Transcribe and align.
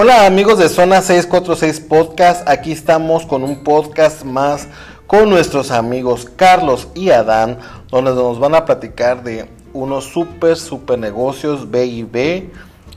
Hola 0.00 0.26
amigos 0.26 0.60
de 0.60 0.68
Zona 0.68 1.02
646 1.02 1.80
Podcast, 1.88 2.48
aquí 2.48 2.70
estamos 2.70 3.26
con 3.26 3.42
un 3.42 3.64
podcast 3.64 4.22
más 4.22 4.68
con 5.08 5.28
nuestros 5.28 5.72
amigos 5.72 6.30
Carlos 6.36 6.86
y 6.94 7.10
Adán, 7.10 7.58
donde 7.90 8.12
nos 8.12 8.38
van 8.38 8.54
a 8.54 8.64
platicar 8.64 9.24
de 9.24 9.50
unos 9.72 10.04
super, 10.04 10.56
super 10.56 11.00
negocios 11.00 11.68
B&B 11.68 12.48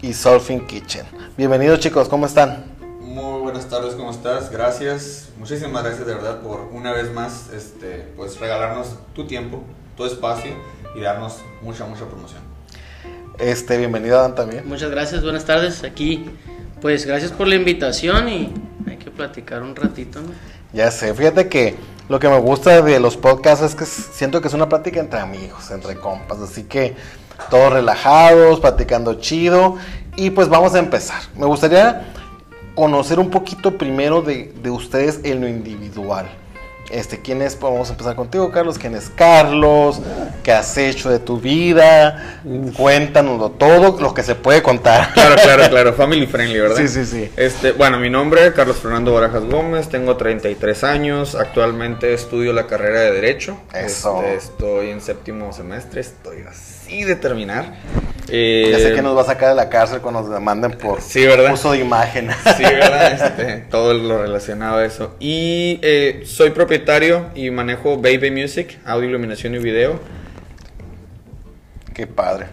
y 0.03 0.13
Surfing 0.13 0.67
Kitchen. 0.67 1.07
Bienvenidos 1.35 1.79
chicos, 1.79 2.07
¿cómo 2.07 2.27
están? 2.27 2.65
Muy 2.99 3.41
buenas 3.41 3.67
tardes, 3.67 3.95
¿cómo 3.95 4.11
estás? 4.11 4.51
Gracias, 4.51 5.29
muchísimas 5.39 5.81
gracias 5.81 6.05
de 6.05 6.13
verdad 6.13 6.41
por 6.41 6.69
una 6.71 6.91
vez 6.91 7.11
más 7.11 7.49
este, 7.51 8.13
pues 8.15 8.39
regalarnos 8.39 8.89
tu 9.15 9.25
tiempo, 9.25 9.63
tu 9.97 10.05
espacio 10.05 10.51
y 10.95 11.01
darnos 11.01 11.39
mucha, 11.63 11.83
mucha 11.87 12.05
promoción. 12.05 12.43
Este, 13.39 13.79
bienvenido 13.79 14.19
Adán 14.19 14.35
también. 14.35 14.69
Muchas 14.69 14.91
gracias, 14.91 15.23
buenas 15.23 15.45
tardes. 15.45 15.83
Aquí, 15.83 16.29
pues 16.81 17.05
gracias 17.05 17.31
por 17.31 17.47
la 17.47 17.55
invitación 17.55 18.27
y 18.27 18.53
hay 18.87 18.97
que 18.97 19.11
platicar 19.11 19.61
un 19.61 19.75
ratito, 19.75 20.19
¿no? 20.21 20.29
Ya 20.73 20.89
sé, 20.89 21.13
fíjate 21.13 21.47
que 21.47 21.75
lo 22.09 22.19
que 22.19 22.27
me 22.27 22.39
gusta 22.39 22.81
de 22.81 22.99
los 22.99 23.17
podcasts 23.17 23.63
es 23.63 23.75
que 23.75 23.85
siento 23.85 24.41
que 24.41 24.47
es 24.47 24.53
una 24.53 24.67
plática 24.67 24.99
entre 24.99 25.19
amigos, 25.19 25.69
entre 25.71 25.95
compas, 25.95 26.39
así 26.39 26.63
que 26.63 26.95
todos 27.49 27.71
relajados, 27.73 28.59
platicando 28.59 29.15
chido 29.15 29.77
y 30.15 30.31
pues 30.31 30.49
vamos 30.49 30.73
a 30.75 30.79
empezar. 30.79 31.21
Me 31.37 31.45
gustaría 31.45 32.13
conocer 32.75 33.19
un 33.19 33.29
poquito 33.29 33.77
primero 33.77 34.21
de, 34.21 34.53
de 34.61 34.69
ustedes 34.69 35.19
en 35.23 35.41
lo 35.41 35.47
individual. 35.47 36.29
Este, 36.91 37.21
¿quién 37.21 37.41
es? 37.41 37.55
Pues 37.55 37.71
vamos 37.71 37.89
a 37.89 37.93
empezar 37.93 38.15
contigo, 38.15 38.51
Carlos. 38.51 38.77
¿Quién 38.77 38.95
es 38.95 39.09
Carlos? 39.15 40.01
¿Qué 40.43 40.51
has 40.51 40.77
hecho 40.77 41.09
de 41.09 41.19
tu 41.19 41.39
vida? 41.39 42.41
Cuéntanoslo 42.75 43.51
todo, 43.51 43.99
lo 43.99 44.13
que 44.13 44.23
se 44.23 44.35
puede 44.35 44.61
contar. 44.61 45.13
Claro, 45.13 45.35
claro, 45.41 45.69
claro. 45.69 45.93
Family 46.01 46.27
friendly, 46.27 46.59
¿verdad? 46.59 46.75
Sí, 46.77 46.87
sí, 46.87 47.05
sí. 47.05 47.31
Este, 47.37 47.71
bueno, 47.71 47.99
mi 47.99 48.09
nombre 48.09 48.47
es 48.47 48.53
Carlos 48.53 48.77
Fernando 48.77 49.13
Barajas 49.13 49.45
Gómez, 49.45 49.87
tengo 49.89 50.17
33 50.17 50.83
años, 50.83 51.35
actualmente 51.35 52.13
estudio 52.13 52.51
la 52.53 52.67
carrera 52.67 53.01
de 53.01 53.11
Derecho. 53.11 53.57
Eso. 53.73 54.21
Este, 54.23 54.35
estoy 54.35 54.89
en 54.89 55.01
séptimo 55.01 55.53
semestre, 55.53 56.01
estoy 56.01 56.43
así 56.49 56.80
de 57.03 57.15
terminar. 57.15 57.65
ya 58.27 58.33
Eh, 58.33 58.77
sé 58.79 58.93
que 58.93 59.01
nos 59.01 59.17
va 59.17 59.21
a 59.21 59.25
sacar 59.25 59.49
de 59.49 59.55
la 59.55 59.69
cárcel 59.69 59.99
cuando 60.01 60.21
nos 60.21 60.29
demanden 60.29 60.71
por 60.71 61.01
Sí, 61.01 61.25
¿verdad? 61.25 61.53
uso 61.53 61.71
de 61.71 61.79
imagen. 61.79 62.29
Sí, 62.57 62.63
¿verdad? 62.63 63.11
Este, 63.37 63.57
todo 63.69 63.93
lo 63.93 64.21
relacionado 64.21 64.77
a 64.77 64.85
eso. 64.85 65.15
Y 65.19 65.79
eh, 65.81 66.23
soy 66.25 66.51
propietario 66.51 67.27
y 67.35 67.49
manejo 67.51 67.97
Baby 67.97 68.31
Music, 68.31 68.77
audio, 68.85 69.09
iluminación 69.09 69.55
y 69.55 69.59
video. 69.59 69.99
Qué 71.93 72.07
padre. 72.07 72.47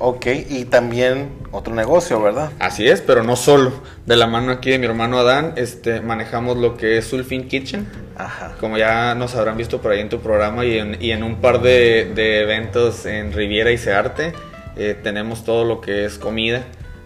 Ok, 0.00 0.26
y 0.48 0.64
también 0.66 1.30
otro 1.50 1.74
negocio, 1.74 2.22
¿verdad? 2.22 2.52
Así 2.60 2.86
es, 2.88 3.00
pero 3.00 3.24
no 3.24 3.34
solo. 3.34 3.72
De 4.06 4.14
la 4.14 4.28
mano 4.28 4.52
aquí 4.52 4.70
de 4.70 4.78
mi 4.78 4.86
hermano 4.86 5.18
Adán, 5.18 5.54
este, 5.56 6.00
manejamos 6.00 6.56
lo 6.56 6.76
que 6.76 6.98
es 6.98 7.06
Sulfin 7.06 7.48
Kitchen. 7.48 7.88
Ajá. 8.18 8.56
Como 8.60 8.76
ya 8.78 9.14
nos 9.14 9.34
habrán 9.36 9.56
visto 9.56 9.80
por 9.80 9.92
ahí 9.92 10.00
en 10.00 10.08
tu 10.08 10.20
programa 10.20 10.64
y 10.64 10.76
en, 10.78 10.96
y 11.00 11.12
en 11.12 11.22
un 11.22 11.36
par 11.36 11.60
de, 11.62 12.10
de 12.14 12.40
eventos 12.42 13.06
en 13.06 13.32
Riviera 13.32 13.70
y 13.70 13.78
Searte, 13.78 14.32
eh, 14.76 14.96
tenemos 15.02 15.44
todo 15.44 15.64
lo 15.64 15.80
que 15.80 16.04
es 16.04 16.18
comida. 16.18 16.62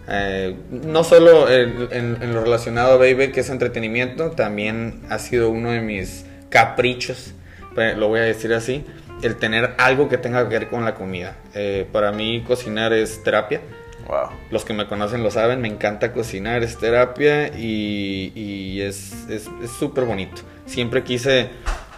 Eh, 0.09 0.55
no 0.69 1.03
solo 1.03 1.49
en, 1.49 1.87
en- 1.91 2.17
en 2.21 2.33
lo 2.33 2.41
relacionado 2.43 2.93
a 2.93 2.97
Baby, 2.97 3.31
que 3.31 3.41
es 3.41 3.49
entretenimiento, 3.49 4.31
también 4.31 5.01
ha 5.09 5.19
sido 5.19 5.49
uno 5.49 5.71
de 5.71 5.81
mis 5.81 6.25
caprichos, 6.49 7.33
lo 7.75 8.07
voy 8.07 8.19
a 8.19 8.23
decir 8.23 8.53
así, 8.53 8.83
el 9.21 9.35
tener 9.37 9.75
algo 9.77 10.09
que 10.09 10.17
tenga 10.17 10.47
que 10.49 10.59
ver 10.59 10.67
con 10.69 10.83
la 10.83 10.95
comida. 10.95 11.35
Eh, 11.53 11.87
para 11.91 12.11
mí 12.11 12.43
cocinar 12.45 12.91
es 12.91 13.23
terapia. 13.23 13.61
Wow. 14.07 14.29
Los 14.51 14.65
que 14.65 14.73
me 14.73 14.85
conocen 14.87 15.23
lo 15.23 15.31
saben, 15.31 15.61
me 15.61 15.69
encanta 15.69 16.11
cocinar, 16.11 16.61
es 16.61 16.77
terapia 16.77 17.47
y, 17.57 18.33
y 18.35 18.81
es 18.81 19.13
es- 19.29 19.49
es 19.63 19.71
súper 19.79 20.03
bonito. 20.03 20.41
Siempre 20.65 21.03
quise 21.03 21.49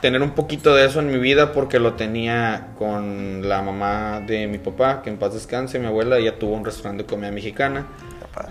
tener 0.01 0.21
un 0.21 0.31
poquito 0.31 0.75
de 0.75 0.85
eso 0.85 0.99
en 0.99 1.07
mi 1.07 1.17
vida 1.17 1.51
porque 1.51 1.79
lo 1.79 1.93
tenía 1.93 2.67
con 2.77 3.47
la 3.47 3.61
mamá 3.61 4.21
de 4.25 4.47
mi 4.47 4.57
papá, 4.57 5.01
que 5.01 5.09
en 5.09 5.17
paz 5.17 5.33
descanse, 5.33 5.79
mi 5.79 5.87
abuela, 5.87 6.17
ella 6.17 6.37
tuvo 6.37 6.53
un 6.55 6.65
restaurante 6.65 7.03
de 7.03 7.09
comida 7.09 7.31
mexicana. 7.31 7.87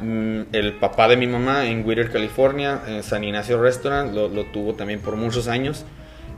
Mm, 0.00 0.42
El 0.52 0.72
papá 0.74 1.08
de 1.08 1.16
mi 1.16 1.26
mamá 1.26 1.66
en 1.66 1.86
Whittier, 1.86 2.10
California, 2.10 2.80
en 2.86 3.02
San 3.02 3.22
Ignacio 3.22 3.60
Restaurant, 3.60 4.14
lo, 4.14 4.28
lo 4.28 4.44
tuvo 4.46 4.74
también 4.74 5.00
por 5.00 5.16
muchos 5.16 5.46
años, 5.46 5.84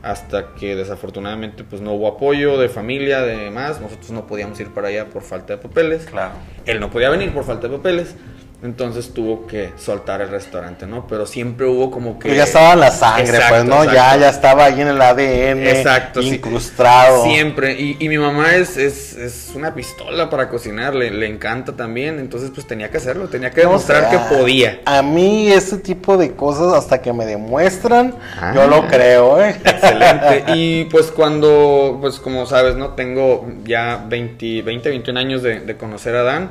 hasta 0.03 0.53
que 0.53 0.75
desafortunadamente 0.75 1.63
pues 1.63 1.81
no 1.81 1.93
hubo 1.93 2.07
apoyo 2.07 2.57
de 2.57 2.69
familia, 2.69 3.21
de 3.21 3.37
demás, 3.37 3.81
nosotros 3.81 4.11
no 4.11 4.27
podíamos 4.27 4.59
ir 4.59 4.73
para 4.73 4.89
allá 4.89 5.05
por 5.05 5.23
falta 5.23 5.55
de 5.55 5.59
papeles. 5.59 6.05
Claro. 6.05 6.33
Él 6.65 6.79
no 6.79 6.89
podía 6.89 7.09
venir 7.09 7.33
por 7.33 7.43
falta 7.43 7.67
de 7.67 7.77
papeles. 7.77 8.15
Entonces 8.63 9.13
tuvo 9.13 9.45
que 9.45 9.71
soltar 9.77 10.19
el 10.21 10.29
restaurante, 10.29 10.87
¿no? 10.87 11.05
Pero 11.05 11.27
siempre 11.27 11.67
hubo 11.67 11.91
como 11.91 12.17
que... 12.17 12.23
Pero 12.29 12.37
ya 12.37 12.45
estaba 12.45 12.75
la 12.75 12.89
sangre, 12.89 13.35
Exacto, 13.35 13.53
pues, 13.53 13.65
¿no? 13.65 13.83
Ya, 13.85 13.91
exacto. 13.91 14.19
ya 14.21 14.29
estaba 14.29 14.65
ahí 14.65 14.81
en 14.81 14.87
el 14.87 14.99
ADN. 14.99 15.67
Exacto, 15.67 16.23
sí. 16.23 16.29
Incrustado. 16.29 17.23
Siempre. 17.23 17.79
Y, 17.79 17.97
y 17.99 18.09
mi 18.09 18.17
mamá 18.17 18.55
es, 18.55 18.75
es, 18.77 19.13
es 19.15 19.51
una 19.53 19.75
pistola 19.75 20.31
para 20.31 20.49
cocinar, 20.49 20.95
le, 20.95 21.11
le 21.11 21.27
encanta 21.27 21.75
también. 21.75 22.17
Entonces, 22.17 22.49
pues 22.51 22.65
tenía 22.65 22.89
que 22.89 22.97
hacerlo, 22.97 23.27
tenía 23.27 23.51
que 23.51 23.61
demostrar 23.61 24.09
que 24.09 24.17
podía. 24.35 24.81
A 24.85 25.03
mí 25.03 25.51
ese 25.51 25.77
tipo 25.77 26.17
de 26.17 26.33
cosas 26.35 26.73
hasta 26.73 26.99
que 26.99 27.13
me 27.13 27.27
demuestran, 27.27 28.15
Ah. 28.41 28.53
yo 28.55 28.65
lo 28.65 28.87
creo, 28.87 29.39
¿eh? 29.39 29.55
Excelente. 29.63 30.45
Y 30.55 30.85
pues 30.85 31.11
cuando, 31.11 31.99
pues 32.01 32.17
como 32.19 32.47
sabes, 32.47 32.75
¿no? 32.75 32.95
Tengo 32.95 33.47
ya 33.65 34.03
20, 34.09 34.63
20 34.63 34.89
21 34.89 35.19
años 35.19 35.43
de, 35.43 35.59
de 35.59 35.77
conocer 35.77 36.15
a 36.15 36.23
Dan. 36.23 36.49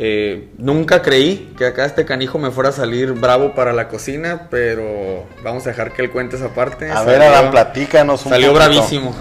Eh, 0.00 0.50
nunca 0.58 1.02
creí 1.02 1.52
que 1.58 1.66
acá 1.66 1.84
este 1.84 2.04
canijo 2.04 2.38
me 2.38 2.52
fuera 2.52 2.70
a 2.70 2.72
salir 2.72 3.12
bravo 3.14 3.52
para 3.56 3.72
la 3.72 3.88
cocina, 3.88 4.46
pero 4.48 5.26
vamos 5.42 5.66
a 5.66 5.70
dejar 5.70 5.92
que 5.92 6.02
él 6.02 6.10
cuente 6.10 6.36
esa 6.36 6.50
parte. 6.54 6.88
A 6.88 7.02
ver, 7.02 7.20
Adán, 7.20 7.50
platícanos 7.50 8.24
un 8.24 8.30
Salió 8.30 8.52
poquito. 8.52 8.70
bravísimo. 8.70 9.14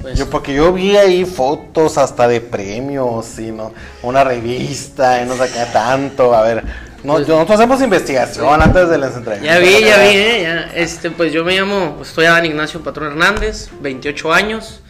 Pues, 0.00 0.18
Yo, 0.18 0.30
porque 0.30 0.54
yo 0.54 0.72
vi 0.72 0.96
ahí 0.96 1.26
fotos 1.26 1.98
hasta 1.98 2.26
de 2.26 2.40
premios, 2.40 3.38
y 3.38 3.52
no, 3.52 3.74
una 4.02 4.24
revista, 4.24 5.22
y 5.22 5.26
no 5.26 5.36
sé 5.36 5.44
qué 5.52 5.66
tanto. 5.74 6.34
A 6.34 6.40
ver, 6.42 6.64
no, 7.02 7.14
Pues- 7.14 7.26
yo- 7.26 7.34
nosotros 7.34 7.58
hacemos 7.60 7.82
investigación 7.82 8.62
antes 8.62 8.88
de 8.88 8.96
las 8.96 9.14
entrevistas. 9.16 9.54
ya 9.54 9.58
vi, 9.58 9.80
ya 9.84 9.98
vi, 10.04 10.16
¿eh? 10.16 10.40
Ya, 10.42 10.70
este, 10.74 11.10
pues 11.10 11.34
yo 11.34 11.44
me 11.44 11.54
llamo, 11.54 11.96
pues, 11.96 12.08
estoy 12.08 12.24
Adán 12.24 12.46
Ignacio 12.46 12.82
Patrón 12.82 13.08
Hernández, 13.12 13.68
28 13.82 14.32
años. 14.32 14.80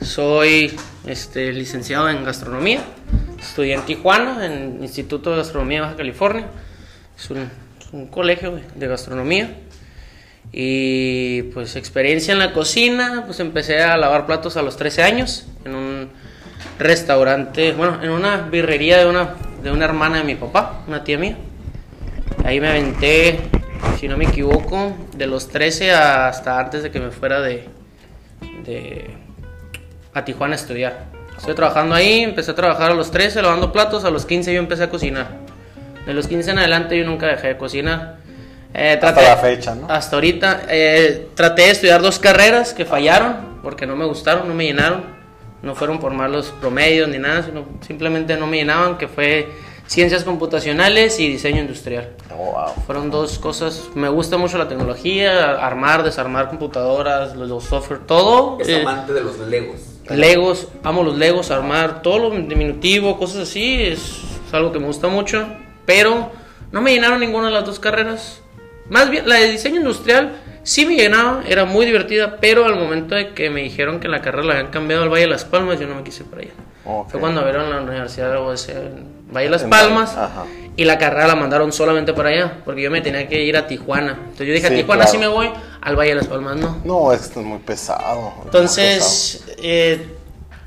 Soy 0.00 0.76
este, 1.04 1.52
licenciado 1.52 2.08
en 2.10 2.24
gastronomía. 2.24 2.80
Estudié 3.38 3.74
en 3.74 3.82
Tijuana, 3.82 4.44
en 4.44 4.82
Instituto 4.82 5.30
de 5.30 5.38
Gastronomía 5.38 5.78
de 5.78 5.82
Baja 5.82 5.96
California. 5.96 6.46
Es 7.16 7.30
un, 7.30 8.06
colegio 8.08 8.60
de, 8.74 8.86
gastronomía. 8.86 9.54
Y 10.52 11.42
pues 11.54 11.76
experiencia 11.76 12.32
en 12.32 12.38
la 12.38 12.52
cocina, 12.52 13.24
pues 13.26 13.40
empecé 13.40 13.82
a 13.82 13.96
lavar 13.96 14.26
platos 14.26 14.56
a 14.56 14.62
los 14.62 14.76
13 14.76 15.02
años 15.02 15.46
en 15.64 15.74
un 15.74 16.10
restaurante, 16.78 17.72
bueno, 17.72 18.02
en 18.02 18.10
una 18.10 18.38
birrería 18.38 18.98
de 18.98 19.06
una, 19.06 19.34
de 19.62 19.70
una 19.70 19.84
hermana 19.84 20.18
de 20.18 20.24
mi 20.24 20.34
papá, 20.34 20.84
una 20.86 21.04
tía 21.04 21.18
mía. 21.18 21.36
Ahí 22.44 22.60
me 22.60 22.68
aventé, 22.68 23.40
si 23.98 24.08
no 24.08 24.16
me 24.16 24.24
equivoco, 24.24 24.96
de 25.16 25.26
los 25.26 25.48
13 25.48 25.92
hasta 25.92 26.58
antes 26.58 26.82
de 26.82 26.90
que 26.90 27.00
me 27.00 27.10
fuera 27.10 27.40
de 27.40 27.68
a 30.14 30.24
Tijuana 30.24 30.54
a 30.54 30.56
estudiar. 30.56 31.17
Estoy 31.38 31.54
trabajando 31.54 31.94
ahí, 31.94 32.22
empecé 32.22 32.50
a 32.50 32.54
trabajar 32.54 32.90
a 32.90 32.94
los 32.94 33.10
13 33.10 33.40
lavando 33.42 33.72
platos, 33.72 34.04
a 34.04 34.10
los 34.10 34.26
15 34.26 34.52
yo 34.52 34.58
empecé 34.58 34.84
a 34.84 34.90
cocinar. 34.90 35.28
De 36.06 36.12
los 36.14 36.26
15 36.26 36.50
en 36.50 36.58
adelante 36.58 36.98
yo 36.98 37.04
nunca 37.04 37.26
dejé 37.26 37.48
de 37.48 37.56
cocinar. 37.56 38.16
Eh, 38.74 38.98
Hasta 39.00 39.22
la 39.22 39.36
fecha, 39.36 39.74
¿no? 39.74 39.86
Hasta 39.88 40.16
ahorita. 40.16 40.62
eh, 40.68 41.28
traté 41.34 41.62
de 41.62 41.70
estudiar 41.70 42.02
dos 42.02 42.18
carreras 42.18 42.74
que 42.74 42.84
fallaron 42.84 43.58
porque 43.62 43.86
no 43.86 43.96
me 43.96 44.04
gustaron, 44.04 44.48
no 44.48 44.54
me 44.54 44.64
llenaron. 44.64 45.16
No 45.62 45.74
fueron 45.74 45.98
por 45.98 46.12
malos 46.12 46.54
promedios 46.60 47.08
ni 47.08 47.18
nada, 47.18 47.42
sino 47.42 47.64
simplemente 47.80 48.36
no 48.36 48.46
me 48.46 48.58
llenaban, 48.58 48.96
que 48.96 49.08
fue 49.08 49.48
ciencias 49.86 50.22
computacionales 50.22 51.18
y 51.18 51.28
diseño 51.28 51.60
industrial. 51.62 52.10
Oh, 52.32 52.52
wow. 52.52 52.84
Fueron 52.86 53.10
dos 53.10 53.38
cosas. 53.40 53.88
Me 53.96 54.08
gusta 54.08 54.36
mucho 54.36 54.56
la 54.56 54.68
tecnología, 54.68 55.52
armar, 55.66 56.04
desarmar 56.04 56.48
computadoras, 56.48 57.34
los, 57.34 57.48
los 57.48 57.64
software, 57.64 58.00
todo. 58.06 58.58
Es 58.60 58.68
Eh, 58.68 58.82
amante 58.82 59.12
de 59.12 59.20
los 59.22 59.36
legos. 59.40 59.80
Legos, 60.10 60.68
amo 60.82 61.02
los 61.02 61.16
Legos, 61.16 61.50
armar 61.50 62.02
todo 62.02 62.18
lo 62.18 62.30
diminutivo, 62.30 63.18
cosas 63.18 63.48
así, 63.48 63.82
es, 63.82 64.22
es 64.46 64.54
algo 64.54 64.72
que 64.72 64.78
me 64.78 64.86
gusta 64.86 65.08
mucho, 65.08 65.46
pero 65.84 66.32
no 66.72 66.80
me 66.80 66.92
llenaron 66.92 67.20
ninguna 67.20 67.48
de 67.48 67.52
las 67.52 67.64
dos 67.64 67.78
carreras. 67.78 68.40
Más 68.88 69.10
bien, 69.10 69.28
la 69.28 69.36
de 69.36 69.50
diseño 69.52 69.76
industrial 69.76 70.36
sí 70.62 70.86
me 70.86 70.96
llenaba, 70.96 71.42
era 71.46 71.64
muy 71.64 71.86
divertida, 71.86 72.38
pero 72.40 72.64
al 72.64 72.76
momento 72.76 73.14
de 73.14 73.34
que 73.34 73.50
me 73.50 73.62
dijeron 73.62 74.00
que 74.00 74.08
la 74.08 74.22
carrera 74.22 74.44
la 74.44 74.52
habían 74.54 74.70
cambiado 74.70 75.02
al 75.02 75.08
Valle 75.08 75.22
de 75.22 75.30
las 75.30 75.44
Palmas, 75.44 75.78
yo 75.78 75.86
no 75.86 75.94
me 75.94 76.02
quise 76.02 76.24
para 76.24 76.42
allá. 76.42 76.52
Ok. 76.84 77.10
Fue 77.10 77.20
cuando 77.20 77.40
abrieron 77.40 77.70
la 77.70 77.80
Universidad 77.82 78.32
de 78.32 78.38
UAS 78.38 78.68
en 78.70 79.04
Valle 79.30 79.46
de 79.46 79.50
las 79.50 79.62
En 79.62 79.70
Palmas 79.70 80.16
Valle, 80.16 80.26
ajá. 80.26 80.44
Y 80.78 80.84
la 80.84 80.96
carrera 80.96 81.26
la 81.26 81.34
mandaron 81.34 81.72
solamente 81.72 82.12
para 82.12 82.28
allá, 82.28 82.58
porque 82.64 82.82
yo 82.82 82.90
me 82.92 83.00
tenía 83.00 83.26
que 83.26 83.42
ir 83.42 83.56
a 83.56 83.66
Tijuana. 83.66 84.12
Entonces 84.12 84.46
yo 84.46 84.52
dije, 84.52 84.68
Sí, 84.68 84.74
a 84.74 84.76
Tijuana 84.76 85.02
claro. 85.02 85.10
sí 85.10 85.18
me 85.18 85.26
voy, 85.26 85.50
al 85.80 85.96
Valle 85.96 86.10
de 86.10 86.14
las 86.14 86.28
Palmas 86.28 86.56
no. 86.56 86.80
No, 86.84 87.12
esto 87.12 87.40
es 87.40 87.46
muy 87.46 87.58
pesado. 87.58 88.32
muy 88.36 88.44
Entonces, 88.44 89.44
eh, 89.60 90.06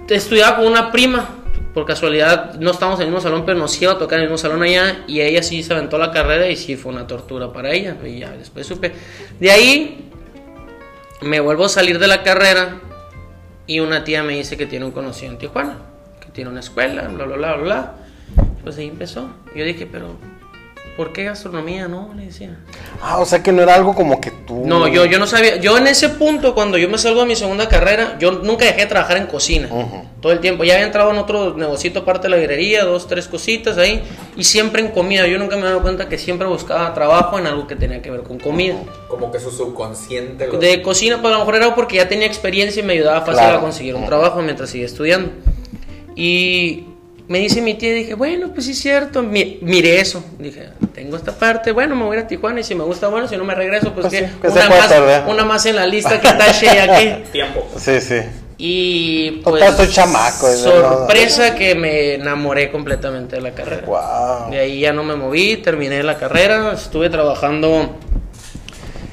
estudiaba 0.10 0.58
con 0.58 0.68
una 0.68 0.92
prima 0.92 1.30
por 1.74 1.86
casualidad 1.86 2.56
no 2.56 2.72
estábamos 2.72 3.00
en 3.00 3.06
el 3.06 3.14
mismo 3.14 3.22
salón, 3.22 3.46
pero 3.46 3.58
nos 3.58 3.82
iba 3.82 3.94
a 3.94 3.98
tocar 3.98 4.20
en 4.20 4.24
el 4.24 4.30
mismo 4.30 4.38
salón 4.38 4.62
allá 4.62 5.06
y 5.08 5.22
ella 5.22 5.42
sí 5.44 5.64
se 5.64 5.72
aventó 5.72 5.98
la 5.98 6.12
carrera 6.12 6.50
y 6.50 6.58
sí 6.58 6.76
fue 6.76 6.92
una 6.92 7.08
tortura 7.08 7.54
para 7.54 7.72
ella. 7.72 7.96
Y 8.06 8.20
ya 8.20 8.32
después 8.32 8.68
supe. 8.68 8.92
De 9.40 9.50
ahí 9.50 10.12
me 11.22 11.40
vuelvo 11.40 11.64
a 11.64 11.70
salir 11.70 12.00
de 12.00 12.08
la 12.08 12.22
carrera 12.22 12.82
y 13.66 13.80
una 13.80 14.04
tía 14.04 14.24
me 14.24 14.34
dice 14.34 14.58
que 14.58 14.66
tiene 14.66 14.84
un 14.84 14.92
conocido 14.92 15.32
en 15.32 15.38
Tijuana, 15.38 15.78
que 16.20 16.32
tiene 16.32 16.50
una 16.50 16.60
escuela, 16.60 17.08
bla, 17.08 17.24
bla, 17.24 17.38
bla, 17.38 17.56
bla. 17.56 17.96
Pues 18.64 18.78
ahí 18.78 18.88
empezó. 18.88 19.30
Yo 19.56 19.66
dije, 19.66 19.88
pero 19.92 20.16
¿por 20.98 21.14
qué 21.14 21.24
gastronomía? 21.24 21.88
No, 21.88 22.14
le 22.16 22.26
decía. 22.26 22.60
Ah, 23.02 23.18
o 23.20 23.26
sea 23.26 23.42
que 23.42 23.52
no 23.52 23.64
era 23.64 23.74
algo 23.74 23.96
como 23.96 24.22
que 24.22 24.30
tú. 24.30 24.64
No, 24.68 24.88
yo, 24.88 25.06
yo 25.06 25.18
no 25.18 25.26
sabía. 25.26 25.56
Yo 25.58 25.78
en 25.78 25.88
ese 25.88 26.10
punto, 26.10 26.54
cuando 26.54 26.78
yo 26.78 26.88
me 26.90 26.98
salgo 27.00 27.22
de 27.22 27.26
mi 27.28 27.36
segunda 27.36 27.68
carrera, 27.68 28.18
yo 28.20 28.32
nunca 28.34 28.66
dejé 28.66 28.82
de 28.82 28.86
trabajar 28.86 29.18
en 29.18 29.26
cocina. 29.26 29.68
Todo 30.22 30.32
el 30.32 30.40
tiempo. 30.40 30.64
Ya 30.64 30.76
había 30.76 30.86
entrado 30.86 31.10
en 31.10 31.18
otro 31.18 31.56
negocito 31.58 32.02
aparte 32.02 32.28
de 32.28 32.30
la 32.30 32.38
librería, 32.38 32.84
dos, 32.86 33.08
tres 33.08 33.28
cositas 33.28 33.80
ahí. 33.80 34.04
Y 34.38 34.44
siempre 34.44 34.84
en 34.84 34.90
comida. 34.90 35.26
Yo 35.26 35.40
nunca 35.40 35.56
me 35.56 35.64
he 35.64 35.66
dado 35.66 35.82
cuenta 35.82 36.08
que 36.08 36.20
siempre 36.20 36.46
buscaba 36.48 36.94
trabajo 36.94 37.40
en 37.40 37.48
algo 37.48 37.66
que 37.66 37.76
tenía 37.76 38.02
que 38.04 38.12
ver 38.12 38.22
con 38.22 38.38
comida. 38.38 38.76
Como 39.08 39.32
que 39.32 39.40
su 39.40 39.50
subconsciente 39.50 40.46
lo- 40.48 40.60
De 40.60 40.84
cocina, 40.84 41.20
pues 41.20 41.34
a 41.34 41.38
lo 41.38 41.40
mejor 41.40 41.56
era 41.56 41.74
porque 41.74 41.96
ya 41.96 42.08
tenía 42.08 42.28
experiencia 42.28 42.84
y 42.84 42.86
me 42.86 42.94
ayudaba 42.94 43.22
fácil 43.22 43.40
Claro. 43.42 43.58
a 43.58 43.62
conseguir 43.62 43.96
un 43.96 44.06
trabajo 44.06 44.40
mientras 44.44 44.70
seguía 44.70 44.86
estudiando. 44.86 45.32
Y 46.16 46.86
me 47.32 47.40
dice 47.40 47.62
mi 47.62 47.76
tía, 47.76 47.94
dije, 47.94 48.14
bueno, 48.14 48.50
pues 48.54 48.66
sí 48.66 48.74
es 48.74 48.80
cierto, 48.80 49.24
mi- 49.24 49.58
miré 49.62 50.02
eso. 50.02 50.22
Dije, 50.38 50.68
tengo 50.94 51.16
esta 51.16 51.32
parte, 51.32 51.72
bueno, 51.72 51.96
me 51.96 52.04
voy 52.04 52.18
a 52.18 52.20
ir 52.20 52.26
a 52.26 52.28
Tijuana 52.28 52.60
y 52.60 52.64
si 52.66 52.76
me 52.76 52.84
gusta, 52.84 53.08
bueno, 53.08 53.26
si 53.30 53.38
no 53.38 53.46
me 53.46 53.56
regreso, 53.56 53.94
pues, 53.94 54.08
Pues 54.08 54.22
que 54.22 54.28
sí, 54.28 54.34
que 54.42 54.50
se 54.50 54.60
una, 54.60 54.70
más, 54.70 55.24
una 55.30 55.46
más 55.46 55.66
en 55.66 55.76
la 55.78 55.88
lista 55.88 56.20
que 56.20 56.28
tache 56.28 56.70
aquí. 56.70 57.24
Tiempo. 57.32 57.66
Sí, 57.78 58.02
sí. 58.02 58.18
Y 58.58 59.42
Total, 59.44 59.74
pues, 59.76 59.88
soy 59.88 59.96
chamaco, 59.96 60.48
¿no? 60.48 60.54
sorpresa 60.56 61.56
que 61.56 61.74
me 61.74 62.16
enamoré 62.16 62.70
completamente 62.70 63.38
de 63.38 63.42
la 63.42 63.52
carrera. 63.52 63.84
Wow. 63.88 64.52
De 64.52 64.60
ahí 64.60 64.82
ya 64.82 64.92
no 64.94 65.04
me 65.04 65.16
moví, 65.16 65.58
terminé 65.58 66.04
la 66.04 66.18
carrera, 66.18 66.74
estuve 66.74 67.10
trabajando, 67.10 67.96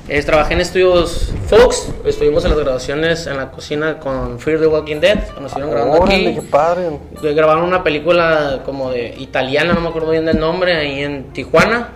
eh, 0.09 0.23
trabajé 0.23 0.55
en 0.55 0.61
estudios 0.61 1.33
Fox, 1.49 1.89
estuvimos 2.05 2.45
en 2.45 2.51
las 2.51 2.59
grabaciones 2.61 3.27
en 3.27 3.37
la 3.37 3.51
cocina 3.51 3.99
con 3.99 4.39
Fear 4.39 4.61
the 4.61 4.67
Walking 4.67 5.01
Dead, 5.01 5.19
cuando 5.31 5.47
estuvieron 5.47 5.71
grabando 5.75 6.01
Órale, 6.03 6.27
aquí. 6.29 6.35
qué 6.37 6.43
padre. 6.43 6.99
Grabaron 7.35 7.65
una 7.65 7.83
película 7.85 8.61
como 8.65 8.91
de 8.91 9.15
italiana, 9.19 9.73
no 9.75 9.81
me 9.81 9.89
acuerdo 9.89 10.11
bien 10.11 10.25
del 10.27 10.39
nombre, 10.41 10.77
ahí 10.77 11.03
en 11.03 11.33
Tijuana, 11.33 11.89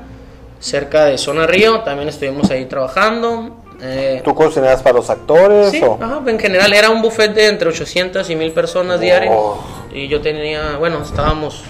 cerca 0.60 1.06
de 1.06 1.18
Zona 1.18 1.46
Río, 1.46 1.80
también 1.80 2.08
estuvimos 2.08 2.50
ahí 2.50 2.66
trabajando. 2.66 3.56
eh, 3.82 4.20
¿Tú 4.24 4.34
cocinabas 4.34 4.82
para 4.82 4.96
los 4.96 5.10
actores 5.10 5.70
Sí, 5.70 5.82
o? 5.82 5.98
ajá, 6.00 6.20
en 6.26 6.38
general 6.38 6.72
era 6.72 6.90
un 6.90 7.02
buffet 7.02 7.34
de 7.34 7.48
entre 7.48 7.68
800 7.68 8.28
y 8.30 8.36
1000 8.36 8.52
personas 8.52 9.00
diarias. 9.00 9.34
Oh. 9.36 9.58
Y 9.92 10.06
yo 10.08 10.20
tenía, 10.20 10.76
bueno, 10.78 11.02
estábamos 11.02 11.62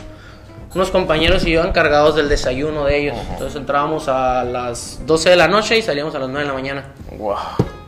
unos 0.74 0.90
compañeros 0.90 1.46
y 1.46 1.52
yo 1.52 1.64
encargados 1.64 2.16
del 2.16 2.28
desayuno 2.28 2.84
de 2.84 2.98
ellos. 2.98 3.16
Entonces 3.30 3.56
entrábamos 3.56 4.08
a 4.08 4.44
las 4.44 5.06
12 5.06 5.30
de 5.30 5.36
la 5.36 5.48
noche 5.48 5.78
y 5.78 5.82
salíamos 5.82 6.14
a 6.14 6.18
las 6.18 6.28
9 6.28 6.40
de 6.40 6.48
la 6.48 6.54
mañana. 6.54 6.84
Wow. 7.18 7.36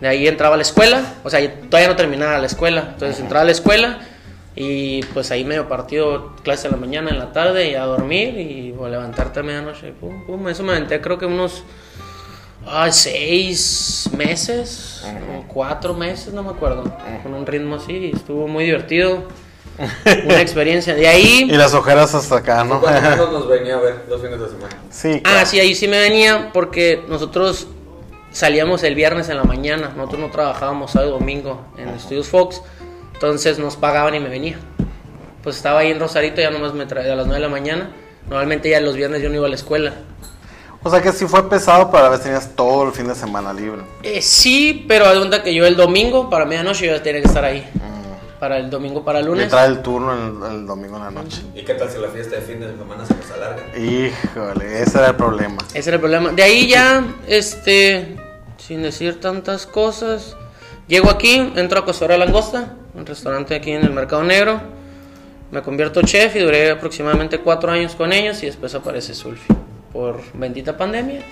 De 0.00 0.08
ahí 0.08 0.28
entraba 0.28 0.54
a 0.54 0.58
la 0.58 0.62
escuela, 0.62 1.02
o 1.22 1.30
sea, 1.30 1.40
todavía 1.68 1.88
no 1.88 1.96
terminaba 1.96 2.38
la 2.38 2.46
escuela. 2.46 2.90
Entonces 2.92 3.20
entraba 3.20 3.42
a 3.42 3.46
la 3.46 3.52
escuela 3.52 4.00
y 4.56 5.02
pues 5.14 5.30
ahí 5.30 5.44
medio 5.44 5.68
partido, 5.68 6.36
clase 6.42 6.68
en 6.68 6.72
la 6.72 6.78
mañana, 6.78 7.10
en 7.10 7.18
la 7.18 7.32
tarde 7.32 7.70
y 7.70 7.74
a 7.74 7.84
dormir 7.84 8.38
y 8.38 8.74
a 8.80 8.88
levantarte 8.88 9.40
a 9.40 9.42
medianoche. 9.42 9.92
Pum, 9.92 10.26
pum, 10.26 10.48
eso 10.48 10.62
me 10.62 10.72
aventé 10.72 11.00
creo 11.00 11.18
que 11.18 11.26
unos 11.26 11.64
ah, 12.66 12.90
seis 12.92 14.10
meses, 14.16 15.04
o 15.36 15.44
cuatro 15.48 15.94
meses, 15.94 16.32
no 16.32 16.42
me 16.42 16.50
acuerdo. 16.50 16.84
Con 17.22 17.34
un 17.34 17.46
ritmo 17.46 17.76
así, 17.76 17.92
y 17.92 18.10
estuvo 18.14 18.46
muy 18.46 18.64
divertido. 18.64 19.24
Una 20.24 20.40
experiencia. 20.40 20.94
De 20.94 21.06
ahí... 21.08 21.48
Y 21.50 21.56
las 21.56 21.74
ojeras 21.74 22.14
hasta 22.14 22.36
acá, 22.36 22.64
¿no? 22.64 22.80
¿Cuántos 22.80 23.02
menos 23.10 23.32
nos 23.32 23.48
venía 23.48 23.74
a 23.76 23.80
ver 23.80 24.04
los 24.08 24.20
fines 24.20 24.40
de 24.40 24.48
semana? 24.48 24.76
sí. 24.90 25.20
Ah, 25.24 25.44
sí, 25.44 25.58
ahí 25.60 25.74
sí 25.74 25.88
me 25.88 25.98
venía 25.98 26.50
porque 26.52 27.02
nosotros 27.08 27.66
salíamos 28.30 28.82
el 28.82 28.94
viernes 28.94 29.28
en 29.28 29.36
la 29.36 29.44
mañana. 29.44 29.92
Nosotros 29.96 30.20
no 30.20 30.30
trabajábamos 30.30 30.92
sábado 30.92 31.16
y 31.16 31.18
domingo 31.18 31.64
en 31.78 31.88
Estudios 31.90 32.28
Fox. 32.28 32.60
Entonces 33.14 33.58
nos 33.58 33.76
pagaban 33.76 34.14
y 34.14 34.20
me 34.20 34.28
venía. 34.28 34.58
Pues 35.42 35.56
estaba 35.56 35.80
ahí 35.80 35.90
en 35.90 36.00
Rosarito, 36.00 36.40
ya 36.40 36.50
nomás 36.50 36.74
me 36.74 36.86
traía 36.86 37.12
a 37.12 37.16
las 37.16 37.26
9 37.26 37.40
de 37.40 37.46
la 37.46 37.52
mañana. 37.52 37.90
Normalmente 38.28 38.70
ya 38.70 38.80
los 38.80 38.96
viernes 38.96 39.22
yo 39.22 39.28
no 39.28 39.36
iba 39.36 39.46
a 39.46 39.48
la 39.48 39.54
escuela. 39.54 39.94
O 40.82 40.90
sea 40.90 41.00
que 41.00 41.12
sí 41.12 41.26
fue 41.26 41.48
pesado, 41.48 41.90
pero 41.90 42.04
a 42.04 42.08
veces 42.10 42.24
tenías 42.24 42.50
todo 42.54 42.86
el 42.86 42.92
fin 42.92 43.08
de 43.08 43.14
semana 43.14 43.52
libre. 43.52 43.82
Eh, 44.02 44.20
sí, 44.20 44.84
pero 44.86 45.08
de 45.10 45.16
cuenta 45.18 45.42
que 45.42 45.54
yo 45.54 45.66
el 45.66 45.76
domingo 45.76 46.28
para 46.28 46.44
medianoche 46.44 46.86
yo 46.86 46.92
ya 46.94 47.02
tenía 47.02 47.22
que 47.22 47.28
estar 47.28 47.44
ahí. 47.44 47.66
Para 48.44 48.58
el 48.58 48.68
domingo, 48.68 49.02
para 49.02 49.20
el 49.20 49.24
Y 49.24 49.28
lunes. 49.28 49.48
trae 49.48 49.68
el 49.68 49.80
turno 49.80 50.12
el, 50.12 50.52
el 50.52 50.66
domingo 50.66 50.98
en 50.98 51.04
la 51.04 51.10
noche. 51.10 51.40
¿Y 51.54 51.62
qué 51.62 51.72
tal 51.72 51.88
si 51.88 51.96
la 51.98 52.08
fiesta 52.08 52.36
de 52.36 52.42
fin 52.42 52.60
de 52.60 52.66
semana 52.66 53.06
se 53.06 53.14
nos 53.14 53.30
alarga? 53.30 53.62
Híjole, 53.74 54.82
ese 54.82 54.98
era 54.98 55.08
el 55.08 55.14
problema. 55.14 55.56
Ese 55.72 55.88
era 55.88 55.94
el 55.94 56.00
problema. 56.02 56.30
De 56.30 56.42
ahí 56.42 56.68
ya, 56.68 57.02
este, 57.26 58.16
sin 58.58 58.82
decir 58.82 59.18
tantas 59.18 59.64
cosas, 59.66 60.36
llego 60.88 61.08
aquí, 61.08 61.54
entro 61.56 61.78
a 61.78 61.86
Costora 61.86 62.18
Langosta, 62.18 62.74
un 62.92 63.06
restaurante 63.06 63.54
aquí 63.54 63.70
en 63.70 63.82
el 63.82 63.92
Mercado 63.92 64.22
Negro. 64.24 64.60
Me 65.50 65.62
convierto 65.62 66.02
chef 66.02 66.36
y 66.36 66.40
duré 66.40 66.70
aproximadamente 66.70 67.38
cuatro 67.38 67.72
años 67.72 67.94
con 67.94 68.12
ellos 68.12 68.42
y 68.42 68.46
después 68.46 68.74
aparece 68.74 69.14
Sulfi 69.14 69.54
por 69.90 70.20
bendita 70.34 70.76
pandemia. 70.76 71.22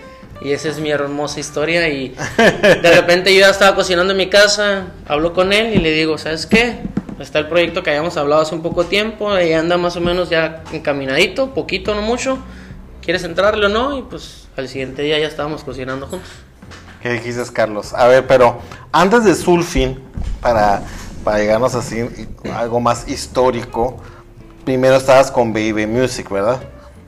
Y 0.40 0.52
esa 0.52 0.70
es 0.70 0.80
mi 0.80 0.90
hermosa 0.90 1.40
historia 1.40 1.86
y 1.90 2.08
de 2.38 2.90
repente 2.90 3.34
yo 3.34 3.40
ya 3.40 3.50
estaba 3.50 3.76
cocinando 3.76 4.12
en 4.12 4.16
mi 4.16 4.30
casa, 4.30 4.86
hablo 5.06 5.34
con 5.34 5.52
él 5.52 5.74
y 5.74 5.78
le 5.78 5.90
digo, 5.92 6.16
¿sabes 6.16 6.46
qué? 6.46 6.78
Está 7.18 7.38
el 7.38 7.48
proyecto 7.48 7.82
que 7.82 7.90
habíamos 7.90 8.16
hablado 8.16 8.42
hace 8.42 8.54
un 8.54 8.62
poco 8.62 8.86
tiempo, 8.86 9.30
ahí 9.30 9.52
anda 9.52 9.76
más 9.76 9.96
o 9.96 10.00
menos 10.00 10.30
ya 10.30 10.64
encaminadito, 10.72 11.54
poquito, 11.54 11.94
no 11.94 12.02
mucho. 12.02 12.38
¿Quieres 13.02 13.24
entrarle 13.24 13.66
o 13.66 13.68
no? 13.68 13.98
Y 13.98 14.02
pues 14.02 14.48
al 14.56 14.68
siguiente 14.68 15.02
día 15.02 15.18
ya 15.18 15.26
estábamos 15.26 15.64
cocinando 15.64 16.06
juntos. 16.06 16.28
¿Qué 17.02 17.10
dijiste, 17.12 17.42
Carlos? 17.52 17.92
A 17.94 18.06
ver, 18.06 18.26
pero 18.26 18.60
antes 18.92 19.24
de 19.24 19.34
Sulfin, 19.34 19.98
para, 20.40 20.82
para 21.24 21.38
llegarnos 21.38 21.74
así 21.74 22.08
algo 22.54 22.80
más 22.80 23.08
histórico, 23.08 24.00
primero 24.64 24.96
estabas 24.96 25.30
con 25.30 25.52
Baby 25.52 25.86
Music, 25.86 26.30
¿verdad? 26.30 26.62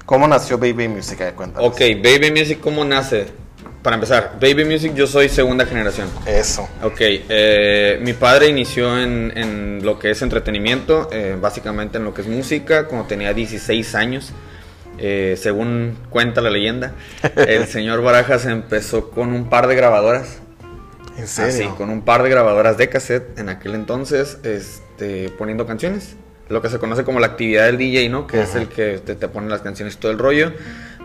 ¿Cómo 0.04 0.26
nació 0.26 0.58
Baby 0.58 0.88
Music? 0.88 1.32
Cuéntanos. 1.34 1.68
Ok, 1.68 1.80
Baby 2.02 2.30
Music, 2.30 2.60
¿cómo 2.60 2.84
nace? 2.84 3.43
Para 3.84 3.96
empezar, 3.96 4.38
Baby 4.40 4.64
Music 4.64 4.94
yo 4.94 5.06
soy 5.06 5.28
segunda 5.28 5.66
generación. 5.66 6.08
Eso. 6.24 6.66
Ok, 6.82 6.96
eh, 7.00 7.98
mi 8.00 8.14
padre 8.14 8.48
inició 8.48 8.98
en, 8.98 9.30
en 9.36 9.84
lo 9.84 9.98
que 9.98 10.10
es 10.10 10.22
entretenimiento, 10.22 11.10
eh, 11.12 11.36
básicamente 11.38 11.98
en 11.98 12.04
lo 12.04 12.14
que 12.14 12.22
es 12.22 12.26
música, 12.26 12.86
cuando 12.86 13.06
tenía 13.06 13.34
16 13.34 13.94
años. 13.94 14.32
Eh, 14.96 15.34
según 15.36 15.98
cuenta 16.08 16.40
la 16.40 16.48
leyenda, 16.48 16.94
el 17.36 17.66
señor 17.66 18.00
Barajas 18.00 18.46
empezó 18.46 19.10
con 19.10 19.34
un 19.34 19.50
par 19.50 19.66
de 19.66 19.74
grabadoras. 19.74 20.38
¿En 21.18 21.24
Así, 21.24 21.52
serio? 21.52 21.74
con 21.76 21.90
un 21.90 22.00
par 22.00 22.22
de 22.22 22.30
grabadoras 22.30 22.78
de 22.78 22.88
cassette 22.88 23.38
en 23.38 23.50
aquel 23.50 23.74
entonces, 23.74 24.38
este, 24.44 25.28
poniendo 25.28 25.66
canciones. 25.66 26.16
Lo 26.48 26.62
que 26.62 26.70
se 26.70 26.78
conoce 26.78 27.04
como 27.04 27.20
la 27.20 27.26
actividad 27.26 27.66
del 27.66 27.76
DJ, 27.76 28.08
¿no? 28.08 28.26
Que 28.26 28.44
es 28.44 28.54
el 28.54 28.66
que 28.66 28.98
te, 29.04 29.14
te 29.14 29.28
pone 29.28 29.50
las 29.50 29.60
canciones 29.60 29.98
todo 29.98 30.10
el 30.10 30.18
rollo. 30.18 30.54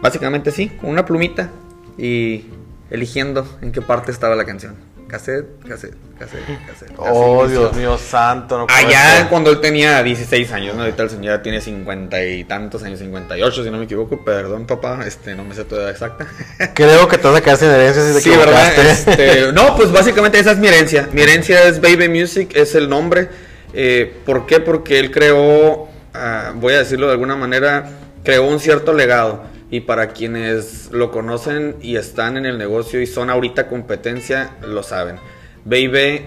Básicamente 0.01 0.51
sí, 0.51 0.69
con 0.69 0.91
una 0.91 1.05
plumita 1.05 1.49
y 1.97 2.45
eligiendo 2.89 3.47
en 3.61 3.71
qué 3.71 3.81
parte 3.81 4.11
estaba 4.11 4.35
la 4.35 4.45
canción. 4.45 4.75
Cassette, 5.07 5.47
cassette, 5.67 5.95
cassette, 6.19 6.43
cassette. 6.67 6.93
Oh, 6.97 7.41
inició. 7.43 7.61
Dios 7.61 7.75
mío 7.75 7.97
santo. 7.97 8.59
No 8.59 8.67
Allá 8.69 9.17
ser. 9.17 9.27
cuando 9.27 9.49
él 9.49 9.59
tenía 9.59 10.03
16 10.03 10.51
años, 10.51 10.75
¿no? 10.75 10.83
Ahorita 10.83 11.01
el 11.01 11.09
señor 11.09 11.37
ya 11.37 11.41
tiene 11.41 11.61
50 11.61 12.23
y 12.25 12.43
tantos 12.43 12.83
años, 12.83 12.99
58 12.99 13.63
si 13.63 13.71
no 13.71 13.79
me 13.79 13.85
equivoco. 13.85 14.23
Perdón, 14.23 14.67
papá, 14.67 14.99
este, 15.07 15.33
no 15.33 15.43
me 15.43 15.55
sé 15.55 15.65
tu 15.65 15.75
edad 15.75 15.89
exacta. 15.89 16.27
Creo 16.75 17.07
que 17.07 17.17
te 17.17 17.27
vas 17.27 17.37
a 17.37 17.41
quedar 17.41 17.57
sin 17.57 17.69
herencia 17.69 18.07
si 18.07 18.13
te 18.13 18.21
Sí, 18.21 18.29
¿verdad? 18.29 18.71
Este, 18.85 19.51
no, 19.53 19.75
pues 19.75 19.91
básicamente 19.91 20.37
esa 20.37 20.51
es 20.51 20.59
mi 20.59 20.67
herencia. 20.67 21.09
Mi 21.11 21.21
herencia 21.21 21.63
es 21.63 21.81
Baby 21.81 22.07
Music, 22.07 22.51
es 22.53 22.75
el 22.75 22.87
nombre. 22.87 23.29
Eh, 23.73 24.13
¿Por 24.27 24.45
qué? 24.45 24.59
Porque 24.59 24.99
él 24.99 25.09
creó, 25.09 25.87
ah, 26.13 26.51
voy 26.53 26.73
a 26.73 26.79
decirlo 26.79 27.07
de 27.07 27.13
alguna 27.13 27.35
manera, 27.35 27.89
creó 28.23 28.47
un 28.47 28.59
cierto 28.59 28.93
legado. 28.93 29.43
Y 29.71 29.81
para 29.81 30.09
quienes 30.09 30.89
lo 30.91 31.11
conocen 31.11 31.75
y 31.81 31.95
están 31.97 32.37
en 32.37 32.45
el 32.45 32.57
negocio 32.57 33.01
y 33.01 33.07
son 33.07 33.29
ahorita 33.29 33.67
competencia, 33.67 34.51
lo 34.61 34.81
saben. 34.83 35.17
Baby 35.65 36.21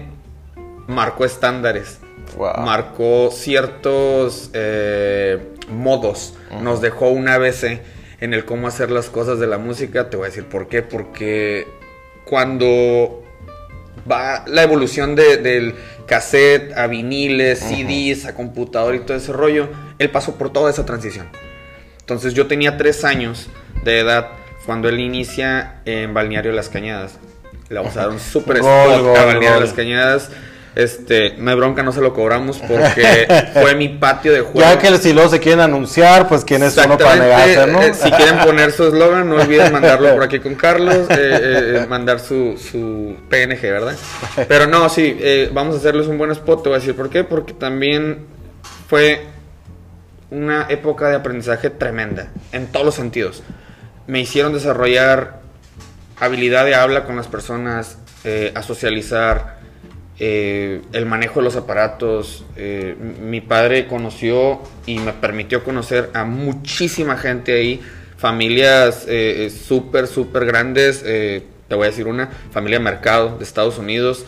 marcó 0.87 1.25
estándares, 1.25 1.99
Wow. 2.37 2.57
marcó 2.65 3.29
ciertos 3.31 4.49
eh, 4.53 5.39
modos, 5.69 6.35
nos 6.61 6.81
dejó 6.81 7.09
un 7.09 7.27
ABC 7.27 7.81
en 8.21 8.33
el 8.33 8.45
cómo 8.45 8.67
hacer 8.69 8.89
las 8.91 9.09
cosas 9.09 9.39
de 9.39 9.47
la 9.47 9.57
música. 9.57 10.09
Te 10.09 10.15
voy 10.15 10.25
a 10.25 10.29
decir 10.29 10.45
por 10.45 10.67
qué, 10.69 10.81
porque 10.81 11.67
cuando 12.25 13.21
va 14.09 14.43
la 14.47 14.63
evolución 14.63 15.15
de- 15.15 15.37
del 15.37 15.75
cassette 16.07 16.71
a 16.77 16.87
viniles, 16.87 17.59
CDs, 17.59 18.25
a 18.25 18.33
computador 18.35 18.95
y 18.95 18.99
todo 18.99 19.17
ese 19.17 19.33
rollo, 19.33 19.67
él 19.99 20.09
pasó 20.09 20.35
por 20.35 20.51
toda 20.51 20.69
esa 20.69 20.85
transición. 20.85 21.27
Entonces 22.13 22.35
yo 22.35 22.45
tenía 22.45 22.77
tres 22.77 23.03
años 23.03 23.49
de 23.83 23.99
edad 23.99 24.27
cuando 24.67 24.87
él 24.87 24.99
inicia 24.99 25.81
en 25.85 26.13
Balneario 26.13 26.51
Las 26.51 26.69
Cañadas. 26.69 27.17
Le 27.69 27.75
vamos 27.79 27.97
a 27.97 28.01
dar 28.01 28.09
un 28.09 28.19
super 28.19 28.61
Gol, 28.61 28.91
spot 28.91 29.17
a 29.17 29.25
Balneario. 29.25 29.59
Las 29.59 29.73
Cañadas. 29.73 30.29
Este, 30.75 31.35
no 31.37 31.51
hay 31.51 31.57
bronca, 31.57 31.83
no 31.83 31.91
se 31.91 32.01
lo 32.01 32.13
cobramos 32.13 32.57
porque 32.59 33.27
fue 33.53 33.75
mi 33.75 33.89
patio 33.89 34.31
de 34.31 34.41
juego. 34.41 34.59
Ya 34.59 34.79
que 34.79 34.95
si 34.97 35.13
luego 35.13 35.29
se 35.29 35.39
quieren 35.39 35.59
anunciar, 35.59 36.27
pues 36.27 36.43
quién 36.45 36.63
es 36.63 36.77
uno 36.77 36.97
para 36.97 37.15
negarse, 37.15 37.67
¿no? 37.67 37.81
eh, 37.81 37.93
si 37.93 38.09
quieren 38.11 38.39
poner 38.39 38.71
su 38.71 38.87
eslogan, 38.87 39.29
no 39.29 39.35
olviden 39.35 39.71
mandarlo 39.71 40.13
por 40.13 40.23
aquí 40.23 40.39
con 40.39 40.55
Carlos, 40.55 41.07
eh, 41.09 41.15
eh, 41.79 41.85
mandar 41.87 42.19
su, 42.19 42.57
su 42.57 43.17
PNG, 43.29 43.61
¿verdad? 43.61 43.95
Pero 44.47 44.65
no, 44.65 44.89
sí, 44.89 45.17
vamos 45.51 45.75
a 45.75 45.77
hacerles 45.79 46.07
un 46.07 46.17
buen 46.17 46.31
spot, 46.31 46.63
te 46.63 46.69
voy 46.69 46.77
a 46.77 46.79
decir 46.79 46.95
por 46.95 47.09
qué, 47.09 47.23
porque 47.23 47.53
también 47.53 48.25
fue 48.87 49.32
una 50.33 50.65
época 50.69 51.09
de 51.09 51.15
aprendizaje 51.15 51.69
tremenda, 51.69 52.27
en 52.51 52.67
todos 52.67 52.85
los 52.85 52.95
sentidos. 52.95 53.43
Me 54.07 54.19
hicieron 54.19 54.51
desarrollar 54.51 55.41
habilidad 56.19 56.65
de 56.65 56.75
habla 56.75 57.05
con 57.05 57.15
las 57.15 57.27
personas, 57.27 57.97
eh, 58.23 58.51
a 58.55 58.63
socializar, 58.63 59.59
eh, 60.19 60.81
el 60.91 61.05
manejo 61.05 61.39
de 61.39 61.45
los 61.45 61.55
aparatos. 61.55 62.45
eh, 62.55 62.95
mi 63.21 63.41
padre 63.41 63.87
conoció 63.87 64.61
y 64.85 64.99
me 64.99 65.13
permitió 65.13 65.63
conocer 65.63 66.09
a 66.13 66.23
muchísima 66.25 67.17
gente 67.17 67.53
ahí, 67.53 67.81
familias 68.17 69.05
súper, 69.67 70.07
súper 70.07 70.45
grandes. 70.45 71.03
te 71.03 71.75
voy 71.75 71.87
a 71.87 71.89
decir 71.89 72.07
una, 72.07 72.29
familia 72.51 72.79
Mercado 72.79 73.37
de 73.37 73.43
Estados 73.43 73.77
Unidos, 73.77 74.25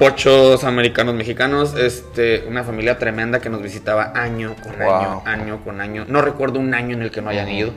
pochos 0.00 0.64
americanos, 0.64 1.14
mexicanos, 1.14 1.76
este, 1.76 2.44
una 2.48 2.64
familia 2.64 2.96
tremenda 2.96 3.38
que 3.38 3.50
nos 3.50 3.60
visitaba 3.62 4.12
año 4.14 4.56
con 4.62 4.72
Wow. 4.78 4.94
año, 4.94 5.22
año 5.26 5.60
con 5.62 5.78
año. 5.82 6.06
No 6.08 6.22
recuerdo 6.22 6.58
un 6.58 6.72
año 6.72 6.96
en 6.96 7.02
el 7.02 7.10
que 7.10 7.20
no 7.20 7.28
hayan 7.28 7.50
ido. 7.50 7.70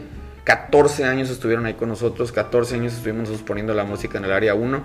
14 0.45 1.03
años 1.03 1.29
estuvieron 1.29 1.65
ahí 1.65 1.73
con 1.73 1.89
nosotros, 1.89 2.31
14 2.31 2.75
años 2.75 2.93
estuvimos 2.93 3.29
poniendo 3.41 3.73
la 3.73 3.83
música 3.83 4.19
en 4.19 4.23
el 4.23 4.31
área 4.31 4.55
1. 4.55 4.81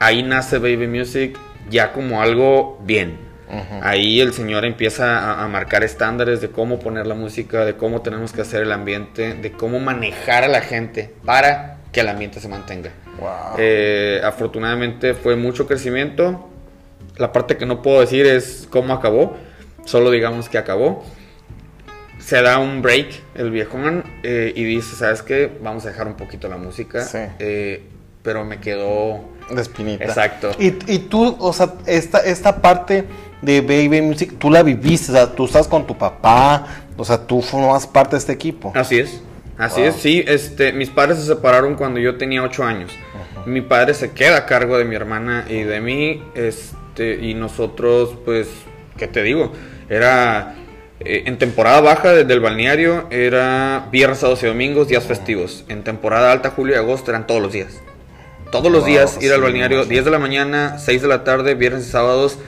Ahí 0.00 0.22
nace 0.22 0.56
Baby 0.58 0.86
Music 0.86 1.36
ya 1.68 1.92
como 1.92 2.22
algo 2.22 2.80
bien. 2.82 3.18
Ahí 3.82 4.22
el 4.22 4.32
señor 4.32 4.64
empieza 4.64 5.18
a, 5.18 5.44
a 5.44 5.48
marcar 5.48 5.84
estándares 5.84 6.40
de 6.40 6.48
cómo 6.48 6.78
poner 6.78 7.06
la 7.06 7.14
música, 7.14 7.66
de 7.66 7.74
cómo 7.76 8.00
tenemos 8.00 8.32
que 8.32 8.40
hacer 8.40 8.62
el 8.62 8.72
ambiente, 8.72 9.34
de 9.34 9.52
cómo 9.52 9.80
manejar 9.80 10.44
a 10.44 10.48
la 10.48 10.62
gente 10.62 11.14
para 11.26 11.76
que 11.92 12.00
el 12.00 12.08
ambiente 12.08 12.40
se 12.40 12.48
mantenga. 12.48 12.90
Wow. 13.20 13.56
Eh, 13.58 14.22
afortunadamente 14.24 15.12
fue 15.12 15.36
mucho 15.36 15.66
crecimiento. 15.66 16.50
La 17.16 17.32
parte 17.32 17.56
que 17.56 17.66
no 17.66 17.82
puedo 17.82 18.00
decir 18.00 18.26
es 18.26 18.66
cómo 18.70 18.92
acabó. 18.94 19.36
Solo 19.84 20.10
digamos 20.10 20.48
que 20.48 20.58
acabó. 20.58 21.04
Se 22.18 22.40
da 22.40 22.58
un 22.58 22.80
break 22.80 23.08
el 23.34 23.50
viejón 23.50 24.04
eh, 24.22 24.52
y 24.56 24.64
dice, 24.64 24.96
¿sabes 24.96 25.22
qué? 25.22 25.50
Vamos 25.62 25.84
a 25.84 25.90
dejar 25.90 26.06
un 26.06 26.14
poquito 26.14 26.48
la 26.48 26.56
música. 26.56 27.02
Sí. 27.04 27.18
Eh, 27.38 27.82
pero 28.22 28.44
me 28.44 28.58
quedó... 28.58 29.20
De 29.50 29.60
espinita. 29.60 30.04
Exacto. 30.04 30.52
Y, 30.58 30.68
y 30.90 30.98
tú, 31.00 31.36
o 31.38 31.52
sea, 31.52 31.74
esta, 31.84 32.20
esta 32.20 32.62
parte 32.62 33.04
de 33.42 33.60
Baby 33.60 34.00
Music, 34.00 34.36
tú 34.38 34.50
la 34.50 34.62
viviste, 34.62 35.12
o 35.12 35.14
sea, 35.14 35.26
tú 35.34 35.44
estás 35.44 35.68
con 35.68 35.86
tu 35.86 35.98
papá, 35.98 36.66
o 36.96 37.04
sea, 37.04 37.18
tú 37.26 37.42
formas 37.42 37.86
parte 37.86 38.12
de 38.12 38.18
este 38.20 38.32
equipo. 38.32 38.72
Así 38.74 38.98
es. 39.00 39.20
Así 39.58 39.80
Wow. 39.82 39.90
es, 39.90 39.96
sí. 39.96 40.24
Este, 40.26 40.72
mis 40.72 40.88
padres 40.88 41.18
se 41.18 41.26
separaron 41.26 41.74
cuando 41.74 42.00
yo 42.00 42.16
tenía 42.16 42.42
8 42.42 42.64
años. 42.64 42.90
Mi 43.44 43.60
padre 43.60 43.92
se 43.92 44.12
queda 44.12 44.38
a 44.38 44.46
cargo 44.46 44.78
de 44.78 44.86
mi 44.86 44.94
hermana 44.96 45.44
y 45.46 45.62
de 45.62 45.80
mí. 45.82 46.22
Este, 46.34 46.74
y 46.98 47.34
nosotros, 47.34 48.16
pues, 48.24 48.48
¿qué 48.96 49.08
te 49.08 49.22
digo? 49.22 49.52
Era 49.88 50.54
eh, 51.00 51.24
en 51.26 51.38
temporada 51.38 51.80
baja 51.80 52.12
desde 52.12 52.32
el 52.32 52.40
balneario, 52.40 53.06
era 53.10 53.88
viernes, 53.90 54.18
sábados 54.18 54.42
y 54.42 54.46
domingos, 54.46 54.88
días 54.88 55.04
festivos. 55.04 55.64
En 55.68 55.82
temporada 55.84 56.32
alta, 56.32 56.50
julio 56.50 56.74
y 56.76 56.78
agosto, 56.78 57.10
eran 57.10 57.26
todos 57.26 57.42
los 57.42 57.52
días. 57.52 57.80
Todos 58.50 58.70
los 58.70 58.82
Wow, 58.82 58.88
días 58.88 59.18
ir 59.20 59.32
al 59.32 59.38
sí, 59.38 59.42
balneario, 59.42 59.78
imagino. 59.78 59.92
10 59.92 60.04
de 60.04 60.10
la 60.10 60.18
mañana, 60.18 60.78
6 60.78 61.02
de 61.02 61.08
la 61.08 61.24
tarde, 61.24 61.54
viernes 61.54 61.88
y 61.88 61.90
sábados, 61.90 62.38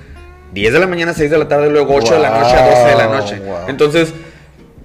10 0.52 0.72
de 0.72 0.78
la 0.78 0.86
mañana, 0.86 1.12
6 1.12 1.30
de 1.30 1.38
la 1.38 1.48
tarde, 1.48 1.68
luego 1.70 1.94
8 1.94 2.14
de 2.14 2.20
la 2.20 2.30
noche 2.30 2.56
a 2.56 2.66
12 2.66 2.88
de 2.88 2.96
la 2.96 3.06
noche. 3.08 3.38
Wow. 3.40 3.56
Entonces, 3.68 4.14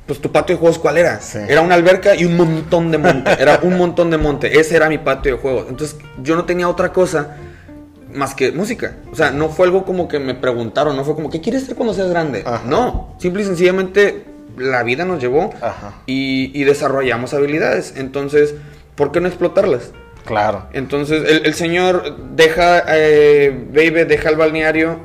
pues 0.08 0.20
tu 0.20 0.32
patio 0.32 0.56
de 0.56 0.60
juegos, 0.60 0.80
¿cuál 0.80 0.98
era? 0.98 1.22
Sí. 1.22 1.38
Era 1.48 1.62
una 1.62 1.76
alberca 1.76 2.16
y 2.16 2.26
un 2.26 2.36
montón 2.36 2.92
de 2.92 2.98
monte. 2.98 3.32
Era 3.40 3.60
un 3.62 3.78
montón 3.78 4.10
de 4.10 4.18
monte. 4.18 4.60
Ese 4.60 4.76
era 4.76 4.90
mi 4.90 4.98
patio 4.98 5.36
de 5.36 5.42
juegos. 5.42 5.68
Entonces, 5.70 5.98
yo 6.22 6.36
no 6.36 6.46
tenía 6.46 6.68
otra 6.68 6.92
cosa 6.92 7.38
más 8.14 8.36
que 8.36 8.52
música. 8.52 8.98
O 9.12 9.16
sea, 9.16 9.32
no 9.32 9.50
fue 9.50 9.66
algo 9.66 9.86
como 9.86 10.08
que 10.08 10.20
me 10.20 10.34
preguntaron, 10.34 10.96
no 10.96 11.04
fue 11.04 11.16
como, 11.16 11.30
¿qué 11.30 11.42
quieres 11.42 11.66
ser 11.66 11.76
cuando 11.76 11.94
seas 11.94 12.10
grande? 12.10 12.44
Ajá. 12.46 12.64
No, 12.66 13.16
simple 13.20 13.44
y 13.44 13.46
sencillamente 13.46 14.26
la 14.58 14.84
vida 14.84 15.06
nos 15.06 15.22
llevó 15.22 15.52
y, 16.06 16.52
y 16.60 16.64
desarrollamos 16.64 17.34
habilidades. 17.34 17.94
Entonces, 17.98 18.56
¿por 18.96 19.12
qué 19.12 19.22
no 19.22 19.28
explotarlas? 19.28 19.92
Claro. 20.26 20.68
Entonces 20.74 21.24
el, 21.28 21.46
el 21.46 21.54
señor 21.54 22.36
deja, 22.36 22.84
eh, 22.88 23.66
Baby 23.70 24.06
deja 24.06 24.30
el 24.30 24.36
balneario, 24.36 25.00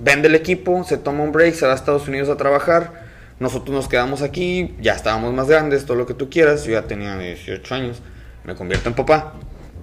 vende 0.00 0.28
el 0.28 0.34
equipo, 0.34 0.84
se 0.84 0.98
toma 0.98 1.24
un 1.24 1.32
break, 1.32 1.54
se 1.54 1.66
va 1.66 1.72
a 1.72 1.74
Estados 1.74 2.08
Unidos 2.08 2.28
a 2.28 2.36
trabajar. 2.36 3.02
Nosotros 3.40 3.74
nos 3.74 3.88
quedamos 3.88 4.22
aquí, 4.22 4.76
ya 4.80 4.94
estábamos 4.94 5.34
más 5.34 5.48
grandes, 5.48 5.84
todo 5.84 5.96
lo 5.96 6.06
que 6.06 6.14
tú 6.14 6.30
quieras. 6.30 6.64
Yo 6.64 6.72
ya 6.72 6.82
tenía 6.82 7.16
18 7.18 7.74
años, 7.74 8.02
me 8.44 8.54
convierto 8.54 8.88
en 8.88 8.94
papá. 8.94 9.34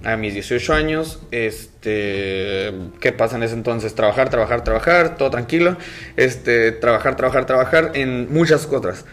A 0.06 0.16
mis 0.16 0.34
18 0.34 0.74
años, 0.74 1.20
este, 1.32 2.72
¿qué 3.02 3.12
pasa 3.12 3.36
en 3.36 3.44
ese 3.44 3.54
entonces? 3.56 3.96
Trabajar, 3.96 4.30
trabajar, 4.30 4.64
trabajar, 4.64 5.18
todo 5.18 5.30
tranquilo. 5.30 5.76
Este, 6.16 6.72
trabajar, 6.72 7.16
trabajar, 7.16 7.46
trabajar 7.46 7.92
en 7.96 8.32
muchas 8.34 8.66
cosas 8.66 9.06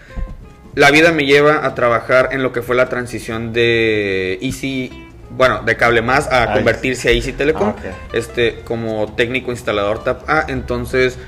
la 0.76 0.90
vida 0.90 1.10
me 1.10 1.24
lleva 1.24 1.64
a 1.64 1.74
trabajar 1.74 2.28
en 2.32 2.42
lo 2.42 2.52
que 2.52 2.60
fue 2.60 2.76
la 2.76 2.90
transición 2.90 3.54
de 3.54 4.38
Easy, 4.42 5.08
bueno, 5.30 5.62
de 5.62 5.74
Cable 5.74 6.02
Más 6.02 6.30
a 6.30 6.42
Ah, 6.42 6.52
convertirse 6.52 7.08
a 7.08 7.12
Easy 7.12 7.32
Telecom, 7.32 7.70
Ah, 7.70 7.92
este, 8.12 8.56
como 8.62 9.14
técnico 9.14 9.50
instalador 9.52 10.04
TAP 10.04 10.28
A, 10.28 10.44
entonces, 10.48 11.18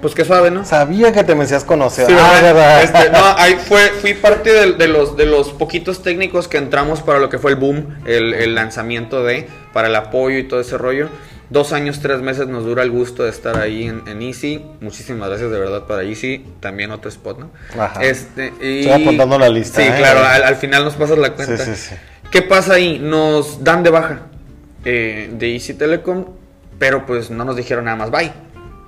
pues 0.00 0.14
qué 0.14 0.24
suave, 0.24 0.50
¿no? 0.50 0.64
Sabía 0.64 1.12
que 1.12 1.24
te 1.24 1.34
me 1.34 1.42
decías 1.42 1.64
conocer. 1.64 2.06
Sí, 2.06 2.14
ah, 2.16 2.40
¿verdad? 2.42 2.54
verdad. 2.54 2.82
Este, 2.82 3.10
no, 3.10 3.24
ahí 3.38 3.56
fue, 3.56 3.88
fui 4.00 4.14
parte 4.14 4.52
de, 4.52 4.72
de 4.72 4.88
los, 4.88 5.16
de 5.16 5.26
los 5.26 5.50
poquitos 5.50 6.02
técnicos 6.02 6.48
que 6.48 6.58
entramos 6.58 7.02
para 7.02 7.18
lo 7.18 7.28
que 7.28 7.38
fue 7.38 7.52
el 7.52 7.56
boom, 7.56 7.98
el, 8.06 8.34
el 8.34 8.54
lanzamiento 8.54 9.24
de, 9.24 9.48
para 9.72 9.88
el 9.88 9.96
apoyo 9.96 10.38
y 10.38 10.44
todo 10.44 10.60
ese 10.60 10.78
rollo. 10.78 11.08
Dos 11.50 11.72
años, 11.72 12.00
tres 12.00 12.20
meses 12.20 12.46
nos 12.46 12.64
dura 12.64 12.82
el 12.82 12.90
gusto 12.90 13.24
de 13.24 13.30
estar 13.30 13.58
ahí 13.58 13.84
en, 13.84 14.02
en 14.06 14.20
Easy. 14.20 14.62
Muchísimas 14.82 15.30
gracias 15.30 15.50
de 15.50 15.58
verdad 15.58 15.84
para 15.86 16.02
Easy. 16.02 16.44
También 16.60 16.90
otro 16.90 17.08
spot, 17.08 17.38
¿no? 17.38 17.50
Ajá. 17.80 18.02
Este, 18.02 18.52
y... 18.60 18.80
Estoy 18.80 19.02
apuntando 19.02 19.38
la 19.38 19.48
lista, 19.48 19.80
Sí, 19.80 19.88
¿eh? 19.88 19.94
claro, 19.96 20.20
al, 20.24 20.42
al 20.42 20.56
final 20.56 20.84
nos 20.84 20.94
pasas 20.94 21.16
la 21.16 21.32
cuenta. 21.32 21.56
Sí, 21.56 21.74
sí, 21.74 21.88
sí. 21.90 21.94
¿Qué 22.30 22.42
pasa 22.42 22.74
ahí? 22.74 22.98
Nos 22.98 23.64
dan 23.64 23.82
de 23.82 23.88
baja 23.88 24.20
eh, 24.84 25.30
de 25.32 25.54
Easy 25.54 25.72
Telecom, 25.72 26.26
pero 26.78 27.06
pues 27.06 27.30
no 27.30 27.46
nos 27.46 27.56
dijeron 27.56 27.86
nada 27.86 27.96
más 27.96 28.10
bye. 28.10 28.30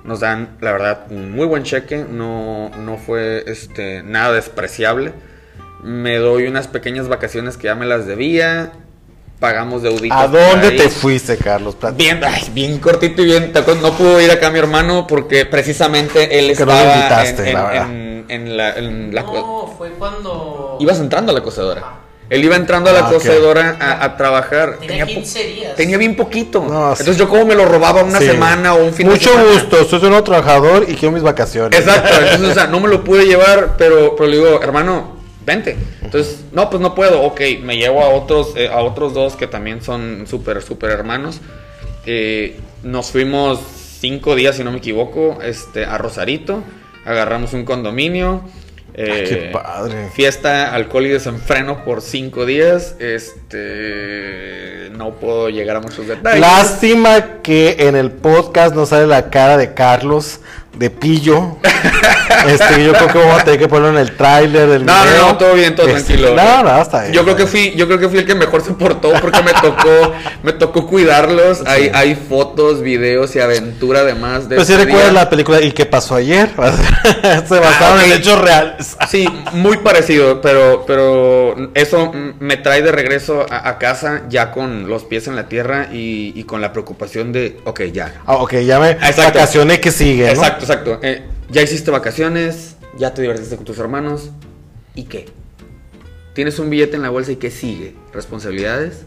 Nos 0.03 0.19
dan, 0.19 0.57
la 0.61 0.71
verdad, 0.71 1.05
un 1.09 1.31
muy 1.31 1.45
buen 1.45 1.63
cheque, 1.63 2.05
no, 2.09 2.69
no 2.69 2.97
fue 2.97 3.43
este, 3.47 4.01
nada 4.03 4.33
despreciable. 4.33 5.13
Me 5.83 6.17
doy 6.17 6.47
unas 6.47 6.67
pequeñas 6.67 7.07
vacaciones 7.07 7.57
que 7.57 7.65
ya 7.65 7.75
me 7.75 7.85
las 7.85 8.05
debía. 8.07 8.71
Pagamos 9.39 9.81
deuditas. 9.81 10.17
¿A 10.19 10.27
dónde 10.27 10.71
te 10.71 10.89
fuiste, 10.89 11.35
Carlos? 11.37 11.75
Bien, 11.95 12.19
ay, 12.23 12.43
bien 12.53 12.77
cortito 12.77 13.23
y 13.23 13.25
bien. 13.25 13.51
No 13.81 13.93
pudo 13.97 14.21
ir 14.21 14.29
acá 14.29 14.51
mi 14.51 14.59
hermano 14.59 15.07
porque 15.07 15.45
precisamente 15.47 16.37
él 16.37 16.55
Que 16.55 16.65
no 16.65 16.71
lo 16.71 16.77
estaba 16.77 16.95
invitaste, 16.95 17.47
en, 17.49 17.53
la 17.55 17.63
verdad. 17.63 17.89
en- 17.91 18.25
en 18.29 18.55
la, 18.57 18.73
en 18.77 19.13
la 19.15 19.23
co- 19.25 19.33
No, 19.67 19.75
fue 19.77 19.89
cuando. 19.91 20.77
Ibas 20.79 20.99
entrando 20.99 21.31
a 21.31 21.35
la 21.35 21.41
cocedora. 21.41 21.83
Él 22.31 22.45
iba 22.45 22.55
entrando 22.55 22.89
a 22.89 22.93
la 22.93 22.99
Ah, 23.07 23.09
cocedora 23.11 23.75
a, 23.77 24.05
a 24.05 24.15
trabajar. 24.15 24.77
Tenía 24.79 25.05
po- 25.05 25.11
15 25.11 25.43
días. 25.47 25.75
Tenía 25.75 25.97
bien 25.97 26.15
poquito. 26.15 26.61
No, 26.61 26.95
sí. 26.95 27.01
Entonces 27.01 27.17
yo 27.17 27.27
como 27.27 27.45
me 27.45 27.55
lo 27.55 27.65
robaba 27.65 28.03
una 28.03 28.19
Sí. 28.19 28.25
semana 28.27 28.73
o 28.73 28.85
un 28.85 28.93
fin 28.93 29.05
Mucho 29.07 29.31
de 29.31 29.35
semana. 29.37 29.51
gusto, 29.53 29.83
soy 29.83 29.99
un 30.03 30.09
nuevo 30.11 30.23
trabajador 30.23 30.85
y 30.87 30.93
quiero 30.95 31.11
mis 31.11 31.23
vacaciones. 31.23 31.77
Exacto. 31.77 32.09
Entonces, 32.21 32.49
o 32.49 32.53
sea, 32.53 32.67
no 32.67 32.79
me 32.79 32.87
lo 32.87 33.03
pude 33.03 33.25
llevar, 33.25 33.75
pero, 33.77 34.15
pero 34.15 34.29
le 34.29 34.37
digo, 34.37 34.61
hermano, 34.63 35.17
vente. 35.45 35.75
Entonces, 36.01 36.39
no, 36.53 36.69
pues 36.69 36.81
no 36.81 36.95
puedo. 36.95 37.21
Ok, 37.23 37.41
me 37.63 37.75
llevo 37.75 38.01
a 38.01 38.07
otros, 38.07 38.53
eh, 38.55 38.69
a 38.71 38.79
otros 38.79 39.13
dos 39.13 39.35
que 39.35 39.47
también 39.47 39.81
son 39.83 40.25
súper, 40.25 40.61
súper 40.61 40.91
hermanos. 40.91 41.41
Eh, 42.05 42.57
nos 42.83 43.11
fuimos 43.11 43.59
cinco 43.99 44.35
días, 44.35 44.55
si 44.55 44.63
no 44.63 44.71
me 44.71 44.77
equivoco, 44.77 45.39
este, 45.43 45.83
a 45.85 45.97
Rosarito. 45.97 46.63
Agarramos 47.05 47.51
un 47.53 47.65
condominio. 47.65 48.41
Ay, 49.03 49.19
eh, 49.19 49.25
qué 49.27 49.49
padre. 49.51 50.09
Fiesta, 50.13 50.73
alcohol 50.73 51.05
y 51.05 51.09
desenfreno 51.09 51.83
por 51.83 52.01
cinco 52.01 52.45
días. 52.45 52.95
Este. 52.99 54.89
No 54.91 55.15
puedo 55.15 55.49
llegar 55.49 55.77
a 55.77 55.79
muchos 55.81 56.07
detalles. 56.07 56.39
Lástima 56.39 57.41
que 57.41 57.75
en 57.79 57.95
el 57.95 58.11
podcast 58.11 58.75
no 58.75 58.85
sale 58.85 59.07
la 59.07 59.29
cara 59.29 59.57
de 59.57 59.73
Carlos 59.73 60.41
de 60.77 60.89
pillo. 60.89 61.57
este, 62.47 62.83
yo 62.85 62.93
creo 62.93 63.07
que 63.07 63.17
vamos 63.17 63.41
a 63.41 63.43
tener 63.43 63.59
que 63.59 63.67
ponerlo 63.67 63.99
en 63.99 64.07
el 64.07 64.15
tráiler 64.15 64.67
del 64.69 64.85
No, 64.85 64.97
no, 64.97 65.03
video. 65.11 65.25
no, 65.27 65.37
todo 65.37 65.53
bien, 65.53 65.75
todo 65.75 65.87
Este, 65.87 66.13
tranquilo. 66.15 66.35
No, 66.35 66.63
no, 66.63 66.81
está 66.81 67.01
bien. 67.01 67.13
Yo 67.13 67.23
creo 67.23 67.35
que 67.35 67.45
fui, 67.47 67.73
yo 67.75 67.87
creo 67.87 67.99
que 67.99 68.09
fui 68.09 68.19
el 68.19 68.25
que 68.25 68.35
mejor 68.35 68.63
se 68.63 68.71
portó 68.73 69.11
porque 69.21 69.41
me 69.43 69.53
tocó, 69.53 70.13
me 70.43 70.53
tocó 70.53 70.87
cuidarlos. 70.87 71.61
Hay, 71.65 71.91
hay 71.93 72.15
fotos, 72.15 72.81
videos 72.81 73.35
y 73.35 73.39
aventura 73.39 73.99
además 74.01 74.43
de 74.49 74.55
Pero 74.55 74.65
si 74.65 74.73
ese 74.73 74.85
recuerdas 74.85 75.13
la 75.13 75.29
película 75.29 75.61
¿Y 75.61 75.71
qué 75.71 75.85
pasó 75.85 76.15
ayer? 76.15 76.49
Se 77.47 77.59
basaron 77.59 77.99
ok. 77.99 78.05
en 78.05 78.11
hechos 78.13 78.39
reales. 78.41 78.97
Sí, 79.09 79.27
muy 79.53 79.77
parecido, 79.77 80.41
pero, 80.41 80.83
pero 80.87 81.55
eso 81.73 82.11
me 82.39 82.57
trae 82.57 82.81
de 82.81 82.91
regreso 82.91 83.45
a, 83.49 83.67
a 83.69 83.77
casa 83.77 84.21
ya 84.29 84.51
con 84.51 84.87
los 84.87 85.03
pies 85.03 85.27
en 85.27 85.35
la 85.35 85.47
tierra 85.47 85.89
y, 85.91 86.33
y 86.35 86.43
con 86.45 86.61
la 86.61 86.71
preocupación 86.71 87.31
de, 87.33 87.59
ok, 87.65 87.81
ya. 87.93 88.21
Ah, 88.25 88.35
ok, 88.35 88.55
ya 88.59 88.79
me 88.79 88.91
Exacto. 88.91 89.23
vacaciones 89.23 89.79
que 89.79 89.91
sigue, 89.91 90.25
¿no? 90.25 90.31
Exacto, 90.31 90.60
exacto. 90.61 90.99
Eh, 91.01 91.23
ya 91.49 91.61
hiciste 91.61 91.91
vacaciones, 91.91 92.75
ya 92.97 93.13
te 93.13 93.21
divertiste 93.21 93.55
con 93.55 93.65
tus 93.65 93.79
hermanos, 93.79 94.31
¿y 94.95 95.03
qué? 95.03 95.25
Tienes 96.33 96.59
un 96.59 96.69
billete 96.69 96.95
en 96.95 97.01
la 97.01 97.09
bolsa 97.09 97.31
y 97.33 97.35
¿qué 97.35 97.51
sigue? 97.51 97.95
Responsabilidades, 98.13 99.03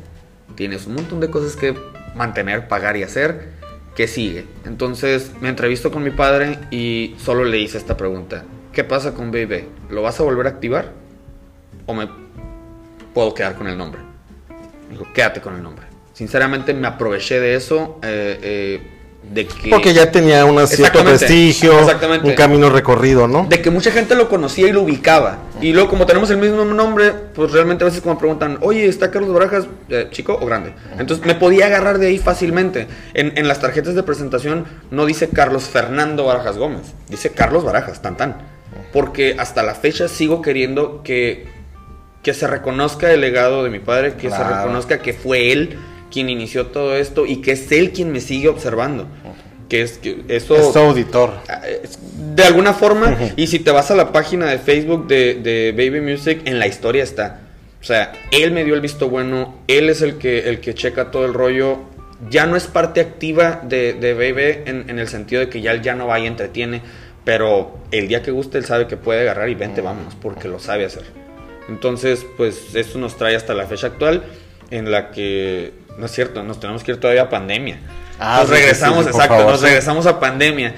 tienes 0.54 0.86
un 0.86 0.94
montón 0.94 1.20
de 1.20 1.30
cosas 1.30 1.56
que 1.56 1.74
mantener, 2.14 2.68
pagar 2.68 2.96
y 2.96 3.02
hacer, 3.02 3.48
¿qué 3.94 4.06
sigue? 4.06 4.46
Entonces 4.64 5.30
me 5.40 5.48
entrevisto 5.48 5.90
con 5.90 6.02
mi 6.02 6.10
padre 6.10 6.58
y 6.70 7.16
solo 7.18 7.44
le 7.44 7.58
hice 7.58 7.78
esta 7.78 7.96
pregunta. 7.96 8.44
¿Qué 8.72 8.84
pasa 8.84 9.14
con 9.14 9.30
BB? 9.30 9.64
¿Lo 9.90 10.02
vas 10.02 10.18
a 10.20 10.24
volver 10.24 10.46
a 10.46 10.50
activar? 10.50 10.92
¿O 11.86 11.94
me 11.94 12.08
puedo 13.14 13.32
quedar 13.32 13.54
con 13.54 13.68
el 13.68 13.78
nombre? 13.78 14.00
Dijo, 14.90 15.06
quédate 15.14 15.40
con 15.40 15.54
el 15.54 15.62
nombre. 15.62 15.86
Sinceramente 16.12 16.74
me 16.74 16.86
aproveché 16.86 17.40
de 17.40 17.54
eso, 17.54 17.98
eh, 18.02 18.38
eh, 18.42 18.93
de 19.32 19.46
que... 19.46 19.70
Porque 19.70 19.92
ya 19.92 20.10
tenía 20.10 20.44
un 20.44 20.66
cierto 20.66 21.04
prestigio, 21.04 21.78
exactamente. 21.80 22.26
un 22.26 22.34
camino 22.34 22.70
recorrido, 22.70 23.26
¿no? 23.26 23.46
De 23.48 23.60
que 23.60 23.70
mucha 23.70 23.90
gente 23.90 24.14
lo 24.14 24.28
conocía 24.28 24.68
y 24.68 24.72
lo 24.72 24.82
ubicaba. 24.82 25.38
Y 25.60 25.72
luego, 25.72 25.88
como 25.88 26.06
tenemos 26.06 26.30
el 26.30 26.38
mismo 26.38 26.64
nombre, 26.64 27.12
pues 27.34 27.52
realmente 27.52 27.84
a 27.84 27.86
veces 27.86 28.00
como 28.00 28.18
preguntan, 28.18 28.58
oye, 28.60 28.86
¿está 28.86 29.10
Carlos 29.10 29.32
Barajas 29.32 29.66
eh, 29.88 30.08
chico 30.10 30.38
o 30.40 30.46
grande? 30.46 30.74
Entonces 30.98 31.24
me 31.26 31.34
podía 31.34 31.66
agarrar 31.66 31.98
de 31.98 32.08
ahí 32.08 32.18
fácilmente. 32.18 32.86
En, 33.14 33.32
en 33.36 33.48
las 33.48 33.60
tarjetas 33.60 33.94
de 33.94 34.02
presentación 34.02 34.66
no 34.90 35.06
dice 35.06 35.28
Carlos 35.28 35.64
Fernando 35.64 36.24
Barajas 36.24 36.56
Gómez, 36.58 36.92
dice 37.08 37.30
Carlos 37.30 37.64
Barajas, 37.64 38.02
tan 38.02 38.16
tan. 38.16 38.36
Porque 38.92 39.36
hasta 39.38 39.62
la 39.62 39.74
fecha 39.74 40.06
sigo 40.08 40.42
queriendo 40.42 41.02
que, 41.02 41.46
que 42.22 42.34
se 42.34 42.46
reconozca 42.46 43.12
el 43.12 43.20
legado 43.20 43.64
de 43.64 43.70
mi 43.70 43.80
padre, 43.80 44.14
que 44.14 44.30
se 44.30 44.44
reconozca 44.44 44.98
que 44.98 45.12
fue 45.12 45.50
él 45.52 45.78
quien 46.14 46.30
inició 46.30 46.66
todo 46.68 46.96
esto 46.96 47.26
y 47.26 47.38
que 47.38 47.52
es 47.52 47.72
él 47.72 47.90
quien 47.90 48.12
me 48.12 48.20
sigue 48.20 48.48
observando. 48.48 49.08
Que 49.68 49.82
es 49.82 49.98
que 49.98 50.22
eso 50.28 50.56
Es 50.56 50.76
auditor. 50.76 51.32
de 52.36 52.44
alguna 52.44 52.72
forma, 52.72 53.18
y 53.34 53.48
si 53.48 53.58
te 53.58 53.72
vas 53.72 53.90
a 53.90 53.96
la 53.96 54.12
página 54.12 54.46
de 54.46 54.58
Facebook 54.58 55.08
de, 55.08 55.34
de 55.34 55.72
Baby 55.72 56.00
Music, 56.00 56.42
en 56.44 56.60
la 56.60 56.68
historia 56.68 57.02
está. 57.02 57.40
O 57.80 57.84
sea, 57.84 58.12
él 58.30 58.52
me 58.52 58.64
dio 58.64 58.74
el 58.74 58.80
visto 58.80 59.08
bueno, 59.08 59.56
él 59.66 59.90
es 59.90 60.02
el 60.02 60.16
que, 60.16 60.48
el 60.48 60.60
que 60.60 60.74
checa 60.74 61.10
todo 61.10 61.26
el 61.26 61.34
rollo. 61.34 61.78
Ya 62.30 62.46
no 62.46 62.54
es 62.56 62.68
parte 62.68 63.00
activa 63.00 63.60
de, 63.64 63.94
de 63.94 64.14
Baby 64.14 64.62
en, 64.66 64.88
en 64.88 64.98
el 65.00 65.08
sentido 65.08 65.40
de 65.40 65.48
que 65.48 65.60
ya 65.60 65.72
él 65.72 65.82
ya 65.82 65.96
no 65.96 66.06
va 66.06 66.20
y 66.20 66.26
entretiene, 66.26 66.80
pero 67.24 67.76
el 67.90 68.06
día 68.06 68.22
que 68.22 68.30
guste 68.30 68.58
él 68.58 68.64
sabe 68.64 68.86
que 68.86 68.96
puede 68.96 69.22
agarrar 69.22 69.48
y 69.48 69.56
vente, 69.56 69.80
vámonos, 69.80 70.14
porque 70.14 70.46
lo 70.46 70.60
sabe 70.60 70.84
hacer. 70.84 71.02
Entonces, 71.68 72.24
pues 72.36 72.74
eso 72.74 72.98
nos 72.98 73.16
trae 73.16 73.34
hasta 73.34 73.52
la 73.54 73.66
fecha 73.66 73.88
actual 73.88 74.22
en 74.70 74.90
la 74.90 75.10
que, 75.10 75.72
no 75.98 76.06
es 76.06 76.12
cierto, 76.12 76.42
nos 76.42 76.60
tenemos 76.60 76.82
que 76.82 76.92
ir 76.92 77.00
todavía 77.00 77.22
a 77.22 77.28
pandemia. 77.30 77.78
Ah, 78.18 78.38
nos 78.40 78.48
sí, 78.48 78.54
sí, 78.54 78.60
regresamos, 78.60 78.98
sí, 79.04 79.10
por 79.10 79.20
exacto, 79.20 79.34
favor, 79.36 79.50
nos 79.52 79.60
sí. 79.60 79.66
regresamos 79.66 80.06
a 80.06 80.20
pandemia. 80.20 80.74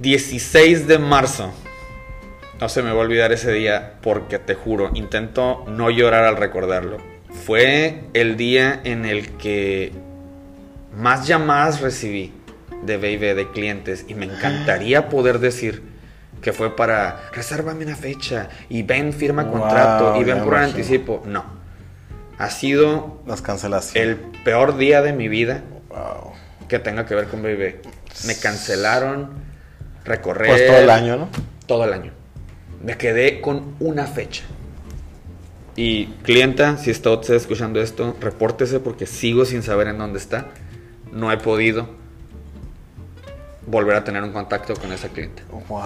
16 0.00 0.86
de 0.86 0.98
marzo. 0.98 1.52
No 2.60 2.68
se 2.68 2.82
me 2.82 2.90
va 2.90 2.98
a 2.98 3.02
olvidar 3.04 3.32
ese 3.32 3.52
día 3.52 3.94
porque 4.02 4.38
te 4.38 4.54
juro, 4.54 4.90
intento 4.94 5.64
no 5.68 5.90
llorar 5.90 6.24
al 6.24 6.36
recordarlo. 6.36 6.98
Fue 7.46 8.04
el 8.14 8.36
día 8.36 8.80
en 8.84 9.04
el 9.04 9.30
que 9.36 9.92
más 10.96 11.26
llamadas 11.26 11.80
recibí 11.80 12.32
de 12.82 12.96
Baby 12.96 13.34
de 13.34 13.50
clientes 13.52 14.04
y 14.08 14.14
me 14.14 14.26
encantaría 14.26 15.08
poder 15.08 15.38
decir 15.38 15.82
que 16.42 16.52
fue 16.52 16.74
para 16.74 17.28
resérvame 17.32 17.84
una 17.84 17.96
fecha 17.96 18.48
y 18.68 18.82
ven 18.82 19.12
firma 19.12 19.44
Wow, 19.44 19.52
contrato 19.52 20.16
y 20.20 20.24
ven 20.24 20.38
por 20.38 20.54
imagino. 20.54 20.64
anticipo. 20.64 21.22
No. 21.26 21.57
Ha 22.38 22.50
sido 22.50 23.20
Las 23.26 23.42
cancelaciones. 23.42 24.10
el 24.10 24.16
peor 24.44 24.76
día 24.76 25.02
de 25.02 25.12
mi 25.12 25.28
vida 25.28 25.62
Wow. 25.88 26.32
que 26.68 26.78
tenga 26.78 27.06
que 27.06 27.14
ver 27.14 27.26
con 27.28 27.42
BB. 27.42 27.80
Me 28.26 28.36
cancelaron 28.36 29.30
recorrer 30.04 30.48
Pues 30.50 30.66
todo 30.66 30.78
el 30.78 30.90
año, 30.90 31.16
¿no? 31.16 31.28
todo 31.66 31.84
el 31.84 31.92
año. 31.92 32.12
Me 32.82 32.96
quedé 32.96 33.40
con 33.40 33.74
una 33.80 34.06
fecha. 34.06 34.44
Y 35.76 36.06
clienta, 36.22 36.76
si 36.76 36.90
está 36.90 37.10
usted 37.10 37.34
escuchando 37.34 37.80
esto, 37.80 38.16
repórtese 38.20 38.80
porque 38.80 39.06
sigo 39.06 39.44
sin 39.44 39.62
saber 39.62 39.88
en 39.88 39.98
dónde 39.98 40.18
está. 40.18 40.46
No 41.12 41.30
he 41.32 41.36
podido 41.36 41.88
volver 43.66 43.96
a 43.96 44.04
tener 44.04 44.22
un 44.22 44.32
contacto 44.32 44.74
con 44.74 44.92
esa 44.92 45.08
cliente. 45.08 45.42
Wow. 45.68 45.80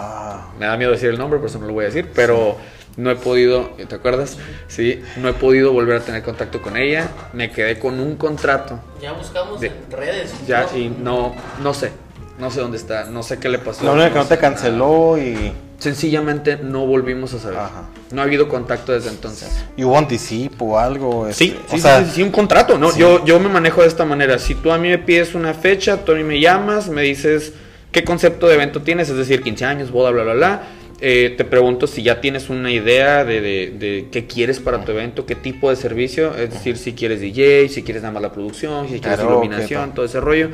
Me 0.58 0.66
da 0.66 0.76
miedo 0.76 0.92
decir 0.92 1.10
el 1.10 1.18
nombre, 1.18 1.38
por 1.38 1.48
eso 1.48 1.58
no 1.58 1.66
lo 1.66 1.72
voy 1.72 1.84
a 1.84 1.88
decir, 1.88 2.08
pero 2.14 2.56
no 2.96 3.10
he 3.10 3.16
podido, 3.16 3.70
¿te 3.88 3.94
acuerdas? 3.94 4.36
Sí, 4.68 5.02
no 5.16 5.28
he 5.28 5.32
podido 5.32 5.72
volver 5.72 5.96
a 5.96 6.00
tener 6.00 6.22
contacto 6.22 6.60
con 6.62 6.76
ella. 6.76 7.08
Me 7.32 7.50
quedé 7.50 7.78
con 7.78 7.98
un 8.00 8.16
contrato 8.16 8.78
Ya 9.00 9.12
buscamos 9.12 9.60
De- 9.60 9.68
en 9.68 9.74
redes. 9.90 10.32
ya 10.46 10.66
¿no? 10.72 10.78
y 10.78 10.88
no, 10.88 11.34
no 11.62 11.72
sé, 11.74 11.92
no 12.38 12.50
sé 12.50 12.60
dónde 12.60 12.76
está, 12.76 13.04
no 13.04 13.22
sé 13.22 13.38
qué 13.38 13.48
le 13.48 13.58
pasó. 13.58 13.84
La 13.84 13.92
única 13.92 14.10
que 14.10 14.18
no 14.18 14.24
te 14.26 14.38
canceló 14.38 15.18
y. 15.18 15.52
Sencillamente 15.78 16.58
no 16.62 16.86
volvimos 16.86 17.34
a 17.34 17.40
saber. 17.40 17.58
Ajá. 17.58 17.82
No 18.12 18.20
ha 18.20 18.24
habido 18.24 18.46
contacto 18.48 18.92
desde 18.92 19.08
entonces. 19.10 19.64
y 19.76 19.82
hubo 19.82 19.98
anticipo 19.98 20.64
o 20.66 20.78
algo. 20.78 21.26
este, 21.26 21.44
Sí, 21.46 21.58
o 21.66 21.70
sí, 21.72 21.80
sea, 21.80 21.98
sí, 22.00 22.04
sí, 22.06 22.10
sí, 22.16 22.22
un 22.22 22.30
contrato, 22.30 22.78
¿no? 22.78 22.92
sí. 22.92 23.00
Yo, 23.00 23.24
yo 23.24 23.40
me 23.40 23.48
manejo 23.48 23.82
de 23.82 23.88
esta 23.88 24.04
manera. 24.04 24.38
Si 24.38 24.54
tú 24.54 24.70
a 24.70 24.78
mí 24.78 24.88
me 24.88 24.98
pides 24.98 25.34
una 25.34 25.54
fecha, 25.54 26.04
tú 26.04 26.12
a 26.12 26.14
mí 26.14 26.22
me 26.22 26.38
llamas, 26.40 26.88
me 26.88 27.02
dices 27.02 27.52
qué 27.90 28.04
concepto 28.04 28.46
de 28.46 28.54
evento 28.54 28.82
tienes, 28.82 29.08
es 29.08 29.16
decir, 29.16 29.42
15 29.42 29.64
años, 29.64 29.90
boda, 29.90 30.10
bla, 30.12 30.22
bla, 30.22 30.34
bla. 30.34 30.62
Eh, 31.04 31.34
te 31.36 31.44
pregunto 31.44 31.88
si 31.88 32.04
ya 32.04 32.20
tienes 32.20 32.48
una 32.48 32.70
idea 32.70 33.24
de, 33.24 33.40
de- 33.40 33.74
de 33.76 34.08
qué 34.12 34.28
quieres 34.28 34.60
para 34.60 34.84
tu 34.84 34.92
evento, 34.92 35.26
qué 35.26 35.34
tipo 35.34 35.68
de 35.68 35.74
servicio, 35.74 36.36
es 36.36 36.50
decir, 36.50 36.76
si 36.76 36.92
quieres 36.92 37.20
DJ, 37.20 37.68
si 37.70 37.82
quieres 37.82 38.02
nada 38.04 38.12
más 38.14 38.22
la 38.22 38.32
producción, 38.32 38.84
si 38.88 39.00
quieres 39.00 39.18
Karaoke, 39.18 39.46
iluminación, 39.46 39.82
todo. 39.86 39.94
todo 39.94 40.04
ese 40.04 40.20
rollo, 40.20 40.50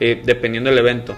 eh, 0.00 0.20
dependiendo 0.24 0.70
del 0.70 0.78
evento. 0.80 1.14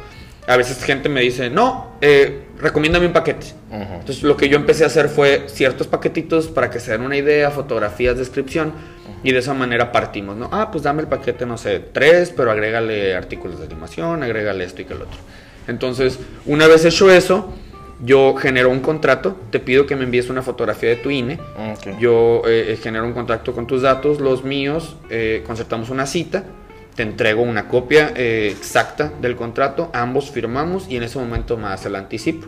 A 0.47 0.59
veces 0.59 0.85
gente 0.85 1.09
me 1.09 1.23
dice, 1.23 1.49
no, 1.49 1.93
eh, 2.03 2.43
recomiéndame 2.59 3.07
un 3.07 3.15
paquete. 3.15 3.47
Ujú. 3.71 3.95
Entonces 4.01 4.23
lo 4.23 4.37
que 4.37 4.51
yo 4.51 4.57
empecé 4.59 4.85
a 4.85 4.89
hacer 4.89 5.09
fue 5.09 5.45
ciertos 5.47 5.87
paquetitos 5.87 6.49
para 6.49 6.69
que 6.69 6.79
se 6.79 6.91
den 6.93 7.01
una 7.01 7.17
idea, 7.17 7.51
fotografías, 7.51 8.19
descripción, 8.19 8.75
y 9.23 9.33
de 9.33 9.39
esa 9.39 9.55
manera 9.55 9.93
partimos, 9.93 10.37
¿no? 10.37 10.51
Ah, 10.53 10.71
pues 10.71 10.85
dame 10.85 11.01
el 11.01 11.09
paquete, 11.09 11.47
no 11.47 11.57
sé, 11.57 11.81
tres, 11.81 12.35
pero 12.37 12.51
agrégale 12.51 13.15
artículos 13.15 13.59
de 13.59 13.65
animación, 13.65 14.23
agrégale 14.23 14.65
esto 14.65 14.83
y 14.83 14.85
que 14.85 14.93
el 14.93 15.01
otro. 15.01 15.19
Entonces, 15.67 16.19
una 16.45 16.67
vez 16.67 16.85
hecho 16.85 17.11
eso, 17.11 17.55
yo 18.01 18.35
genero 18.35 18.71
un 18.71 18.81
contrato, 18.81 19.37
te 19.51 19.61
pido 19.61 19.87
que 19.87 19.97
me 19.97 20.05
envíes 20.05 20.29
una 20.31 20.43
fotografía 20.43 20.89
de 20.91 20.97
tu 20.97 21.11
INE, 21.11 21.39
Ok. 21.73 21.99
yo 21.99 22.43
eh, 22.47 22.73
eh, 22.73 22.79
genero 22.83 23.05
un 23.07 23.13
contacto 23.13 23.53
con 23.53 23.67
tus 23.67 23.83
datos, 23.83 24.21
los 24.21 24.45
míos, 24.45 24.97
eh, 25.11 25.43
concertamos 25.47 25.91
una 25.91 26.07
cita, 26.07 26.45
te 26.97 27.03
entrego 27.03 27.43
una 27.43 27.69
copia 27.69 28.13
eh, 28.15 28.49
exacta 28.57 29.13
del 29.21 29.37
contrato, 29.37 29.91
ambos 29.93 30.31
firmamos 30.31 30.87
y 30.89 30.97
en 30.97 31.03
ese 31.05 31.19
momento 31.19 31.57
me 31.57 31.69
hace 31.69 31.89
el 31.89 31.97
anticipo. 31.97 32.47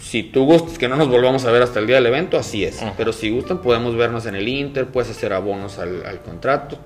Si 0.00 0.22
tú 0.22 0.44
gustas 0.44 0.78
que 0.78 0.88
no 0.88 0.96
nos 0.96 1.08
volvamos 1.08 1.44
a 1.44 1.50
ver 1.50 1.62
hasta 1.62 1.80
el 1.80 1.86
día 1.86 1.96
del 1.96 2.06
evento, 2.06 2.38
así 2.38 2.64
es. 2.64 2.80
Pero 2.96 3.12
si 3.12 3.30
gustan, 3.30 3.58
podemos 3.62 3.96
vernos 3.96 4.26
en 4.26 4.36
el 4.36 4.46
Inter, 4.46 4.86
puedes 4.86 5.10
hacer 5.10 5.32
abonos 5.32 5.78
al, 5.78 6.06
al 6.06 6.20
contrato. 6.22 6.78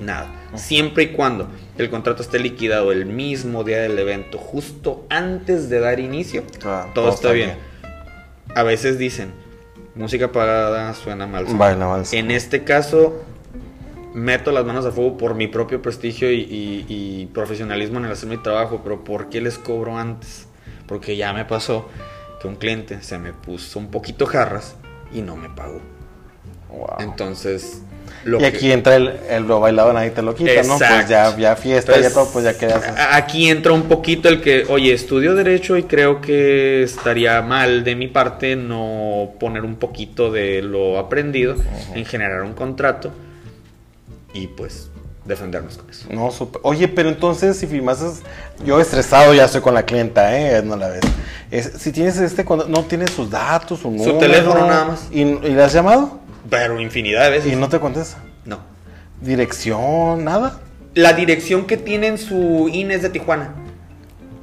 Nada. 0.00 0.28
Siempre 0.54 1.04
y 1.04 1.08
cuando 1.08 1.48
el 1.76 1.90
contrato 1.90 2.22
esté 2.22 2.38
liquidado 2.38 2.92
el 2.92 3.06
mismo 3.06 3.64
día 3.64 3.78
del 3.80 3.98
evento, 3.98 4.38
justo 4.38 5.04
antes 5.10 5.68
de 5.68 5.80
dar 5.80 5.98
inicio, 6.00 6.44
todo, 6.94 7.10
está 7.10 7.32
bien. 7.32 7.56
A 8.54 8.62
veces 8.62 8.98
dicen, 8.98 9.32
música 9.94 10.30
pagada 10.32 10.94
suena 10.94 11.26
mal. 11.26 11.44
Baila 11.50 11.86
mal. 11.88 12.04
En 12.12 12.30
este 12.30 12.62
caso, 12.64 13.22
meto 14.14 14.52
las 14.52 14.64
manos 14.64 14.86
a 14.86 14.92
fuego 14.92 15.16
por 15.18 15.34
mi 15.34 15.48
propio 15.48 15.82
prestigio 15.82 16.30
y, 16.32 16.40
y- 16.40 16.86
y 16.88 17.26
profesionalismo 17.26 17.98
en 17.98 18.06
el 18.06 18.12
hacer 18.12 18.28
mi 18.28 18.38
trabajo, 18.38 18.80
pero 18.82 19.04
¿por 19.04 19.28
qué 19.28 19.40
les 19.40 19.58
cobro 19.58 19.98
antes? 19.98 20.46
Porque 20.86 21.16
ya 21.16 21.32
me 21.32 21.44
pasó 21.44 21.88
que 22.40 22.48
un 22.48 22.54
cliente 22.56 23.02
se 23.02 23.18
me 23.18 23.32
puso 23.32 23.78
un 23.80 23.90
poquito 23.90 24.26
jarras 24.26 24.76
y 25.12 25.20
no 25.22 25.36
me 25.36 25.50
pagó. 25.50 25.80
Wow. 26.70 26.86
Entonces, 27.00 27.82
lo 28.24 28.36
y 28.38 28.40
que- 28.40 28.46
aquí 28.46 28.72
entra 28.72 28.96
el, 28.96 29.08
el 29.28 29.44
lo 29.44 29.60
bailado, 29.60 29.92
nadie 29.92 30.10
te 30.10 30.22
lo 30.22 30.34
quita, 30.34 30.62
¿no? 30.62 30.76
Pues 30.78 30.90
Exacto. 30.90 31.10
ya, 31.10 31.36
ya 31.36 31.56
fiesta, 31.56 31.92
Entonces, 31.92 32.12
ya 32.14 32.20
todo, 32.20 32.32
pues 32.32 32.44
ya 32.44 32.56
quedas. 32.58 32.82
Aquí 33.12 33.48
entra 33.48 33.72
un 33.72 33.82
poquito 33.84 34.28
el 34.28 34.40
que, 34.40 34.64
oye, 34.68 34.92
estudio 34.92 35.34
derecho 35.34 35.76
y 35.76 35.84
creo 35.84 36.20
que 36.20 36.82
estaría 36.82 37.40
mal 37.42 37.84
de 37.84 37.94
mi 37.96 38.08
parte 38.08 38.56
no 38.56 39.30
poner 39.40 39.62
un 39.64 39.76
poquito 39.76 40.30
de 40.30 40.62
lo 40.62 40.98
aprendido 40.98 41.54
en 41.94 42.04
generar 42.04 42.42
un 42.42 42.52
contrato 42.54 43.10
y 44.32 44.46
pues 44.48 44.90
defendernos 45.24 45.76
con 45.76 45.90
eso. 45.90 46.06
No, 46.10 46.30
súper. 46.30 46.60
Oye, 46.64 46.88
pero 46.88 47.08
entonces 47.10 47.56
si 47.56 47.66
filmases, 47.66 48.22
yo 48.64 48.80
estresado 48.80 49.34
ya 49.34 49.44
estoy 49.44 49.60
con 49.60 49.74
la 49.74 49.82
clienta, 49.84 50.38
¿eh? 50.38 50.62
No 50.62 50.74
la 50.76 50.88
ves. 50.88 51.00
Es- 51.50 51.72
si 51.78 51.92
tienes 51.92 52.16
este, 52.18 52.44
no 52.44 52.84
tienes 52.84 53.10
sus 53.10 53.30
datos, 53.30 53.80
su 53.80 53.90
número. 53.90 54.16
teléfono 54.18 54.66
nada 54.66 54.84
más. 54.86 55.08
¿Y, 55.10 55.20
y 55.22 55.38
le 55.50 55.62
has 55.62 55.72
llamado? 55.72 56.18
Pero 56.48 56.80
infinidad 56.80 57.24
de 57.24 57.30
veces. 57.30 57.52
Y 57.52 57.56
no 57.56 57.68
te 57.68 57.80
contesta. 57.80 58.18
No. 58.44 58.60
Dirección, 59.20 60.24
nada. 60.24 60.60
La 60.94 61.12
dirección 61.12 61.66
que 61.66 61.76
tiene 61.76 62.06
en 62.08 62.18
su 62.18 62.68
INE 62.72 62.94
es 62.94 63.02
de 63.02 63.10
Tijuana. 63.10 63.54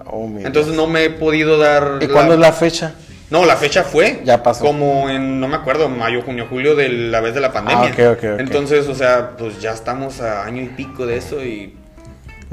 Oh, 0.05 0.27
mira. 0.27 0.47
Entonces 0.47 0.75
no 0.75 0.87
me 0.87 1.05
he 1.05 1.09
podido 1.09 1.57
dar. 1.57 1.99
¿Y 2.01 2.07
cuándo 2.07 2.33
es 2.33 2.39
la 2.39 2.53
fecha? 2.53 2.93
No, 3.29 3.45
la 3.45 3.55
fecha 3.55 3.83
fue. 3.83 4.21
Ya 4.23 4.43
pasó. 4.43 4.63
Como 4.63 5.09
en, 5.09 5.39
no 5.39 5.47
me 5.47 5.55
acuerdo, 5.55 5.89
mayo, 5.89 6.21
junio, 6.21 6.47
julio 6.49 6.75
de 6.75 6.89
la 6.89 7.21
vez 7.21 7.33
de 7.33 7.41
la 7.41 7.51
pandemia. 7.51 7.89
Ah, 7.89 8.11
ok, 8.11 8.17
ok, 8.17 8.33
ok. 8.33 8.39
Entonces, 8.39 8.87
o 8.87 8.93
sea, 8.93 9.31
pues 9.37 9.59
ya 9.59 9.71
estamos 9.71 10.21
a 10.21 10.45
año 10.45 10.61
y 10.61 10.67
pico 10.67 11.05
de 11.05 11.17
eso 11.17 11.43
y. 11.43 11.75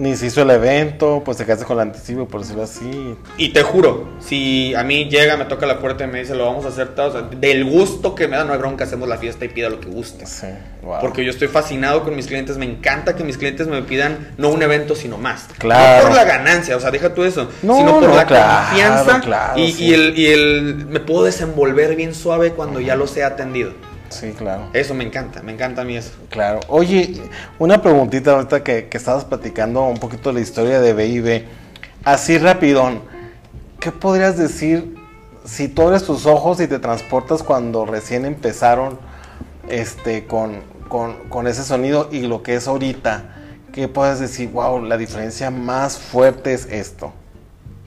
Ni 0.02 0.16
se 0.16 0.26
hizo 0.26 0.42
el 0.42 0.50
evento, 0.50 1.22
pues 1.24 1.36
te 1.36 1.44
quedaste 1.44 1.64
con 1.64 1.76
el 1.76 1.82
anticipo, 1.82 2.26
por 2.26 2.40
decirlo 2.40 2.64
así. 2.64 3.16
Y 3.36 3.50
te 3.50 3.62
juro, 3.62 4.08
si 4.18 4.74
a 4.74 4.82
mí 4.82 5.04
llega, 5.04 5.36
me 5.36 5.44
toca 5.44 5.64
la 5.64 5.78
puerta 5.78 6.02
y 6.02 6.08
me 6.08 6.18
dice, 6.18 6.34
lo 6.34 6.44
vamos 6.44 6.64
a 6.64 6.70
hacer 6.70 6.88
todo, 6.96 7.06
o 7.06 7.12
sea, 7.12 7.22
del 7.22 7.64
gusto 7.64 8.16
que 8.16 8.26
me 8.26 8.36
da, 8.36 8.42
no 8.42 8.52
hay 8.52 8.58
bronca, 8.58 8.82
hacemos 8.82 9.08
la 9.08 9.16
fiesta 9.16 9.44
y 9.44 9.48
pida 9.50 9.68
lo 9.68 9.78
que 9.78 9.88
guste. 9.88 10.26
Sí, 10.26 10.48
wow. 10.82 10.96
Porque 11.00 11.24
yo 11.24 11.30
estoy 11.30 11.46
fascinado 11.46 12.02
con 12.02 12.16
mis 12.16 12.26
clientes, 12.26 12.58
me 12.58 12.64
encanta 12.64 13.14
que 13.14 13.22
mis 13.22 13.38
clientes 13.38 13.68
me 13.68 13.80
pidan 13.82 14.32
no 14.38 14.48
un 14.48 14.60
evento, 14.64 14.96
sino 14.96 15.18
más. 15.18 15.46
Claro. 15.58 16.02
No 16.02 16.08
por 16.08 16.16
la 16.16 16.24
ganancia, 16.24 16.76
o 16.76 16.80
sea, 16.80 16.90
deja 16.90 17.14
tú 17.14 17.22
eso, 17.22 17.48
No, 17.62 17.76
sino 17.76 18.00
por 18.00 18.08
no, 18.08 18.16
la 18.16 18.26
claro, 18.26 18.70
confianza 18.70 19.20
claro, 19.20 19.60
y, 19.60 19.70
sí. 19.70 19.84
y 19.84 19.94
el, 19.94 20.18
y 20.18 20.26
el 20.26 20.86
me 20.88 20.98
puedo 20.98 21.22
desenvolver 21.22 21.94
bien 21.94 22.16
suave 22.16 22.54
cuando 22.54 22.80
ya 22.80 22.96
los 22.96 23.16
he 23.16 23.22
atendido. 23.22 23.70
Sí, 24.12 24.32
claro. 24.32 24.68
Eso 24.72 24.94
me 24.94 25.04
encanta, 25.04 25.42
me 25.42 25.52
encanta 25.52 25.82
a 25.82 25.84
mí 25.84 25.96
eso. 25.96 26.12
Claro. 26.30 26.60
Oye, 26.68 27.20
una 27.58 27.80
preguntita 27.82 28.32
ahorita 28.32 28.62
que, 28.62 28.88
que 28.88 28.96
estabas 28.96 29.24
platicando 29.24 29.82
un 29.84 29.98
poquito 29.98 30.28
de 30.30 30.34
la 30.34 30.40
historia 30.40 30.80
de 30.80 30.92
B&B. 30.92 31.44
Así 32.04 32.38
rapidón, 32.38 33.02
¿qué 33.80 33.90
podrías 33.92 34.36
decir 34.36 34.94
si 35.44 35.68
tú 35.68 35.82
abres 35.82 36.04
tus 36.04 36.26
ojos 36.26 36.60
y 36.60 36.66
te 36.68 36.78
transportas 36.78 37.42
cuando 37.42 37.84
recién 37.86 38.24
empezaron 38.24 38.98
este, 39.68 40.24
con, 40.26 40.60
con, 40.88 41.14
con 41.28 41.46
ese 41.46 41.62
sonido 41.64 42.08
y 42.12 42.22
lo 42.22 42.42
que 42.42 42.54
es 42.56 42.68
ahorita? 42.68 43.36
¿Qué 43.72 43.88
puedes 43.88 44.20
decir? 44.20 44.50
Wow, 44.50 44.84
la 44.84 44.96
diferencia 44.98 45.50
más 45.50 45.96
fuerte 45.98 46.52
es 46.52 46.66
esto. 46.66 47.12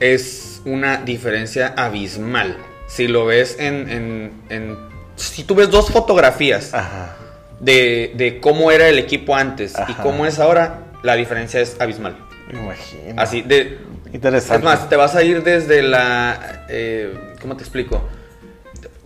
es 0.00 0.60
una 0.64 0.98
diferencia 0.98 1.74
abismal. 1.76 2.56
Si 2.88 3.06
lo 3.08 3.24
ves 3.26 3.56
en, 3.58 3.88
en- 3.88 4.32
en- 4.48 4.76
si 5.16 5.44
tú 5.44 5.54
ves 5.54 5.70
dos 5.70 5.90
fotografías 5.90 6.72
Ajá. 6.72 7.16
de, 7.60 8.12
de 8.16 8.40
cómo 8.40 8.70
era 8.70 8.88
el 8.88 8.98
equipo 8.98 9.34
antes 9.34 9.74
y 9.88 9.92
cómo 9.94 10.26
es 10.26 10.38
ahora, 10.38 10.80
la 11.02 11.14
diferencia 11.16 11.60
es 11.60 11.80
abismal. 11.80 12.16
Me 12.52 12.60
imagino. 12.60 13.20
Así, 13.20 13.42
de, 13.42 13.78
Interesante. 14.12 14.56
es 14.58 14.62
más, 14.62 14.88
te 14.88 14.96
vas 14.96 15.14
a 15.16 15.22
ir 15.22 15.42
desde 15.42 15.82
la, 15.82 16.64
eh, 16.68 17.12
¿cómo 17.40 17.56
te 17.56 17.62
explico? 17.62 18.08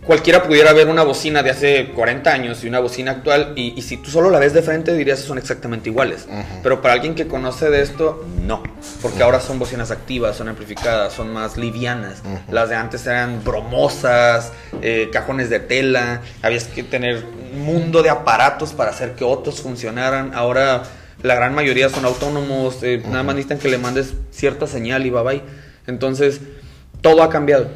Cualquiera 0.05 0.41
pudiera 0.41 0.73
ver 0.73 0.87
una 0.87 1.03
bocina 1.03 1.43
de 1.43 1.51
hace 1.51 1.89
40 1.89 2.33
años 2.33 2.63
y 2.63 2.67
una 2.67 2.79
bocina 2.79 3.11
actual 3.11 3.53
y, 3.55 3.77
y 3.77 3.83
si 3.83 3.97
tú 3.97 4.09
solo 4.09 4.31
la 4.31 4.39
ves 4.39 4.51
de 4.53 4.63
frente 4.63 4.95
dirías 4.95 5.21
que 5.21 5.27
son 5.27 5.37
exactamente 5.37 5.89
iguales. 5.89 6.27
Pero 6.63 6.81
para 6.81 6.95
alguien 6.95 7.13
que 7.13 7.27
conoce 7.27 7.69
de 7.69 7.81
esto, 7.81 8.25
no. 8.41 8.63
Porque 9.01 9.21
ahora 9.21 9.39
son 9.39 9.59
bocinas 9.59 9.91
activas, 9.91 10.35
son 10.35 10.47
amplificadas, 10.47 11.13
son 11.13 11.31
más 11.31 11.55
livianas. 11.55 12.23
Las 12.49 12.69
de 12.69 12.75
antes 12.75 13.05
eran 13.05 13.43
bromosas, 13.43 14.53
eh, 14.81 15.09
cajones 15.13 15.51
de 15.51 15.59
tela, 15.59 16.21
habías 16.41 16.63
que 16.63 16.81
tener 16.81 17.23
un 17.53 17.61
mundo 17.61 18.01
de 18.01 18.09
aparatos 18.09 18.73
para 18.73 18.89
hacer 18.89 19.13
que 19.13 19.23
otros 19.23 19.61
funcionaran. 19.61 20.31
Ahora 20.33 20.83
la 21.21 21.35
gran 21.35 21.53
mayoría 21.53 21.89
son 21.89 22.05
autónomos, 22.05 22.81
eh, 22.81 23.03
nada 23.05 23.21
más 23.21 23.35
necesitan 23.35 23.59
que 23.59 23.69
le 23.69 23.77
mandes 23.77 24.15
cierta 24.31 24.65
señal 24.65 25.05
y 25.05 25.11
bye 25.11 25.21
bye. 25.21 25.41
Entonces, 25.85 26.41
todo 27.01 27.21
ha 27.21 27.29
cambiado. 27.29 27.69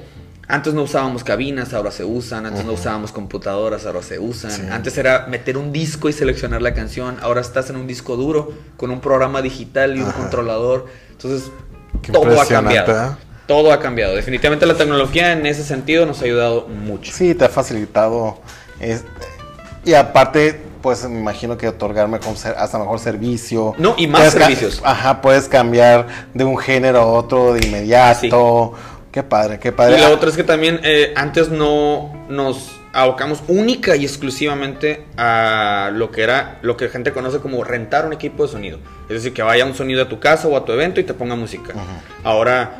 Antes 0.47 0.73
no 0.75 0.83
usábamos 0.83 1.23
cabinas, 1.23 1.73
ahora 1.73 1.91
se 1.91 2.03
usan. 2.03 2.45
Antes 2.45 2.65
no 2.65 2.73
usábamos 2.73 3.11
computadoras, 3.11 3.85
ahora 3.85 4.01
se 4.03 4.19
usan. 4.19 4.51
Sí. 4.51 4.61
Antes 4.71 4.97
era 4.97 5.25
meter 5.27 5.57
un 5.57 5.71
disco 5.71 6.07
y 6.09 6.13
seleccionar 6.13 6.61
la 6.61 6.73
canción. 6.73 7.17
Ahora 7.21 7.41
estás 7.41 7.69
en 7.71 7.77
un 7.77 7.87
disco 7.87 8.15
duro 8.15 8.53
con 8.77 8.91
un 8.91 8.99
programa 9.01 9.41
digital 9.41 9.95
y 9.97 10.01
un 10.01 10.09
Ajá. 10.09 10.17
controlador. 10.19 10.85
Entonces, 11.11 11.51
Qué 12.01 12.11
todo 12.11 12.39
ha 12.39 12.45
cambiado. 12.45 12.91
¿eh? 12.91 13.09
Todo 13.47 13.71
ha 13.71 13.79
cambiado. 13.79 14.15
Definitivamente 14.15 14.65
la 14.65 14.75
tecnología 14.75 15.31
en 15.31 15.45
ese 15.45 15.63
sentido 15.63 16.05
nos 16.05 16.21
ha 16.21 16.25
ayudado 16.25 16.67
mucho. 16.67 17.11
Sí, 17.11 17.33
te 17.35 17.45
ha 17.45 17.49
facilitado. 17.49 18.39
este, 18.79 19.07
y 19.83 19.93
aparte, 19.93 20.61
pues 20.81 21.07
me 21.07 21.19
imagino 21.19 21.57
que 21.57 21.67
otorgarme 21.67 22.19
con 22.19 22.35
ser- 22.37 22.55
hasta 22.57 22.77
mejor 22.79 22.99
servicio. 22.99 23.73
No, 23.77 23.93
y 23.97 24.07
más 24.07 24.21
Puedes 24.21 24.33
servicios. 24.33 24.81
Ajá, 24.83 25.21
puedes 25.21 25.47
cambiar 25.47 26.07
de 26.33 26.43
un 26.43 26.57
género 26.57 26.99
a 27.01 27.05
otro 27.05 27.53
de 27.53 27.65
inmediato. 27.67 28.73
Qué 29.15 29.23
padre, 29.23 29.59
qué 29.59 29.71
padre. 29.71 29.95
Y 29.97 30.01
la 30.01 30.07
Ah, 30.07 30.11
otra 30.11 30.27
es 30.29 30.35
que 30.35 30.43
también 30.43 30.81
eh, 30.83 31.13
antes 31.15 31.47
no 31.47 32.11
nos 32.27 32.75
abocamos 32.91 33.41
única 33.47 33.95
y 33.95 34.03
exclusivamente 34.03 35.05
a 35.15 35.89
lo 35.93 36.11
que 36.11 36.21
era 36.21 36.59
lo 36.63 36.75
que 36.75 36.89
gente 36.89 37.13
conoce 37.13 37.39
como 37.39 37.63
rentar 37.63 38.05
un 38.05 38.11
equipo 38.11 38.45
de 38.45 38.51
sonido. 38.51 38.79
Es 39.03 39.15
decir, 39.15 39.31
que 39.31 39.41
vaya 39.41 39.65
un 39.65 39.73
sonido 39.73 40.03
a 40.03 40.09
tu 40.09 40.19
casa 40.19 40.49
o 40.49 40.57
a 40.57 40.65
tu 40.65 40.73
evento 40.73 40.99
y 40.99 41.05
te 41.05 41.13
ponga 41.13 41.37
música. 41.37 41.73
Ahora 42.25 42.75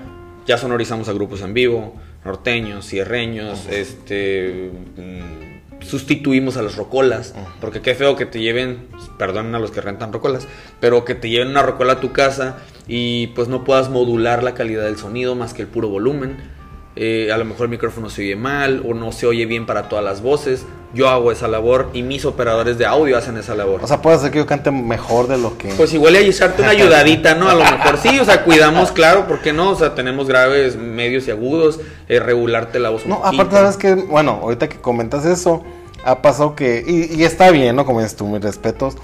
ya 0.45 0.57
sonorizamos 0.57 1.07
a 1.07 1.13
grupos 1.13 1.39
en 1.39 1.53
vivo, 1.53 1.95
norteños, 2.25 2.85
cierreños, 2.85 3.67
este 3.69 4.71
mm, 4.97 5.44
sustituimos 5.85 6.57
a 6.57 6.61
los 6.61 6.75
rocolas, 6.75 7.33
porque 7.61 7.81
qué 7.81 7.95
feo 7.95 8.15
que 8.15 8.25
te 8.25 8.39
lleven, 8.39 8.87
perdón 9.17 9.53
a 9.55 9.59
los 9.59 9.71
que 9.71 9.81
rentan 9.81 10.11
rocolas, 10.11 10.47
pero 10.79 11.05
que 11.05 11.15
te 11.15 11.29
lleven 11.29 11.49
una 11.49 11.63
rocola 11.63 11.93
a 11.93 11.99
tu 11.99 12.11
casa 12.11 12.57
y 12.87 13.27
pues 13.27 13.47
no 13.47 13.63
puedas 13.63 13.89
modular 13.89 14.43
la 14.43 14.53
calidad 14.53 14.83
del 14.83 14.97
sonido 14.97 15.35
más 15.35 15.53
que 15.53 15.61
el 15.61 15.67
puro 15.67 15.89
volumen. 15.89 16.54
Eh, 16.97 17.29
a 17.33 17.37
lo 17.37 17.43
mejor 17.43 17.65
el 17.65 17.71
micrófono 17.71 18.09
se 18.09 18.21
oye 18.21 18.35
mal 18.37 18.81
o 18.87 18.93
no 18.93 19.11
se 19.11 19.27
oye 19.27 19.45
bien 19.45 19.65
para 19.65 19.89
todas 19.89 20.03
las 20.03 20.21
voces. 20.21 20.65
Yo 20.93 21.09
hago 21.09 21.33
esa 21.33 21.49
labor 21.49 21.89
y 21.93 22.03
mis 22.03 22.23
operadores 22.23 22.77
de 22.77 22.85
audio 22.85 23.17
hacen 23.17 23.35
esa 23.35 23.53
labor. 23.53 23.81
O 23.83 23.87
sea, 23.87 24.01
puede 24.01 24.17
ser 24.17 24.31
que 24.31 24.37
yo 24.37 24.45
cante 24.45 24.71
mejor 24.71 25.27
de 25.27 25.37
lo 25.37 25.57
que. 25.57 25.67
Pues 25.69 25.93
igual 25.93 26.15
y 26.15 26.29
echarte 26.29 26.61
una 26.61 26.71
ayudadita, 26.79 27.35
¿no? 27.35 27.49
A 27.49 27.53
lo 27.53 27.65
mejor 27.65 27.97
sí, 27.97 28.17
o 28.17 28.23
sea, 28.23 28.45
cuidamos, 28.45 28.93
claro, 28.93 29.27
¿por 29.27 29.41
qué 29.41 29.51
no? 29.51 29.71
O 29.71 29.75
sea, 29.75 29.93
tenemos 29.93 30.27
graves, 30.27 30.77
medios 30.77 31.27
y 31.27 31.31
agudos, 31.31 31.81
eh, 32.07 32.21
regularte 32.21 32.79
la 32.79 32.91
voz 32.91 33.03
un 33.03 33.09
no, 33.09 33.21
poquito. 33.21 33.41
aparte, 33.41 33.55
sabes 33.57 33.77
que, 33.77 33.95
bueno, 33.95 34.39
ahorita 34.41 34.69
que 34.69 34.77
comentas 34.77 35.25
eso, 35.25 35.65
ha 36.05 36.21
pasado 36.21 36.55
que. 36.55 36.81
Y, 36.87 37.19
y 37.19 37.25
está 37.25 37.51
bien, 37.51 37.75
¿no? 37.75 37.85
Como 37.85 37.99
dices 37.99 38.15
tú, 38.15 38.25
mis 38.27 38.41
respetos. 38.41 38.95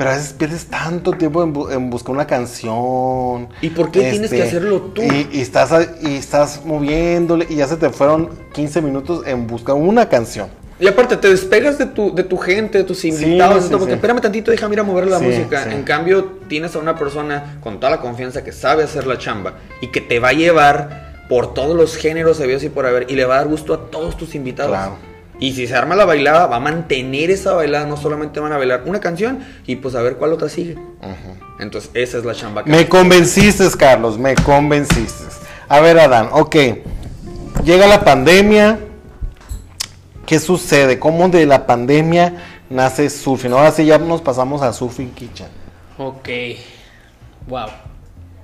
Pero 0.00 0.12
a 0.12 0.14
veces 0.14 0.32
pierdes 0.32 0.64
tanto 0.64 1.12
tiempo 1.12 1.42
en, 1.42 1.52
bu- 1.52 1.70
en 1.70 1.90
buscar 1.90 2.14
una 2.14 2.26
canción. 2.26 3.48
este, 3.52 3.66
¿Y 3.66 3.68
por 3.68 3.90
qué 3.90 4.10
tienes 4.10 4.30
que 4.30 4.42
hacerlo 4.42 4.80
tú? 4.94 5.02
Y, 5.02 5.28
y 5.30 5.40
estás, 5.42 5.72
a- 5.72 5.82
y 6.00 6.16
estás 6.16 6.64
moviéndole 6.64 7.46
y 7.50 7.56
ya 7.56 7.66
se 7.68 7.76
te 7.76 7.90
fueron 7.90 8.30
15 8.54 8.80
minutos 8.80 9.26
en 9.26 9.46
buscar 9.46 9.74
una 9.74 10.08
canción. 10.08 10.48
Y 10.78 10.86
aparte, 10.86 11.18
te 11.18 11.28
despegas 11.28 11.76
de 11.76 11.84
tu, 11.84 12.14
de 12.14 12.24
tu 12.24 12.38
gente, 12.38 12.78
de 12.78 12.84
tus 12.84 13.04
invitados, 13.04 13.64
sí, 13.64 13.68
todo, 13.68 13.80
porque 13.80 13.92
sí. 13.92 13.96
espérame 13.96 14.22
tantito, 14.22 14.50
déjame 14.50 14.72
ir 14.76 14.80
a 14.80 14.84
mover 14.84 15.06
la 15.06 15.18
Sí, 15.18 15.26
música. 15.26 15.64
sí. 15.64 15.70
En 15.74 15.82
cambio, 15.82 16.24
tienes 16.48 16.74
a 16.74 16.78
una 16.78 16.96
persona 16.96 17.58
con 17.62 17.78
toda 17.78 17.90
la 17.90 18.00
confianza 18.00 18.42
que 18.42 18.52
sabe 18.52 18.82
hacer 18.84 19.06
la 19.06 19.18
chamba 19.18 19.58
y 19.82 19.88
que 19.88 20.00
te 20.00 20.18
va 20.18 20.28
a 20.30 20.32
llevar 20.32 21.10
por 21.28 21.52
todos 21.52 21.76
los 21.76 21.96
géneros 21.96 22.40
habidos 22.40 22.62
y 22.64 22.70
por 22.70 22.86
haber 22.86 23.04
y 23.10 23.16
le 23.16 23.26
va 23.26 23.34
a 23.34 23.38
dar 23.40 23.48
gusto 23.48 23.74
a 23.74 23.90
todos 23.90 24.16
tus 24.16 24.34
invitados. 24.34 24.72
Claro. 24.72 24.96
Y 25.40 25.54
si 25.54 25.66
se 25.66 25.74
arma 25.74 25.96
la 25.96 26.04
bailada, 26.04 26.46
va 26.46 26.56
a 26.56 26.60
mantener 26.60 27.30
esa 27.30 27.54
bailada, 27.54 27.86
no 27.86 27.96
solamente 27.96 28.38
van 28.40 28.52
a 28.52 28.58
bailar 28.58 28.82
una 28.84 29.00
canción 29.00 29.40
y 29.66 29.76
pues 29.76 29.94
a 29.94 30.02
ver 30.02 30.16
cuál 30.16 30.34
otra 30.34 30.50
sigue. 30.50 30.76
Entonces, 31.58 31.90
esa 31.94 32.18
es 32.18 32.24
la 32.26 32.34
chamba 32.34 32.62
que 32.62 32.70
Me 32.70 32.86
convenciste, 32.86 33.66
Carlos, 33.78 34.18
me 34.18 34.34
convenciste. 34.34 35.24
A 35.66 35.80
ver, 35.80 35.98
Adán, 35.98 36.28
ok. 36.32 36.56
Llega 37.64 37.86
la 37.86 38.04
pandemia. 38.04 38.80
¿Qué 40.26 40.38
sucede? 40.38 40.98
¿Cómo 40.98 41.28
de 41.30 41.46
la 41.46 41.66
pandemia 41.66 42.34
nace 42.68 43.08
Surfing? 43.08 43.52
Ahora 43.52 43.72
sí 43.72 43.86
ya 43.86 43.98
nos 43.98 44.20
pasamos 44.20 44.60
a 44.60 44.72
Surfing 44.74 45.10
Kitchen. 45.12 45.48
Ok. 45.96 46.28
Wow. 47.48 47.68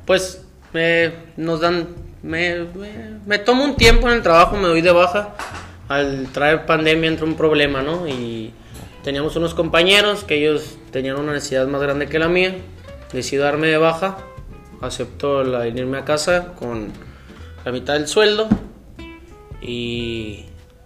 Pues 0.07 0.43
me, 0.73 1.13
nos 1.37 1.61
dan. 1.61 1.89
Me, 2.23 2.65
me, 2.75 3.21
me 3.27 3.39
tomo 3.39 3.65
un 3.65 3.77
tiempo 3.77 4.09
en 4.09 4.15
el 4.15 4.23
trabajo, 4.23 4.57
me 4.57 4.67
doy 4.67 4.81
de 4.81 4.91
baja. 4.91 5.35
Al 5.89 6.27
traer 6.33 6.67
pandemia 6.67 7.09
entró 7.09 7.27
un 7.27 7.37
problema, 7.37 7.83
¿no? 7.83 8.09
Y 8.09 8.53
teníamos 9.05 9.37
unos 9.37 9.55
compañeros 9.55 10.25
que 10.25 10.37
ellos 10.39 10.79
tenían 10.91 11.17
una 11.17 11.33
necesidad 11.33 11.67
más 11.69 11.81
grande 11.81 12.07
que 12.09 12.19
la 12.19 12.29
mía. 12.29 12.57
Decido 13.13 13.45
darme 13.45 13.69
de 13.69 13.77
baja. 13.79 14.19
Acepto 14.81 15.43
la, 15.45 15.67
irme 15.69 15.99
a 15.99 16.05
casa 16.05 16.55
con 16.59 16.89
la 17.65 17.73
mitad 17.73 17.95
del 17.95 18.09
sueldo. 18.09 18.49
Y 19.63 20.45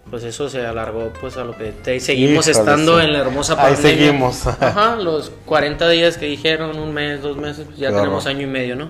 pues 0.09 0.23
eso 0.23 0.49
se 0.49 0.65
alargó 0.65 1.11
pues 1.19 1.37
a 1.37 1.43
lo 1.43 1.57
que 1.57 1.71
te- 1.71 1.99
seguimos 1.99 2.47
Híjole, 2.47 2.59
estando 2.59 2.99
sí. 2.99 3.05
en 3.05 3.13
la 3.13 3.19
hermosa 3.19 3.53
Ahí 3.53 3.73
pandemia. 3.73 4.05
seguimos. 4.05 4.47
Ajá, 4.47 4.95
los 4.97 5.31
40 5.45 5.89
días 5.89 6.17
que 6.17 6.25
dijeron, 6.25 6.77
un 6.77 6.93
mes, 6.93 7.21
dos 7.21 7.37
meses, 7.37 7.65
pues 7.65 7.77
ya 7.77 7.89
Claro. 7.89 8.03
tenemos 8.03 8.25
año 8.27 8.41
y 8.41 8.47
medio, 8.47 8.75
¿no? 8.75 8.89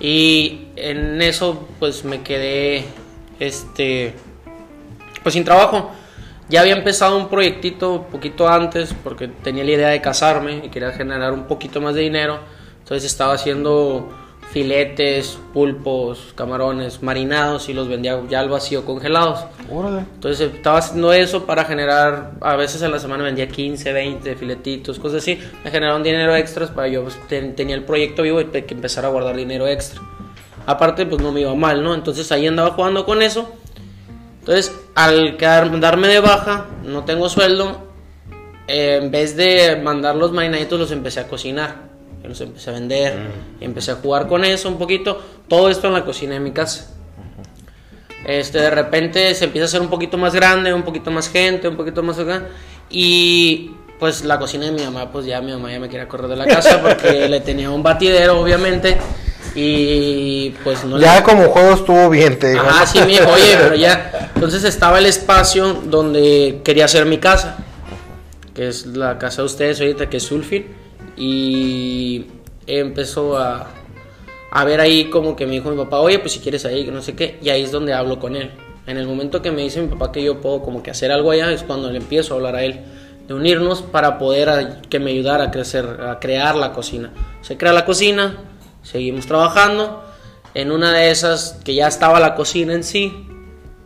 Y 0.00 0.66
en 0.76 1.20
eso 1.22 1.68
pues 1.78 2.04
me 2.04 2.22
quedé, 2.22 2.84
este, 3.38 4.14
pues 5.22 5.32
sin 5.34 5.44
trabajo. 5.44 5.90
Ya 6.48 6.62
había 6.62 6.72
empezado 6.74 7.16
un 7.16 7.28
proyectito 7.28 7.92
un 7.92 8.04
poquito 8.06 8.48
antes 8.48 8.92
porque 9.04 9.28
tenía 9.28 9.62
la 9.64 9.70
idea 9.70 9.88
de 9.88 10.00
casarme 10.00 10.62
y 10.64 10.68
quería 10.68 10.90
generar 10.92 11.32
un 11.32 11.44
poquito 11.44 11.80
más 11.80 11.94
de 11.94 12.00
dinero. 12.00 12.40
Entonces 12.80 13.08
estaba 13.10 13.34
haciendo 13.34 14.08
filetes, 14.52 15.38
pulpos, 15.54 16.32
camarones 16.34 17.04
marinados 17.04 17.68
y 17.68 17.72
los 17.72 17.86
vendía 17.88 18.20
ya 18.28 18.40
al 18.40 18.48
vacío 18.48 18.84
congelados. 18.84 19.44
Órale. 19.70 20.00
Entonces 20.14 20.52
estaba 20.52 20.78
haciendo 20.78 21.12
eso 21.12 21.46
para 21.46 21.64
generar, 21.64 22.32
a 22.40 22.56
veces 22.56 22.82
a 22.82 22.88
la 22.88 22.98
semana 22.98 23.22
vendía 23.22 23.46
15, 23.46 23.92
20 23.92 24.34
filetitos, 24.34 24.98
cosas 24.98 25.22
así. 25.22 25.38
Me 25.64 25.70
generaron 25.70 26.02
dinero 26.02 26.34
extras 26.34 26.70
para 26.70 26.88
yo, 26.88 27.04
pues, 27.04 27.16
ten- 27.28 27.54
tenía 27.54 27.76
el 27.76 27.84
proyecto 27.84 28.22
vivo 28.22 28.40
y 28.40 28.46
que 28.46 28.74
empezar 28.74 29.04
a 29.04 29.08
guardar 29.08 29.36
dinero 29.36 29.68
extra. 29.68 30.00
Aparte, 30.66 31.06
pues 31.06 31.22
no 31.22 31.30
me 31.30 31.42
iba 31.42 31.54
mal, 31.54 31.82
¿no? 31.84 31.94
Entonces 31.94 32.30
ahí 32.32 32.46
andaba 32.48 32.70
jugando 32.70 33.04
con 33.06 33.22
eso. 33.22 33.52
Entonces, 34.40 34.74
al 34.94 35.38
darme 35.38 36.08
de 36.08 36.20
baja, 36.20 36.66
no 36.84 37.04
tengo 37.04 37.28
sueldo, 37.28 37.90
eh, 38.66 39.00
en 39.02 39.10
vez 39.10 39.36
de 39.36 39.76
mandar 39.76 40.16
los 40.16 40.32
marinaditos, 40.32 40.78
los 40.78 40.90
empecé 40.92 41.20
a 41.20 41.28
cocinar. 41.28 41.90
Los 42.22 42.40
empecé 42.40 42.70
a 42.70 42.74
vender. 42.74 43.14
Y 43.60 43.64
empecé 43.64 43.92
a 43.92 43.96
jugar 43.96 44.28
con 44.28 44.44
eso 44.44 44.68
un 44.68 44.78
poquito. 44.78 45.20
Todo 45.48 45.68
esto 45.68 45.88
en 45.88 45.94
la 45.94 46.04
cocina 46.04 46.34
de 46.34 46.40
mi 46.40 46.52
casa. 46.52 46.88
Este, 48.24 48.58
de 48.58 48.70
repente 48.70 49.34
se 49.34 49.46
empieza 49.46 49.64
a 49.64 49.68
hacer 49.68 49.80
un 49.80 49.88
poquito 49.88 50.18
más 50.18 50.34
grande, 50.34 50.72
un 50.72 50.82
poquito 50.82 51.10
más 51.10 51.28
gente, 51.28 51.68
un 51.68 51.76
poquito 51.76 52.02
más 52.02 52.18
acá. 52.18 52.46
Y 52.90 53.72
pues 53.98 54.24
la 54.24 54.38
cocina 54.38 54.66
de 54.66 54.72
mi 54.72 54.82
mamá, 54.82 55.10
pues 55.10 55.26
ya 55.26 55.40
mi 55.40 55.52
mamá 55.52 55.72
ya 55.72 55.80
me 55.80 55.88
quería 55.88 56.06
correr 56.06 56.28
de 56.28 56.36
la 56.36 56.46
casa 56.46 56.80
porque 56.80 57.28
le 57.28 57.40
tenía 57.40 57.70
un 57.70 57.82
batidero, 57.82 58.40
obviamente. 58.40 58.98
Y 59.54 60.50
pues 60.62 60.84
no 60.84 60.96
le- 60.98 61.04
Ya 61.04 61.22
como 61.24 61.44
juego 61.48 61.72
estuvo 61.74 62.08
bien, 62.10 62.38
te 62.38 62.50
digo. 62.50 62.60
Ajá, 62.62 62.86
sí, 62.86 62.98
hijo, 62.98 63.30
oye, 63.30 63.56
pero 63.60 63.74
ya. 63.74 64.30
Entonces 64.34 64.64
estaba 64.64 64.98
el 64.98 65.06
espacio 65.06 65.74
donde 65.84 66.60
quería 66.64 66.84
hacer 66.84 67.04
mi 67.06 67.18
casa, 67.18 67.56
que 68.54 68.68
es 68.68 68.86
la 68.86 69.18
casa 69.18 69.42
de 69.42 69.46
ustedes 69.46 69.80
ahorita, 69.80 70.08
que 70.08 70.18
es 70.18 70.22
Sulfit. 70.22 70.66
Y 71.16 72.26
empezó 72.66 73.36
a, 73.36 73.68
a 74.52 74.64
ver 74.64 74.80
ahí 74.80 75.10
como 75.10 75.36
que 75.36 75.46
me 75.46 75.52
dijo 75.52 75.70
mi 75.70 75.76
papá, 75.76 75.98
oye, 76.00 76.18
pues 76.18 76.32
si 76.32 76.38
quieres 76.40 76.64
ahí, 76.64 76.84
que 76.84 76.90
no 76.92 77.02
sé 77.02 77.14
qué. 77.14 77.38
Y 77.42 77.48
ahí 77.50 77.62
es 77.62 77.72
donde 77.72 77.92
hablo 77.92 78.18
con 78.18 78.36
él. 78.36 78.50
En 78.86 78.96
el 78.96 79.06
momento 79.06 79.42
que 79.42 79.50
me 79.50 79.62
dice 79.62 79.80
mi 79.82 79.88
papá 79.88 80.10
que 80.12 80.22
yo 80.22 80.40
puedo 80.40 80.62
como 80.62 80.82
que 80.82 80.90
hacer 80.90 81.12
algo 81.12 81.30
allá, 81.30 81.50
es 81.52 81.62
cuando 81.62 81.90
le 81.90 81.98
empiezo 81.98 82.34
a 82.34 82.36
hablar 82.38 82.56
a 82.56 82.64
él. 82.64 82.80
De 83.28 83.34
unirnos 83.34 83.82
para 83.82 84.18
poder 84.18 84.48
a- 84.48 84.80
que 84.82 84.98
me 84.98 85.10
ayudara 85.10 85.44
a 85.44 85.50
crecer, 85.50 85.84
a 86.08 86.18
crear 86.18 86.56
la 86.56 86.72
cocina. 86.72 87.10
Se 87.42 87.56
crea 87.56 87.72
la 87.72 87.84
cocina, 87.84 88.36
seguimos 88.82 89.26
trabajando. 89.26 90.04
En 90.54 90.72
una 90.72 90.92
de 90.92 91.10
esas, 91.10 91.58
que 91.64 91.74
ya 91.74 91.86
estaba 91.86 92.18
la 92.20 92.34
cocina 92.34 92.72
en 92.74 92.82
sí, 92.82 93.26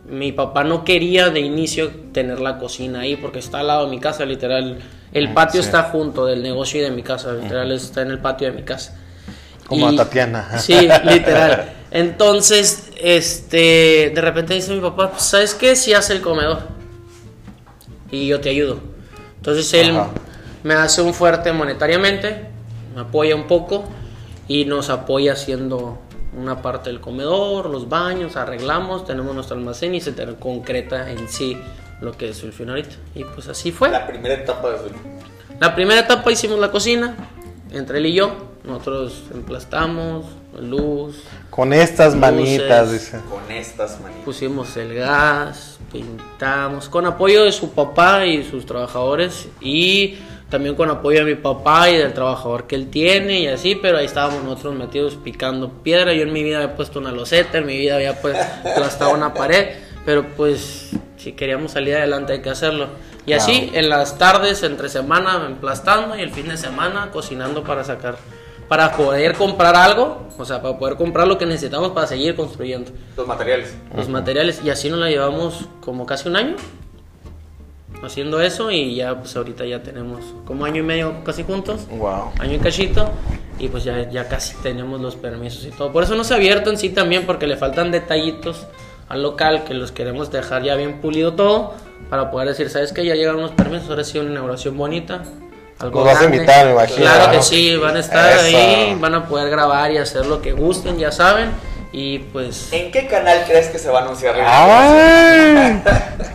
mi 0.09 0.31
papá 0.31 0.63
no 0.63 0.83
quería 0.83 1.29
de 1.29 1.39
inicio 1.39 1.91
tener 2.11 2.39
la 2.39 2.57
cocina 2.57 3.01
ahí 3.01 3.15
porque 3.15 3.39
está 3.39 3.59
al 3.59 3.67
lado 3.67 3.85
de 3.85 3.91
mi 3.91 3.99
casa, 3.99 4.25
literal. 4.25 4.79
El 5.11 5.33
patio 5.33 5.61
sí. 5.61 5.67
está 5.67 5.83
junto 5.83 6.25
del 6.25 6.41
negocio 6.43 6.79
y 6.81 6.83
de 6.83 6.91
mi 6.91 7.03
casa, 7.03 7.33
literal, 7.33 7.71
está 7.71 8.01
en 8.01 8.11
el 8.11 8.19
patio 8.19 8.47
de 8.51 8.53
mi 8.57 8.63
casa. 8.63 8.97
Como 9.67 9.89
Y- 9.89 9.93
a 9.95 9.97
Tatiana. 9.97 10.59
Sí, 10.59 10.75
literal. 11.05 11.71
Entonces, 11.91 12.91
este, 13.01 14.11
de 14.13 14.21
repente 14.21 14.53
dice 14.53 14.73
mi 14.73 14.81
papá, 14.81 15.11
"Pues, 15.11 15.23
¿sabes 15.23 15.53
qué? 15.55 15.75
Si 15.75 15.93
hace 15.93 16.13
el 16.13 16.21
comedor. 16.21 16.59
Y 18.11 18.27
yo 18.27 18.39
te 18.41 18.49
ayudo. 18.49 18.79
Entonces 19.37 19.71
él 19.73 19.91
Ajá. 19.95 20.09
me 20.63 20.73
hace 20.73 21.01
un 21.01 21.13
fuerte 21.13 21.51
monetariamente, 21.53 22.45
me 22.95 23.01
apoya 23.01 23.35
un 23.35 23.47
poco 23.47 23.85
y 24.47 24.65
nos 24.65 24.89
apoya 24.89 25.33
haciendo 25.33 25.99
una 26.37 26.61
parte 26.61 26.89
del 26.89 26.99
comedor, 26.99 27.69
los 27.69 27.87
baños, 27.89 28.35
arreglamos, 28.35 29.05
tenemos 29.05 29.33
nuestro 29.33 29.55
almacén 29.57 29.95
y 29.95 30.01
se 30.01 30.11
te 30.11 30.25
concreta 30.35 31.09
en 31.09 31.29
sí 31.29 31.57
lo 32.01 32.11
que 32.11 32.29
es 32.29 32.43
el 32.43 32.53
fin 32.53 32.69
ahorita. 32.69 32.95
Y 33.15 33.23
pues 33.23 33.47
así 33.47 33.71
fue. 33.71 33.89
La 33.89 34.05
primera 34.05 34.35
etapa 34.35 34.71
de 34.71 34.77
su. 34.77 34.83
La 35.59 35.73
primera 35.73 36.01
etapa 36.01 36.31
hicimos 36.31 36.59
la 36.59 36.71
cocina, 36.71 37.15
entre 37.71 37.99
él 37.99 38.07
y 38.07 38.13
yo. 38.13 38.35
Nosotros 38.65 39.23
emplastamos, 39.33 40.25
luz, 40.59 41.23
Con 41.49 41.71
estas 41.71 42.15
Luces. 42.15 42.19
manitas, 42.19 42.91
dice. 42.91 43.19
Con 43.29 43.51
estas 43.51 44.01
manitas. 44.01 44.25
pusimos 44.25 44.75
el 44.75 44.95
gas, 44.95 45.77
pintamos, 45.91 46.89
con 46.89 47.05
apoyo 47.05 47.43
de 47.43 47.51
su 47.51 47.71
papá 47.71 48.25
y 48.25 48.43
sus 48.43 48.65
trabajadores 48.65 49.47
y 49.61 50.17
también 50.49 50.75
con 50.75 50.89
apoyo 50.89 51.19
de 51.19 51.25
mi 51.25 51.35
papá 51.35 51.89
y 51.89 51.97
del 51.97 52.13
trabajador 52.13 52.67
que 52.67 52.75
él 52.75 52.89
tiene 52.89 53.39
y 53.39 53.47
así, 53.47 53.75
pero 53.75 53.97
ahí 53.97 54.05
estábamos 54.05 54.43
nosotros 54.43 54.75
metidos 54.75 55.15
picando 55.15 55.69
piedra. 55.69 56.13
Yo 56.13 56.23
en 56.23 56.33
mi 56.33 56.43
vida 56.43 56.57
había 56.57 56.75
puesto 56.75 56.99
una 56.99 57.11
loseta, 57.11 57.57
en 57.57 57.65
mi 57.65 57.77
vida 57.77 57.95
había 57.95 58.21
pues 58.21 58.37
aplastado 58.65 59.13
una 59.13 59.33
pared, 59.33 59.75
pero 60.05 60.25
pues 60.35 60.91
si 61.17 61.33
queríamos 61.33 61.71
salir 61.71 61.95
adelante 61.95 62.33
hay 62.33 62.41
que 62.41 62.49
hacerlo. 62.49 62.87
Y 63.25 63.33
así 63.33 63.71
en 63.73 63.89
las 63.89 64.19
tardes, 64.19 64.61
entre 64.61 64.87
semana, 64.87 65.43
emplastando 65.47 66.15
y 66.15 66.21
el 66.21 66.29
fin 66.29 66.47
de 66.47 66.57
semana 66.57 67.09
cocinando 67.11 67.63
para 67.63 67.83
sacar, 67.83 68.17
para 68.67 68.95
poder 68.95 69.33
comprar 69.33 69.75
algo, 69.75 70.27
o 70.37 70.45
sea, 70.45 70.61
para 70.61 70.77
poder 70.77 70.95
comprar 70.95 71.27
lo 71.27 71.39
que 71.39 71.47
necesitamos 71.47 71.89
para 71.89 72.05
seguir 72.05 72.35
construyendo 72.35 72.91
Los 73.17 73.25
materiales. 73.25 73.75
los 73.95 74.09
materiales 74.09 74.61
y 74.63 74.69
así 74.69 74.91
nos 74.91 74.99
la 74.99 75.09
llevamos 75.09 75.67
como 75.81 76.05
casi 76.05 76.29
un 76.29 76.35
año 76.35 76.55
haciendo 78.03 78.41
eso 78.41 78.71
y 78.71 78.95
ya 78.95 79.15
pues 79.19 79.35
ahorita 79.35 79.65
ya 79.65 79.81
tenemos 79.83 80.21
como 80.45 80.65
año 80.65 80.81
y 80.81 80.85
medio 80.85 81.23
casi 81.23 81.43
juntos, 81.43 81.87
Wow. 81.89 82.31
año 82.39 82.53
y 82.55 82.59
cachito 82.59 83.09
y 83.59 83.67
pues 83.69 83.83
ya, 83.83 84.09
ya 84.09 84.27
casi 84.27 84.55
tenemos 84.57 85.01
los 85.01 85.15
permisos 85.15 85.65
y 85.65 85.69
todo. 85.71 85.91
Por 85.91 86.03
eso 86.03 86.15
no 86.15 86.23
se 86.23 86.33
ha 86.33 86.37
abierto 86.37 86.69
en 86.69 86.77
sí 86.77 86.89
también 86.89 87.25
porque 87.25 87.47
le 87.47 87.57
faltan 87.57 87.91
detallitos 87.91 88.67
al 89.09 89.21
local 89.23 89.63
que 89.65 89.73
los 89.73 89.91
queremos 89.91 90.31
dejar 90.31 90.63
ya 90.63 90.75
bien 90.75 90.99
pulido 91.01 91.33
todo 91.33 91.73
para 92.09 92.31
poder 92.31 92.49
decir, 92.49 92.69
¿sabes 92.69 92.91
qué? 92.91 93.05
Ya 93.05 93.15
llegaron 93.15 93.41
los 93.41 93.51
permisos, 93.51 93.89
ahora 93.89 94.03
sí 94.03 94.17
una 94.19 94.31
inauguración 94.31 94.77
bonita. 94.77 95.23
Algo 95.79 96.05
Nos 96.05 96.13
vas 96.13 96.21
a 96.21 96.25
invitar, 96.25 96.65
me 96.65 96.71
imagino, 96.71 96.97
Claro 97.01 97.31
que 97.31 97.41
sí, 97.43 97.75
van 97.75 97.97
a 97.97 97.99
estar 97.99 98.31
Eso. 98.33 98.57
ahí, 98.57 98.97
van 98.99 99.13
a 99.15 99.27
poder 99.27 99.49
grabar 99.49 99.91
y 99.91 99.97
hacer 99.97 100.25
lo 100.25 100.41
que 100.41 100.53
gusten, 100.53 100.97
ya 100.97 101.11
saben. 101.11 101.49
Y 101.97 102.19
pues 102.19 102.73
¿En 102.73 102.91
qué 102.91 103.07
canal 103.07 103.45
crees 103.47 103.69
que 103.69 103.79
se 103.79 103.89
va 103.89 103.99
a 103.99 104.01
anunciar? 104.03 104.35
¡Ay! 104.37 105.81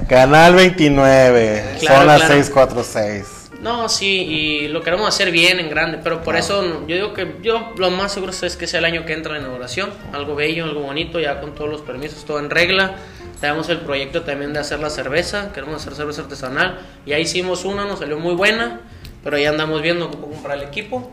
Canal 0.08 0.54
29, 0.54 1.64
Claro, 1.80 2.00
zona 2.00 2.16
claro. 2.16 2.34
646. 2.34 3.50
No, 3.60 3.90
sí, 3.90 4.22
y 4.22 4.68
lo 4.68 4.82
queremos 4.82 5.06
hacer 5.06 5.30
bien 5.30 5.60
en 5.60 5.68
grande, 5.68 5.98
pero 6.02 6.22
por 6.22 6.36
eso 6.36 6.86
yo 6.86 6.96
digo 6.96 7.12
que 7.12 7.36
yo 7.42 7.74
lo 7.76 7.90
más 7.90 8.12
seguro 8.12 8.32
es 8.32 8.56
que 8.56 8.66
sea 8.66 8.78
el 8.78 8.86
año 8.86 9.04
que 9.04 9.12
entra 9.12 9.34
la 9.34 9.40
inauguración, 9.40 9.90
algo 10.14 10.34
bello, 10.34 10.64
algo 10.64 10.80
bonito, 10.80 11.20
ya 11.20 11.42
con 11.42 11.54
todos 11.54 11.68
los 11.68 11.82
permisos, 11.82 12.24
todo 12.24 12.38
en 12.38 12.48
regla. 12.48 12.94
Tenemos 13.38 13.68
el 13.68 13.80
proyecto 13.80 14.22
también 14.22 14.54
de 14.54 14.60
hacer 14.60 14.80
la 14.80 14.88
cerveza, 14.88 15.52
queremos 15.52 15.82
hacer 15.82 15.94
cerveza 15.94 16.22
artesanal, 16.22 16.78
ya 17.04 17.18
hicimos 17.18 17.66
una, 17.66 17.84
nos 17.84 17.98
salió 17.98 18.18
muy 18.18 18.32
buena, 18.34 18.80
pero 19.22 19.36
ya 19.36 19.50
andamos 19.50 19.82
viendo 19.82 20.10
cómo 20.10 20.30
comprar 20.30 20.56
el 20.56 20.64
equipo 20.64 21.10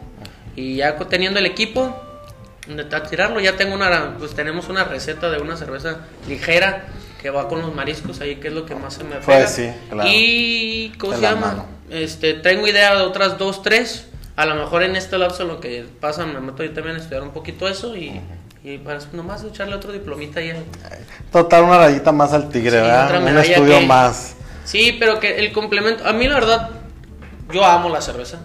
y 0.56 0.78
ya 0.78 0.98
teniendo 0.98 1.40
el 1.40 1.46
equipo, 1.46 2.07
ta- 2.90 3.04
tirarlo, 3.04 3.40
ya 3.40 3.56
tengo 3.56 3.76
una, 3.76 4.16
pues 4.18 4.34
tenemos 4.36 4.68
una 4.70 4.84
receta 4.84 5.30
de 5.30 5.38
una 5.40 5.56
cerveza 5.58 5.98
ligera 6.28 6.86
que 7.22 7.30
va 7.30 7.48
con 7.48 7.62
los 7.62 7.74
mariscos 7.74 8.22
ahí, 8.22 8.36
que 8.36 8.50
es 8.50 8.54
lo 8.54 8.66
que 8.66 8.76
más 8.76 8.94
se 8.96 9.04
me 9.04 9.16
Pues 9.18 9.26
pega. 9.26 9.48
sí, 9.48 9.72
claro. 9.90 10.10
Y 10.12 10.94
¿cómo 11.00 11.14
se 11.14 11.22
la 11.22 11.32
llama? 11.32 11.48
mano. 11.48 11.66
Este, 11.90 12.34
tengo 12.36 12.68
idea 12.68 12.96
de 12.96 13.02
otras 13.04 13.38
dos, 13.38 13.62
tres. 13.64 14.08
A 14.36 14.46
lo 14.46 14.54
mejor 14.56 14.84
en 14.84 14.96
este 14.96 15.18
lapso 15.18 15.46
lo 15.46 15.60
que 15.60 15.86
pasa 16.00 16.26
me 16.26 16.40
meto 16.40 16.64
yo 16.64 16.72
también 16.72 16.96
a 16.98 17.00
estudiar 17.00 17.24
un 17.24 17.32
poquito 17.32 17.68
eso 17.68 17.96
y, 17.96 18.22
y 18.64 18.78
para 18.78 19.00
nomás 19.14 19.44
echarle 19.44 19.74
otro 19.76 19.92
diplomita 19.92 20.40
ahí. 20.42 20.54
Total, 21.32 21.64
una 21.64 21.78
rayita 21.80 22.12
más 22.12 22.34
al 22.34 22.50
tigre, 22.50 22.70
Sí, 22.72 22.76
¿verdad? 22.78 23.06
otra 23.06 23.20
Un 23.20 23.38
estudio 23.40 23.80
que- 23.80 23.86
más. 23.88 24.36
Sí, 24.66 24.96
pero 25.00 25.20
que 25.20 25.40
el 25.40 25.52
complemento, 25.54 26.06
a 26.06 26.14
mí 26.14 26.28
la 26.28 26.36
verdad, 26.36 26.70
yo 27.52 27.66
amo 27.66 27.90
la 27.90 28.02
cerveza. 28.02 28.42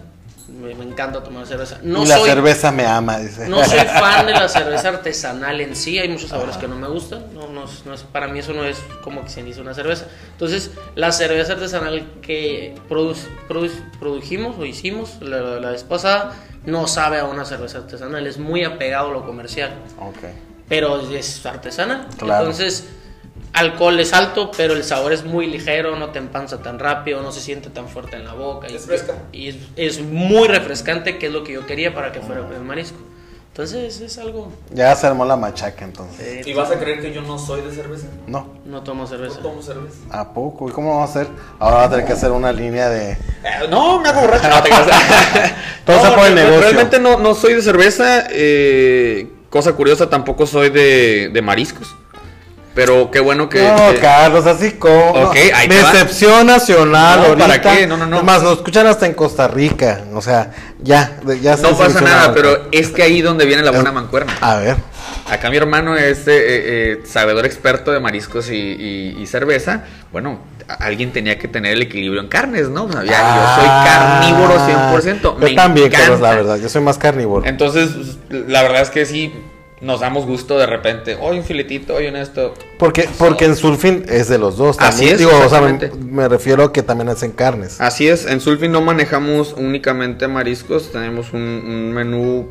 Me, 0.49 0.75
me 0.75 0.83
encanta 0.83 1.23
tomar 1.23 1.47
cerveza. 1.47 1.79
No 1.83 2.03
y 2.03 2.07
la 2.07 2.17
soy, 2.17 2.29
cerveza 2.29 2.71
me 2.71 2.85
ama, 2.85 3.17
dice. 3.19 3.47
No 3.47 3.63
soy 3.63 3.79
fan 3.99 4.25
de 4.25 4.33
la 4.33 4.47
cerveza 4.49 4.89
artesanal 4.89 5.61
en 5.61 5.75
sí, 5.75 5.97
hay 5.99 6.09
muchos 6.09 6.29
sabores 6.29 6.57
que 6.57 6.67
no 6.67 6.75
me 6.75 6.87
gustan, 6.89 7.23
no, 7.33 7.47
no, 7.47 7.63
es- 7.65 7.85
no 7.85 7.93
es- 7.93 8.03
para 8.03 8.27
mí 8.27 8.39
eso 8.39 8.51
no 8.53 8.65
es 8.65 8.77
como 9.03 9.23
que 9.23 9.29
se 9.29 9.41
dice 9.43 9.61
una 9.61 9.73
cerveza. 9.73 10.05
Entonces, 10.31 10.71
la 10.95 11.11
cerveza 11.11 11.53
artesanal 11.53 12.05
que 12.21 12.75
produ- 12.89 13.15
produ- 13.47 13.71
produjimos 13.99 14.57
o 14.59 14.65
hicimos 14.65 15.17
la, 15.21 15.39
la 15.59 15.69
vez 15.71 15.83
pasada 15.83 16.33
no 16.65 16.87
sabe 16.87 17.19
a 17.19 17.25
una 17.25 17.45
cerveza 17.45 17.79
artesanal, 17.79 18.25
es 18.27 18.37
muy 18.37 18.63
apegado 18.65 19.09
a 19.09 19.11
lo 19.13 19.25
comercial, 19.25 19.73
Ok. 19.99 20.17
pero 20.67 20.99
es 21.09 21.45
artesanal. 21.45 22.07
Claro. 22.17 22.45
Entonces, 22.45 22.85
alcohol 23.53 23.99
es 23.99 24.13
alto, 24.13 24.51
pero 24.55 24.73
el 24.73 24.83
sabor 24.83 25.13
es 25.13 25.23
muy 25.23 25.47
ligero, 25.47 25.95
no 25.95 26.09
te 26.09 26.19
empanza 26.19 26.61
tan 26.61 26.79
rápido, 26.79 27.21
no 27.21 27.31
se 27.31 27.39
siente 27.41 27.69
tan 27.69 27.87
fuerte 27.87 28.15
en 28.15 28.25
la 28.25 28.33
boca. 28.33 28.67
y- 28.69 28.75
Es 28.75 28.85
fresca. 28.85 29.13
Y 29.31 29.49
es, 29.49 29.55
es 29.75 30.01
muy 30.01 30.47
refrescante, 30.47 31.17
que 31.17 31.27
es 31.27 31.31
lo 31.33 31.43
que 31.43 31.53
yo 31.53 31.65
quería 31.65 31.93
para 31.93 32.11
que 32.11 32.19
fuera 32.21 32.41
el 32.41 32.61
marisco. 32.63 32.97
Entonces 33.49 34.01
es 34.01 34.17
algo... 34.17 34.51
Ya 34.71 34.95
se 34.95 35.05
armó 35.05 35.25
la 35.25 35.35
machaca 35.35 35.85
entonces. 35.85 36.19
eh, 36.19 36.41
¿Y 36.43 36.53
vas 36.53 36.71
a 36.71 36.79
creer 36.79 37.01
que 37.01 37.13
yo 37.13 37.21
no 37.21 37.37
soy 37.37 37.61
de 37.61 37.71
cerveza? 37.71 38.07
No. 38.25 38.47
no 38.65 38.81
tomo 38.81 39.03
No 39.03 39.07
cerveza. 39.07 39.41
tomo 39.43 39.61
cerveza. 39.61 39.97
¿A 40.09 40.33
poco? 40.33 40.67
¿Y 40.67 40.71
cómo 40.71 40.89
vamos 40.95 41.09
a 41.15 41.19
hacer? 41.21 41.27
Ahora 41.59 41.75
va 41.77 41.83
a 41.83 41.89
tener 41.91 42.05
que 42.07 42.13
hacer 42.13 42.31
una 42.31 42.51
línea 42.51 42.89
de. 42.89 43.11
Eh, 43.11 43.17
No, 43.69 43.99
me 43.99 44.09
hago 44.09 44.21
borracho. 44.21 44.47
No, 44.49 44.63
te. 44.63 44.69
Todo 45.85 46.01
sea 46.01 46.15
por 46.15 46.25
el 46.25 46.33
negocio. 46.33 46.61
Realmente 46.61 46.99
no, 46.99 47.19
no 47.19 47.35
soy 47.35 47.53
de 47.53 47.61
cerveza. 47.61 48.23
eh, 48.31 49.31
cosa 49.51 49.73
curiosa, 49.73 50.09
tampoco 50.09 50.47
soy 50.47 50.71
de, 50.71 51.29
de 51.31 51.41
mariscos. 51.43 51.95
Pero 52.75 53.11
qué 53.11 53.19
bueno 53.19 53.49
que. 53.49 53.61
No, 53.61 53.91
que- 53.93 53.99
Carlos, 53.99 54.45
así 54.47 54.71
como. 54.73 55.11
Ok, 55.11 55.35
ahí 55.53 55.67
te 55.67 55.81
va. 55.81 55.91
Decepción 55.91 56.47
nacional. 56.47 57.19
No, 57.19 57.25
ahorita. 57.27 57.47
¿para 57.47 57.61
qué? 57.61 57.85
No, 57.87 57.97
no, 57.97 58.07
no. 58.07 58.15
Además, 58.17 58.41
nos 58.41 58.53
escuchan 58.57 58.87
hasta 58.87 59.05
en 59.05 59.13
Costa 59.13 59.47
Rica. 59.47 60.01
O 60.13 60.21
sea, 60.21 60.51
ya. 60.81 61.19
ya 61.41 61.55
se 61.55 61.63
no 61.63 61.77
pasa 61.77 62.01
nada, 62.01 62.33
pero 62.33 62.67
es 62.71 62.89
que 62.89 63.03
ahí 63.03 63.21
donde 63.21 63.45
viene 63.45 63.61
la 63.61 63.71
buena 63.71 63.91
mancuerna. 63.91 64.35
A 64.41 64.55
ver. 64.57 64.77
Acá 65.29 65.49
mi 65.49 65.57
hermano 65.57 65.95
es 65.95 66.27
eh, 66.27 66.31
eh, 66.35 66.97
eh, 67.01 67.03
sabedor 67.05 67.45
experto 67.45 67.91
de 67.91 67.99
mariscos 67.99 68.49
y, 68.49 68.55
y- 68.55 69.17
y 69.21 69.27
cerveza. 69.27 69.83
Bueno, 70.11 70.39
alguien 70.79 71.11
tenía 71.13 71.37
que 71.37 71.47
tener 71.47 71.73
el 71.73 71.81
equilibrio 71.83 72.21
en 72.21 72.27
carnes, 72.27 72.69
¿no? 72.69 72.85
O 72.85 72.91
sea, 72.91 73.03
ya, 73.03 73.11
yo 73.35 73.55
soy 73.61 73.69
Ah, 73.69 74.19
carnívoro 74.21 74.59
100%. 74.59 75.21
Yo 75.21 75.35
me 75.37 75.53
también. 75.53 75.89
Carlos, 75.91 76.19
la 76.19 76.31
verdad. 76.31 76.57
Yo 76.57 76.69
soy 76.69 76.81
más 76.81 76.97
carnívoro. 76.97 77.45
Entonces, 77.45 77.91
la 78.29 78.63
verdad 78.63 78.81
es 78.81 78.89
que 78.89 79.05
sí, 79.05 79.33
nos 79.83 79.99
damos 79.99 80.25
gusto 80.25 80.57
de 80.57 80.65
repente. 80.65 81.17
Hoy 81.19 81.37
un 81.37 81.43
filetito, 81.43 81.95
hoy 81.95 82.07
un 82.07 82.15
esto. 82.15 82.53
Porque, 82.79 83.07
porque 83.17 83.45
en 83.45 83.55
surfing 83.55 84.05
es 84.07 84.29
de 84.29 84.37
los 84.37 84.57
dos. 84.57 84.77
Así 84.79 85.09
es, 85.09 85.19
Digo, 85.19 85.31
o 85.31 85.49
sea, 85.49 85.61
me, 85.61 85.71
exactamente. 85.71 85.91
me 86.11 86.27
refiero 86.27 86.63
a 86.63 86.73
que 86.73 86.81
también 86.81 87.09
hacen 87.09 87.31
carnes. 87.31 87.79
Así 87.79 88.07
es, 88.07 88.25
en 88.25 88.39
Sulfin 88.39 88.71
no 88.71 88.81
manejamos 88.81 89.53
únicamente 89.53 90.27
mariscos, 90.27 90.91
tenemos 90.91 91.33
un, 91.33 91.41
un 91.41 91.91
menú, 91.91 92.49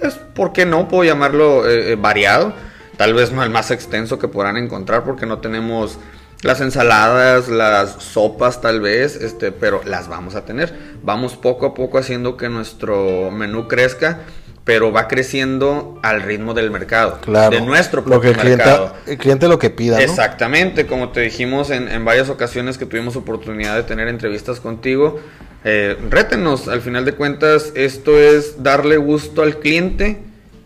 pues, 0.00 0.14
¿por 0.34 0.52
qué 0.52 0.66
no? 0.66 0.88
Puedo 0.88 1.04
llamarlo 1.04 1.68
eh, 1.68 1.92
eh, 1.92 1.96
variado. 1.96 2.52
Tal 2.96 3.12
vez 3.12 3.30
no 3.30 3.42
el 3.42 3.50
más 3.50 3.70
extenso 3.70 4.18
que 4.18 4.26
podrán 4.26 4.56
encontrar 4.56 5.04
porque 5.04 5.26
no 5.26 5.38
tenemos 5.38 5.98
las 6.42 6.60
ensaladas, 6.60 7.48
las 7.48 8.02
sopas 8.02 8.62
tal 8.62 8.80
vez, 8.80 9.16
este, 9.16 9.52
pero 9.52 9.82
las 9.84 10.08
vamos 10.08 10.34
a 10.34 10.46
tener. 10.46 10.74
Vamos 11.02 11.36
poco 11.36 11.66
a 11.66 11.74
poco 11.74 11.98
haciendo 11.98 12.38
que 12.38 12.48
nuestro 12.48 13.30
menú 13.30 13.68
crezca, 13.68 14.20
pero 14.66 14.90
va 14.90 15.06
creciendo 15.06 15.96
al 16.02 16.22
ritmo 16.22 16.52
del 16.52 16.72
mercado, 16.72 17.20
Claro. 17.20 17.50
de 17.54 17.60
nuestro 17.62 18.00
lo 18.00 18.04
que 18.04 18.10
propio 18.10 18.30
el 18.32 18.36
cliente, 18.36 18.64
mercado. 18.64 18.94
el 19.06 19.16
cliente 19.16 19.46
lo 19.48 19.58
que 19.60 19.70
pida, 19.70 19.96
¿no? 19.96 20.02
Exactamente, 20.02 20.86
como 20.88 21.10
te 21.10 21.20
dijimos 21.20 21.70
en, 21.70 21.88
en 21.88 22.04
varias 22.04 22.28
ocasiones 22.30 22.76
que 22.76 22.84
tuvimos 22.84 23.14
oportunidad 23.14 23.76
de 23.76 23.84
tener 23.84 24.08
entrevistas 24.08 24.58
contigo, 24.58 25.20
eh, 25.62 25.96
rétenos, 26.10 26.66
al 26.66 26.80
final 26.80 27.04
de 27.04 27.12
cuentas 27.12 27.72
esto 27.76 28.18
es 28.18 28.62
darle 28.64 28.96
gusto 28.96 29.42
al 29.42 29.60
cliente 29.60 30.18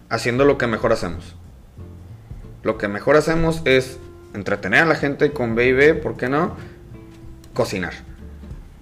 haciendo 0.09 0.47
lo 0.47 0.57
que 0.57 0.67
mejor 0.67 0.93
hacemos. 0.93 1.37
Lo 2.63 2.79
que 2.79 2.89
mejor 2.89 3.17
hacemos 3.17 3.61
es 3.67 3.99
entretener 4.33 4.81
a 4.85 4.87
la 4.87 4.95
gente 4.95 5.33
con 5.33 5.55
B&B, 5.55 5.93
¿por 5.95 6.17
qué 6.17 6.31
no? 6.31 6.57
Cocinar. 7.53 7.93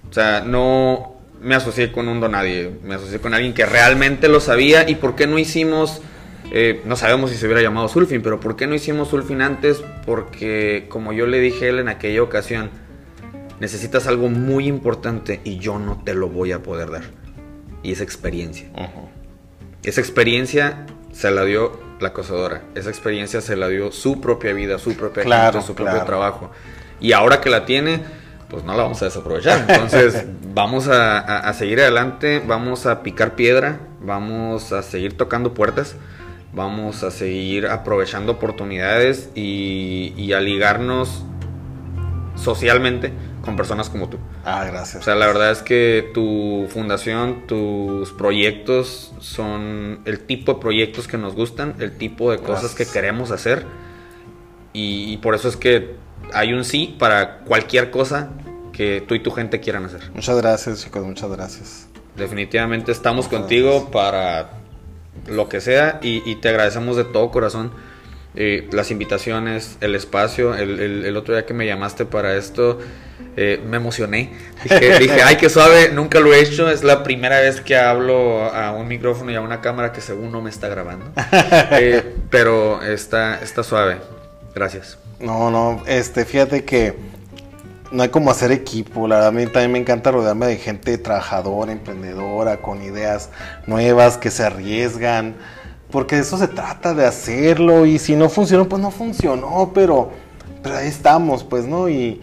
O 0.09 0.13
sea, 0.13 0.41
no 0.45 1.18
me 1.41 1.55
asocié 1.55 1.91
con 1.91 2.07
un 2.07 2.19
donadie, 2.19 2.71
me 2.83 2.95
asocié 2.95 3.19
con 3.19 3.33
alguien 3.33 3.53
que 3.53 3.65
realmente 3.65 4.27
lo 4.27 4.39
sabía 4.39 4.89
y 4.89 4.95
por 4.95 5.15
qué 5.15 5.27
no 5.27 5.39
hicimos, 5.39 6.01
eh, 6.51 6.81
no 6.85 6.95
sabemos 6.95 7.31
si 7.31 7.37
se 7.37 7.45
hubiera 7.45 7.61
llamado 7.61 7.87
Sulfin, 7.87 8.21
pero 8.21 8.39
por 8.39 8.55
qué 8.55 8.67
no 8.67 8.75
hicimos 8.75 9.09
Sulfin 9.09 9.41
antes, 9.41 9.81
porque 10.05 10.85
como 10.89 11.13
yo 11.13 11.27
le 11.27 11.39
dije 11.39 11.65
a 11.65 11.69
él 11.69 11.79
en 11.79 11.89
aquella 11.89 12.21
ocasión, 12.21 12.69
necesitas 13.59 14.07
algo 14.07 14.29
muy 14.29 14.67
importante 14.67 15.41
y 15.43 15.57
yo 15.57 15.79
no 15.79 16.01
te 16.03 16.13
lo 16.13 16.29
voy 16.29 16.51
a 16.51 16.63
poder 16.63 16.91
dar. 16.91 17.03
Y 17.83 17.91
es 17.91 18.01
experiencia. 18.01 18.67
Esa 19.83 20.01
experiencia 20.01 20.85
se 21.11 21.31
la 21.31 21.45
dio 21.45 21.79
la 21.99 22.13
cosadora. 22.13 22.63
Esa 22.75 22.89
experiencia 22.89 23.41
se 23.41 23.55
la 23.55 23.67
dio 23.67 23.91
su 23.91 24.19
propia 24.19 24.53
vida, 24.53 24.77
su 24.79 24.95
propia 24.95 25.23
Claro, 25.23 25.53
gente, 25.53 25.67
su 25.67 25.75
propio 25.75 26.03
trabajo. 26.03 26.51
Y 26.99 27.13
ahora 27.13 27.39
que 27.39 27.49
la 27.49 27.65
tiene, 27.65 28.01
pues 28.49 28.63
no 28.63 28.75
la 28.75 28.83
vamos 28.83 29.01
a 29.01 29.05
desaprovechar. 29.05 29.65
Entonces, 29.69 30.25
vamos 30.53 30.87
a, 30.87 31.19
a- 31.19 31.39
a 31.49 31.53
seguir 31.53 31.79
adelante, 31.81 32.41
vamos 32.45 32.85
a 32.85 33.03
picar 33.03 33.35
piedra, 33.35 33.79
vamos 34.01 34.71
a 34.71 34.81
seguir 34.81 35.15
tocando 35.17 35.53
puertas, 35.53 35.95
vamos 36.53 37.03
a 37.03 37.11
seguir 37.11 37.67
aprovechando 37.67 38.31
oportunidades 38.33 39.29
y, 39.35 40.13
y 40.17 40.33
a 40.33 40.39
ligarnos 40.41 41.23
socialmente 42.35 43.11
con 43.43 43.55
personas 43.55 43.89
como 43.89 44.09
tú. 44.09 44.17
Ah, 44.45 44.65
gracias. 44.65 45.01
O 45.01 45.05
sea, 45.05 45.15
la 45.15 45.27
verdad 45.27 45.51
es 45.51 45.61
que 45.61 46.09
tu 46.13 46.67
fundación, 46.69 47.47
tus 47.47 48.11
proyectos 48.11 49.13
son 49.19 49.99
el 50.05 50.19
tipo 50.21 50.55
de 50.55 50.59
proyectos 50.59 51.07
que 51.07 51.17
nos 51.17 51.35
gustan, 51.35 51.75
el 51.79 51.97
tipo 51.97 52.31
de 52.31 52.37
cosas 52.39 52.63
Gracias. 52.75 52.87
que 52.87 52.93
queremos 52.93 53.31
hacer. 53.31 53.65
Y, 54.73 55.11
y 55.13 55.17
por 55.17 55.35
eso 55.35 55.47
es 55.49 55.57
que 55.57 55.95
hay 56.33 56.53
un 56.53 56.63
sí 56.65 56.95
para 56.99 57.39
cualquier 57.39 57.91
cosa 57.91 58.29
que 58.73 59.03
tú 59.07 59.15
y 59.15 59.19
tu 59.19 59.31
gente 59.31 59.59
quieran 59.59 59.85
hacer. 59.85 60.01
Muchas 60.13 60.37
gracias, 60.37 60.83
chicos, 60.83 61.03
muchas 61.05 61.29
gracias. 61.29 61.87
Definitivamente 62.15 62.91
estamos 62.91 63.25
Muchas 63.25 63.39
contigo 63.39 63.69
gracias. 63.71 63.91
para 63.91 64.49
lo 65.27 65.49
que 65.49 65.59
sea 65.61 65.99
y, 66.01 66.21
y 66.29 66.35
te 66.35 66.49
agradecemos 66.49 66.95
de 66.97 67.03
todo 67.03 67.29
corazón 67.31 67.71
eh, 68.35 68.67
las 68.71 68.91
invitaciones, 68.91 69.77
el 69.81 69.95
espacio. 69.95 70.53
El, 70.55 70.79
el- 70.79 71.05
el 71.05 71.17
otro 71.17 71.33
día 71.33 71.45
que 71.45 71.53
me 71.53 71.65
llamaste 71.65 72.05
para 72.05 72.35
esto, 72.35 72.79
eh, 73.35 73.59
me 73.67 73.77
emocioné. 73.77 74.31
Dije, 74.63 74.99
dije, 74.99 75.21
ay, 75.23 75.35
qué 75.37 75.49
suave, 75.49 75.89
nunca 75.93 76.19
lo 76.19 76.33
he 76.33 76.39
hecho. 76.39 76.69
Es 76.69 76.83
la 76.83 77.03
primera 77.03 77.39
vez 77.41 77.59
que 77.59 77.75
hablo 77.75 78.43
a 78.53 78.71
un 78.71 78.87
micrófono 78.87 79.31
y 79.31 79.35
a 79.35 79.41
una 79.41 79.61
cámara 79.61 79.91
que 79.91 79.99
según 80.01 80.31
no 80.31 80.41
me 80.41 80.49
está 80.49 80.67
grabando. 80.69 81.05
Eh, 81.71 82.15
pero 82.29 82.81
está, 82.83 83.41
está 83.41 83.63
suave. 83.63 83.97
Gracias. 84.55 84.97
No, 85.19 85.51
no, 85.51 85.81
este, 85.85 86.23
fíjate 86.23 86.63
que 86.63 86.95
no 87.91 88.03
hay 88.03 88.09
como 88.09 88.31
hacer 88.31 88.51
equipo. 88.51 89.07
La 89.07 89.15
verdad, 89.15 89.29
a 89.29 89.31
mí 89.31 89.45
también 89.45 89.71
me 89.71 89.79
encanta 89.79 90.11
rodearme 90.11 90.47
de 90.47 90.57
gente 90.57 90.97
trabajadora, 90.97 91.71
emprendedora, 91.71 92.57
con 92.57 92.81
ideas 92.81 93.29
nuevas, 93.67 94.17
que 94.17 94.31
se 94.31 94.43
arriesgan. 94.43 95.35
Porque 95.91 96.15
de 96.15 96.21
eso 96.21 96.37
se 96.37 96.47
trata, 96.47 96.93
de 96.93 97.05
hacerlo. 97.05 97.85
Y 97.85 97.99
si 97.99 98.15
no 98.15 98.29
funcionó, 98.29 98.69
pues 98.69 98.81
no 98.81 98.91
funcionó. 98.91 99.71
Pero, 99.73 100.11
pero 100.63 100.77
ahí 100.77 100.87
estamos, 100.87 101.43
pues, 101.43 101.65
¿no? 101.65 101.89
Y, 101.89 102.21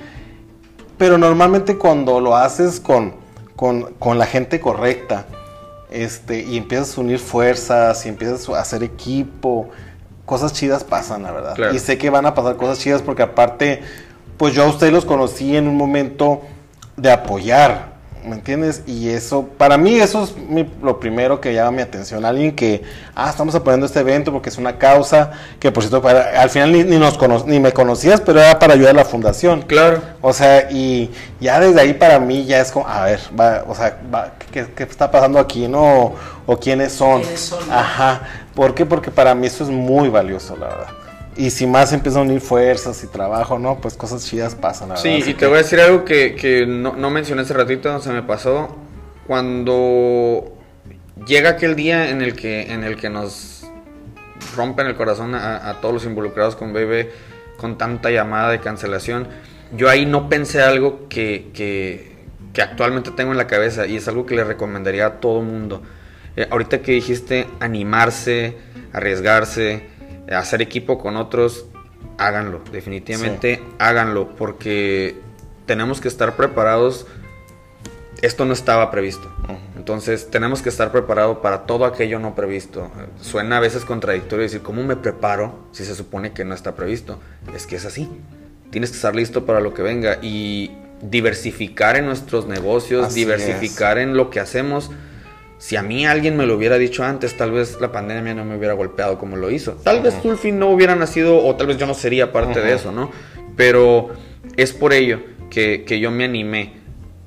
pero 0.96 1.18
normalmente 1.18 1.76
cuando 1.76 2.20
lo 2.20 2.36
haces 2.36 2.80
con, 2.80 3.14
con, 3.56 3.94
con 3.98 4.18
la 4.18 4.26
gente 4.26 4.60
correcta, 4.60 5.26
este, 5.90 6.42
y 6.42 6.56
empiezas 6.56 6.96
a 6.96 7.00
unir 7.00 7.18
fuerzas, 7.18 8.06
y 8.06 8.08
empiezas 8.08 8.48
a 8.48 8.60
hacer 8.60 8.82
equipo, 8.82 9.68
cosas 10.26 10.52
chidas 10.52 10.84
pasan, 10.84 11.22
la 11.22 11.32
verdad. 11.32 11.54
Claro. 11.54 11.74
Y 11.74 11.78
sé 11.78 11.96
que 11.98 12.10
van 12.10 12.26
a 12.26 12.34
pasar 12.34 12.56
cosas 12.56 12.78
chidas 12.78 13.00
porque 13.00 13.22
aparte, 13.22 13.82
pues 14.36 14.52
yo 14.54 14.64
a 14.64 14.66
ustedes 14.66 14.92
los 14.92 15.04
conocí 15.06 15.56
en 15.56 15.66
un 15.68 15.76
momento 15.76 16.42
de 16.96 17.10
apoyar, 17.12 17.94
¿me 18.24 18.34
entiendes? 18.34 18.82
Y 18.88 19.10
eso, 19.10 19.44
para 19.56 19.78
mí 19.78 19.94
eso 20.00 20.24
es 20.24 20.36
mi- 20.36 20.68
lo 20.82 20.98
primero 20.98 21.40
que 21.40 21.54
llama 21.54 21.70
mi 21.70 21.82
atención. 21.82 22.24
Alguien 22.24 22.56
que, 22.56 22.82
ah, 23.14 23.30
estamos 23.30 23.54
apoyando 23.54 23.86
este 23.86 24.00
evento 24.00 24.32
porque 24.32 24.48
es 24.48 24.58
una 24.58 24.78
causa, 24.78 25.30
que 25.60 25.70
por 25.70 25.84
cierto, 25.84 26.02
para- 26.02 26.40
al 26.42 26.50
final 26.50 26.72
ni, 26.72 26.82
ni 26.82 26.98
nos 26.98 27.16
cono- 27.16 27.44
ni 27.46 27.60
me 27.60 27.72
conocías, 27.72 28.20
pero 28.20 28.40
era 28.40 28.58
para 28.58 28.74
ayudar 28.74 28.90
a 28.90 28.94
la 28.98 29.04
fundación. 29.04 29.62
Claro. 29.62 30.00
O 30.22 30.32
sea, 30.32 30.68
y 30.72 31.10
ya 31.40 31.60
desde 31.60 31.80
ahí 31.80 31.92
para 31.94 32.18
mí 32.18 32.44
ya 32.46 32.60
es 32.60 32.72
como, 32.72 32.88
a 32.88 33.04
ver, 33.04 33.20
va, 33.38 33.62
o 33.68 33.74
sea, 33.76 33.96
va, 34.12 34.32
¿qué, 34.50 34.66
qué 34.74 34.82
está 34.82 35.08
pasando 35.10 35.38
aquí, 35.38 35.68
no? 35.68 35.82
O, 36.06 36.14
o 36.46 36.56
quiénes 36.58 36.92
son. 36.94 37.20
¿Quiénes 37.20 37.40
son? 37.40 37.70
Ajá. 37.70 38.22
¿Por 38.56 38.74
qué? 38.74 38.84
Porque 38.86 39.12
para 39.12 39.34
mí 39.36 39.46
eso 39.46 39.62
es 39.62 39.70
muy 39.70 40.08
valioso, 40.08 40.56
la 40.56 40.66
verdad. 40.68 40.88
Y 41.36 41.50
si 41.50 41.66
más 41.66 41.92
empiezan 41.92 42.22
a 42.22 42.24
unir 42.24 42.40
fuerzas 42.40 43.04
y 43.04 43.06
trabajo, 43.06 43.58
¿no? 43.58 43.76
Pues 43.78 43.94
cosas 43.94 44.24
chidas 44.24 44.54
pasan, 44.54 44.88
la 44.88 44.96
Sí, 44.96 45.08
verdad. 45.08 45.18
y 45.18 45.22
Así 45.22 45.34
te 45.34 45.38
que- 45.40 45.46
voy 45.46 45.54
a 45.56 45.62
decir 45.62 45.80
algo 45.80 46.04
que, 46.04 46.34
que 46.34 46.66
no, 46.66 46.96
no 46.96 47.10
mencioné 47.10 47.42
hace 47.42 47.52
ratito, 47.54 48.00
se 48.00 48.10
me 48.10 48.22
pasó. 48.22 48.74
Cuando 49.26 50.52
llega 51.26 51.50
aquel 51.50 51.76
día 51.76 52.08
en 52.10 52.22
el 52.22 52.34
que, 52.34 52.72
en 52.72 52.84
el 52.84 52.96
que 52.96 53.10
nos 53.10 53.66
rompen 54.56 54.86
el 54.86 54.96
corazón 54.96 55.34
a, 55.34 55.68
a 55.68 55.80
todos 55.80 55.92
los 55.94 56.04
involucrados 56.06 56.56
con 56.56 56.72
Bebe 56.72 57.10
con 57.58 57.76
tanta 57.78 58.10
llamada 58.10 58.50
de 58.50 58.60
cancelación, 58.60 59.28
yo 59.76 59.88
ahí 59.90 60.06
no 60.06 60.28
pensé 60.28 60.62
algo 60.62 61.06
que, 61.08 61.50
que, 61.52 62.12
que 62.52 62.62
actualmente 62.62 63.10
tengo 63.10 63.32
en 63.32 63.38
la 63.38 63.46
cabeza 63.46 63.86
y 63.86 63.96
es 63.96 64.08
algo 64.08 64.24
que 64.26 64.34
le 64.36 64.44
recomendaría 64.44 65.06
a 65.06 65.12
todo 65.20 65.42
mundo. 65.42 65.82
Eh, 66.36 66.46
ahorita 66.50 66.82
que 66.82 66.92
dijiste 66.92 67.48
animarse, 67.60 68.56
arriesgarse, 68.92 69.86
eh, 70.26 70.34
hacer 70.34 70.62
equipo 70.62 70.98
con 70.98 71.16
otros, 71.16 71.66
háganlo, 72.18 72.60
definitivamente 72.72 73.62
háganlo, 73.78 74.36
porque 74.36 75.16
tenemos 75.66 76.00
que 76.00 76.08
estar 76.08 76.36
preparados. 76.36 77.06
Esto 78.22 78.46
no 78.46 78.54
estaba 78.54 78.90
previsto. 78.90 79.30
Entonces 79.76 80.30
tenemos 80.30 80.62
que 80.62 80.70
estar 80.70 80.90
preparados 80.90 81.38
para 81.38 81.66
todo 81.66 81.84
aquello 81.84 82.18
no 82.18 82.34
previsto. 82.34 82.90
Suena 83.20 83.58
a 83.58 83.60
veces 83.60 83.84
contradictorio 83.84 84.42
decir, 84.42 84.62
¿cómo 84.62 84.82
me 84.82 84.96
preparo 84.96 85.68
si 85.70 85.84
se 85.84 85.94
supone 85.94 86.32
que 86.32 86.44
no 86.44 86.54
está 86.54 86.74
previsto? 86.74 87.20
Es 87.54 87.66
que 87.66 87.76
es 87.76 87.84
así. 87.84 88.08
Tienes 88.70 88.90
que 88.90 88.96
estar 88.96 89.14
listo 89.14 89.44
para 89.44 89.60
lo 89.60 89.74
que 89.74 89.82
venga 89.82 90.18
y 90.22 90.72
diversificar 91.02 91.96
en 91.96 92.06
nuestros 92.06 92.46
negocios, 92.46 93.06
Así 93.06 93.20
diversificar 93.20 93.98
en 93.98 94.16
lo 94.16 94.30
que 94.30 94.40
hacemos. 94.40 94.90
Si 95.58 95.76
a 95.76 95.82
mí 95.82 96.06
alguien 96.06 96.36
me 96.36 96.46
lo 96.46 96.56
hubiera 96.56 96.76
dicho 96.76 97.02
antes, 97.02 97.36
tal 97.36 97.50
vez 97.50 97.78
la 97.80 97.90
pandemia 97.90 98.34
no 98.34 98.44
me 98.44 98.56
hubiera 98.56 98.74
golpeado 98.74 99.18
como 99.18 99.36
lo 99.36 99.50
hizo. 99.50 99.72
Tal 99.72 100.02
vez 100.02 100.14
Sulfin 100.22 100.58
no 100.58 100.68
hubiera 100.68 100.94
nacido 100.94 101.44
o 101.44 101.56
tal 101.56 101.68
vez 101.68 101.78
yo 101.78 101.86
no 101.86 101.94
sería 101.94 102.30
parte 102.32 102.60
de 102.60 102.74
eso, 102.74 102.92
¿no? 102.92 103.10
Pero 103.56 104.10
es 104.56 104.72
por 104.72 104.92
ello 104.92 105.20
que, 105.50 105.84
que 105.84 105.98
yo 105.98 106.10
me 106.10 106.24
animé 106.24 106.74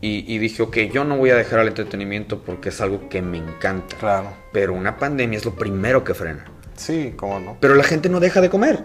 y, 0.01 0.31
y 0.33 0.37
dije, 0.37 0.61
ok, 0.61 0.77
yo 0.93 1.03
no 1.03 1.17
voy 1.17 1.31
a 1.31 1.35
dejar 1.35 1.59
al 1.59 1.67
entretenimiento 1.67 2.39
porque 2.39 2.69
es 2.69 2.79
algo 2.81 3.09
que 3.09 3.21
me 3.21 3.37
encanta. 3.37 3.95
Claro. 3.97 4.31
Pero 4.53 4.73
una 4.73 4.97
pandemia 4.97 5.37
es 5.37 5.45
lo 5.45 5.55
primero 5.55 6.03
que 6.03 6.13
frena. 6.13 6.45
Sí, 6.75 7.13
cómo 7.15 7.39
no. 7.39 7.57
Pero 7.59 7.75
la 7.75 7.83
gente 7.83 8.09
no 8.09 8.19
deja 8.19 8.41
de 8.41 8.49
comer. 8.49 8.83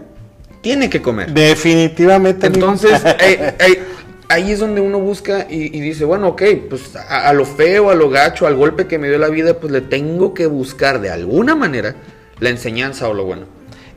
tiene 0.61 0.89
que 0.89 1.01
comer. 1.01 1.31
Definitivamente. 1.31 2.47
Entonces, 2.47 3.01
ahí 4.29 4.51
es 4.51 4.59
donde 4.59 4.81
uno 4.81 4.99
busca 4.99 5.47
y, 5.49 5.75
y 5.75 5.81
dice, 5.81 6.05
bueno, 6.05 6.29
ok, 6.29 6.43
pues 6.69 6.95
a, 6.95 7.27
a 7.29 7.33
lo 7.33 7.45
feo, 7.45 7.89
a 7.89 7.95
lo 7.95 8.09
gacho, 8.09 8.47
al 8.47 8.55
golpe 8.55 8.87
que 8.87 8.97
me 8.99 9.09
dio 9.09 9.17
la 9.17 9.29
vida, 9.29 9.59
pues 9.59 9.71
le 9.71 9.81
tengo 9.81 10.33
que 10.33 10.45
buscar 10.47 11.01
de 11.01 11.09
alguna 11.09 11.55
manera 11.55 11.95
la 12.39 12.49
enseñanza 12.49 13.07
o 13.09 13.13
lo 13.13 13.25
bueno. 13.25 13.43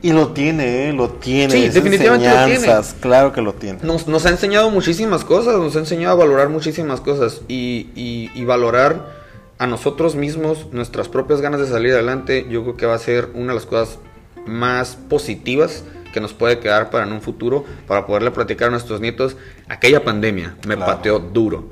Y 0.01 0.13
lo 0.13 0.29
tiene, 0.29 0.87
¿eh? 0.87 0.93
Lo 0.93 1.09
tiene. 1.09 1.51
Sí, 1.51 1.67
definitivamente 1.69 2.29
lo 2.29 2.45
tiene. 2.45 2.65
Claro 3.01 3.33
que 3.33 3.41
lo 3.41 3.53
tiene. 3.53 3.79
Nos, 3.83 4.07
nos 4.07 4.25
ha 4.25 4.29
enseñado 4.29 4.69
muchísimas 4.71 5.25
cosas, 5.25 5.57
nos 5.57 5.75
ha 5.75 5.79
enseñado 5.79 6.13
a 6.13 6.17
valorar 6.17 6.47
muchísimas 6.47 7.01
cosas 7.01 7.41
y, 7.49 7.89
y- 7.95 8.31
y 8.33 8.45
valorar 8.45 9.17
a 9.57 9.67
nosotros 9.67 10.15
mismos, 10.15 10.67
nuestras 10.71 11.09
propias 11.09 11.41
ganas 11.41 11.59
de 11.59 11.67
salir 11.67 11.91
adelante, 11.91 12.47
yo 12.49 12.63
creo 12.63 12.77
que 12.77 12.85
va 12.85 12.95
a 12.95 12.99
ser 12.99 13.27
una 13.33 13.47
de 13.51 13.55
las 13.55 13.65
cosas 13.65 13.99
más 14.45 14.95
positivas 14.95 15.83
que 16.13 16.19
nos 16.21 16.33
puede 16.33 16.59
quedar 16.59 16.89
para 16.89 17.05
en 17.05 17.11
un 17.13 17.21
futuro, 17.21 17.65
para 17.87 18.05
poderle 18.05 18.31
platicar 18.31 18.69
a 18.69 18.71
nuestros 18.71 18.99
nietos. 19.01 19.37
Aquella 19.67 20.03
pandemia 20.03 20.55
me 20.67 20.75
Claro. 20.75 20.91
pateó 20.95 21.19
duro, 21.19 21.69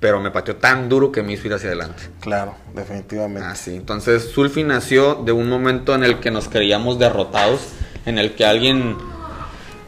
pero 0.00 0.20
me 0.20 0.30
pateó 0.30 0.56
tan 0.56 0.88
duro 0.88 1.12
que 1.12 1.22
me 1.22 1.32
hizo 1.34 1.46
ir 1.46 1.54
hacia 1.54 1.68
adelante. 1.68 2.02
Claro, 2.20 2.54
definitivamente. 2.74 3.48
Ah, 3.48 3.54
sí. 3.54 3.74
Entonces, 3.76 4.30
Sulfi 4.30 4.64
nació 4.64 5.14
de 5.14 5.32
un 5.32 5.48
momento 5.48 5.94
en 5.94 6.04
el 6.04 6.18
que 6.20 6.30
nos 6.30 6.48
creíamos 6.48 6.98
derrotados, 6.98 7.60
en 8.06 8.18
el 8.18 8.34
que 8.34 8.44
alguien, 8.44 8.96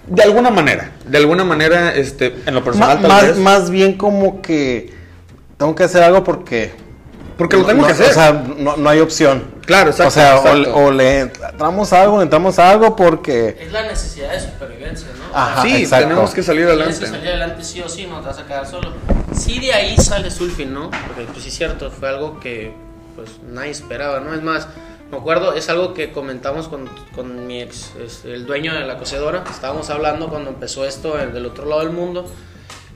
de 0.07 0.23
alguna 0.23 0.51
manera, 0.51 0.93
de 1.07 1.19
alguna 1.19 1.45
manera, 1.45 1.95
este, 1.95 2.37
en 2.47 2.55
lo 2.55 2.63
personal, 2.63 2.97
Ma- 2.97 3.01
tal 3.03 3.09
más, 3.11 3.27
vez, 3.29 3.37
más 3.39 3.71
bien 3.71 3.97
como 3.97 4.43
que 4.43 4.93
tengo 5.57 5.75
que 5.75 5.85
hacer 5.85 6.03
algo 6.03 6.23
porque. 6.25 6.73
porque 7.39 7.57
lo 7.57 7.65
tengo 7.65 7.81
no- 7.83 7.87
que 7.87 7.93
hacer. 7.95 8.11
O 8.11 8.15
sea, 8.15 8.45
no, 8.59 8.77
no 8.77 8.89
hay 8.91 9.01
opción. 9.01 9.45
Claro, 9.65 9.91
exacto. 9.91 10.09
o 10.09 10.11
sea, 10.11 10.37
o, 10.39 10.57
exacto. 10.57 10.75
o 10.77 10.91
le 10.91 11.21
entramos 11.21 11.93
a 11.93 12.03
algo, 12.03 12.19
le 12.19 12.25
entramos 12.25 12.59
a 12.59 12.71
algo 12.71 12.97
porque. 12.97 13.57
Es 13.61 13.73
la 13.73 13.83
necesidad 13.83 14.33
de 14.33 14.41
supervivencia, 14.41 15.09
¿no? 15.19 15.37
Ajá, 15.37 15.63
sí, 15.63 15.77
exacto. 15.83 16.09
tenemos 16.09 16.35
que 16.35 16.43
salir 16.43 16.67
Tienes 16.67 16.81
adelante. 16.81 17.01
que 17.05 17.11
salir 17.11 17.29
adelante 17.29 17.65
sí 17.65 17.81
o 17.81 17.89
sí, 17.89 18.07
no 18.07 18.21
te 18.21 18.27
vas 18.27 18.39
a 18.39 18.47
quedar 18.47 18.67
solo. 18.67 18.93
Sí, 19.35 19.61
de 19.61 19.73
ahí 19.73 19.97
sale 19.97 20.31
Sulfin, 20.31 20.73
¿no? 20.73 20.91
Porque 20.91 21.25
pues 21.25 21.43
sí 21.43 21.49
es 21.49 21.55
cierto, 21.57 21.91
fue 21.91 22.09
algo 22.09 22.39
que 22.39 22.75
pues 23.17 23.31
nadie 23.49 23.71
esperaba, 23.71 24.21
¿no? 24.21 24.35
Es 24.35 24.43
más, 24.43 24.69
me 25.11 25.19
acuerdo, 25.19 25.55
es 25.55 25.69
algo 25.69 25.95
que 25.95 26.13
comentamos 26.13 26.69
con, 26.69 26.89
con 27.15 27.47
mi 27.47 27.61
ex, 27.61 27.93
es 28.03 28.25
el 28.25 28.47
dueño 28.47 28.73
de 28.75 28.81
la 28.81 28.99
cocedora, 28.99 29.45
estábamos 29.51 29.91
hablando 29.91 30.29
cuando 30.29 30.51
empezó 30.51 30.87
esto 30.87 31.19
el 31.19 31.33
del 31.33 31.47
otro 31.47 31.67
lado 31.67 31.83
del 31.83 31.91
mundo, 31.91 32.31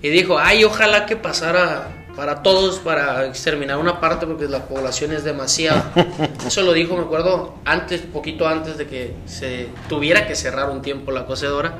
y 0.02 0.08
dijo, 0.08 0.38
ay, 0.38 0.64
ojalá 0.64 1.04
que 1.06 1.16
pasara 1.16 2.05
para 2.16 2.42
todos, 2.42 2.78
para 2.78 3.26
exterminar 3.26 3.76
una 3.78 4.00
parte, 4.00 4.26
porque 4.26 4.46
la 4.48 4.64
población 4.66 5.12
es 5.12 5.22
demasiada. 5.22 5.92
Eso 6.46 6.62
lo 6.62 6.72
dijo, 6.72 6.96
me 6.96 7.02
acuerdo, 7.02 7.54
antes, 7.64 8.00
poquito 8.00 8.48
antes 8.48 8.78
de 8.78 8.86
que 8.86 9.14
se 9.26 9.68
tuviera 9.88 10.26
que 10.26 10.34
cerrar 10.34 10.70
un 10.70 10.80
tiempo 10.82 11.12
la 11.12 11.26
cocedora 11.26 11.74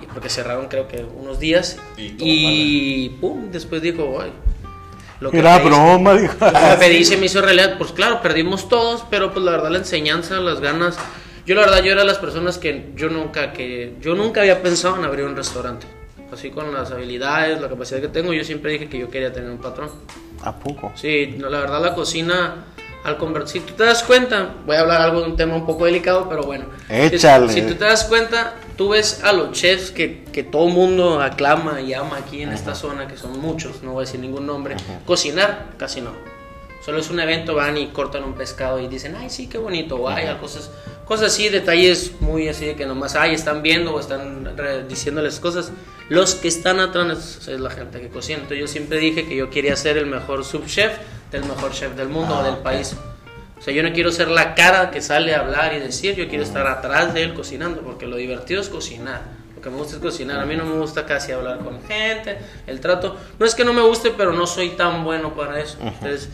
y 0.00 0.06
porque 0.06 0.28
cerraron 0.28 0.68
creo 0.68 0.86
que 0.88 1.04
unos 1.04 1.38
días 1.40 1.78
Y 1.96 2.14
y, 2.18 3.08
pum, 3.20 3.50
después 3.50 3.82
dijo, 3.82 4.18
"Ay, 4.22 4.32
lo 5.20 5.32
Era 5.32 5.58
pedí- 5.58 5.64
broma, 5.66 6.14
dijo. 6.14 6.34
lo 6.40 6.52
que 6.52 6.76
pedí 6.78 7.04
se 7.04 7.16
me 7.16 7.26
hizo 7.26 7.42
realidad, 7.42 7.76
pues 7.76 7.90
claro, 7.92 8.22
perdimos 8.22 8.68
todos, 8.68 9.04
pero 9.10 9.32
pues 9.32 9.44
la 9.44 9.50
verdad 9.50 9.70
la 9.70 9.78
enseñanza, 9.78 10.36
las 10.40 10.60
ganas, 10.60 10.96
yo 11.44 11.54
la 11.56 11.62
verdad 11.62 11.82
yo 11.82 11.90
era 11.92 12.02
de 12.02 12.06
las 12.06 12.18
personas 12.18 12.56
que 12.58 12.90
yo 12.94 13.08
nunca 13.08 13.52
que 13.52 13.94
yo 14.00 14.14
nunca 14.14 14.40
había 14.42 14.62
pensado 14.62 14.96
en 14.96 15.04
abrir 15.04 15.24
un 15.26 15.34
restaurante. 15.36 15.86
Así 16.32 16.50
con 16.50 16.72
las 16.72 16.90
habilidades, 16.92 17.60
la 17.60 17.68
capacidad 17.68 18.00
que 18.00 18.08
tengo, 18.08 18.32
yo 18.32 18.44
siempre 18.44 18.72
dije 18.72 18.88
que 18.88 18.98
yo 18.98 19.10
quería 19.10 19.32
tener 19.32 19.50
un 19.50 19.58
patrón. 19.58 19.90
¿A 20.42 20.56
poco? 20.58 20.92
Sí, 20.94 21.34
no, 21.38 21.48
la 21.50 21.60
verdad 21.60 21.82
la 21.82 21.94
cocina 21.94 22.66
al 23.02 23.16
convertir, 23.16 23.62
si 23.62 23.66
tú 23.66 23.72
te 23.74 23.84
das 23.84 24.02
cuenta, 24.02 24.56
voy 24.66 24.76
a 24.76 24.80
hablar 24.80 25.00
algo 25.00 25.20
de 25.22 25.26
un 25.28 25.36
tema 25.36 25.54
un 25.54 25.64
poco 25.66 25.86
delicado, 25.86 26.28
pero 26.28 26.42
bueno. 26.42 26.66
Si- 26.86 26.94
Échale. 27.16 27.48
Si, 27.50 27.62
tú 27.62 27.74
te 27.74 27.84
das 27.86 28.04
cuenta, 28.04 28.54
tú 28.76 28.90
ves 28.90 29.24
a 29.24 29.32
los 29.32 29.52
chefs 29.52 29.90
que, 29.90 30.22
que 30.24 30.42
todo 30.42 30.66
mundo 30.68 31.20
aclama 31.22 31.80
y 31.80 31.94
ama 31.94 32.18
aquí 32.18 32.42
en 32.42 32.52
esta 32.52 32.74
zona, 32.74 33.08
que 33.08 33.16
son 33.16 33.38
muchos, 33.40 33.82
no 33.82 33.92
voy 33.92 34.02
a 34.02 34.06
decir 34.06 34.20
ningún 34.20 34.46
nombre, 34.46 34.76
cocinar, 35.06 35.70
casi 35.78 36.00
no. 36.02 36.10
Solo 36.84 36.98
es 36.98 37.10
un 37.10 37.20
evento, 37.20 37.54
van 37.54 37.76
y 37.78 37.88
cortan 37.88 38.22
un 38.24 38.34
pescado 38.34 38.78
y 38.80 38.86
dicen, 38.86 39.14
ay, 39.18 39.30
sí, 39.30 39.46
qué 39.48 39.58
bonito, 39.58 39.96
o 39.96 40.08
ay, 40.08 40.26
cosas, 40.40 40.70
cosas 41.06 41.28
así, 41.28 41.48
detalles 41.48 42.12
muy 42.20 42.48
así 42.48 42.66
de 42.66 42.76
que 42.76 42.84
nomás, 42.86 43.16
ay, 43.16 43.34
están 43.34 43.62
viendo 43.62 43.94
o 43.94 44.00
están 44.00 44.56
diciéndoles 44.88 45.40
cosas. 45.40 45.72
Los 46.10 46.34
que 46.34 46.48
están 46.48 46.78
atrás 46.80 47.48
es, 47.48 47.58
la 47.60 47.70
gente 47.70 48.00
que 48.00 48.08
cocina. 48.08 48.36
Entonces 48.40 48.58
yo 48.58 48.66
siempre 48.66 48.98
dije 48.98 49.26
que 49.26 49.36
yo 49.36 49.48
quería 49.48 49.74
ser 49.76 49.96
el 49.96 50.06
mejor 50.06 50.44
subchef 50.44 50.92
del 51.30 51.44
mejor 51.44 51.72
chef 51.72 51.94
del 51.96 52.08
mundo 52.08 52.38
o 52.38 52.42
del 52.42 52.56
país. 52.58 52.94
O 53.58 53.62
sea, 53.62 53.72
yo 53.72 53.82
no 53.82 53.92
quiero 53.92 54.10
ser 54.10 54.28
la 54.28 54.54
cara 54.54 54.90
que 54.90 55.00
sale 55.00 55.34
a 55.34 55.40
hablar 55.40 55.72
y 55.74 55.78
decir, 55.80 56.14
yo 56.16 56.28
quiero 56.28 56.42
estar 56.44 56.66
atrás 56.66 57.14
de 57.14 57.22
él 57.22 57.32
cocinando, 57.34 57.80
porque 57.82 58.06
lo 58.06 58.16
divertido 58.16 58.60
es 58.60 58.68
cocinar. 58.68 59.22
Lo 59.54 59.62
que 59.62 59.70
me 59.70 59.76
gusta 59.76 59.96
es 59.96 60.02
cocinar. 60.02 60.40
A 60.40 60.46
mí 60.46 60.56
no 60.56 60.64
me 60.64 60.76
gusta 60.78 61.04
casi 61.06 61.32
hablar 61.32 61.58
con 61.58 61.80
gente, 61.86 62.38
el 62.66 62.80
trato. 62.80 63.16
No 63.38 63.46
es 63.46 63.54
que 63.54 63.64
no 63.64 63.72
me 63.72 63.82
guste, 63.82 64.10
pero 64.16 64.32
no 64.32 64.46
soy 64.46 64.70
tan 64.70 65.04
bueno 65.04 65.34
para 65.34 65.60
eso. 65.60 65.76
Entonces, 65.80 66.28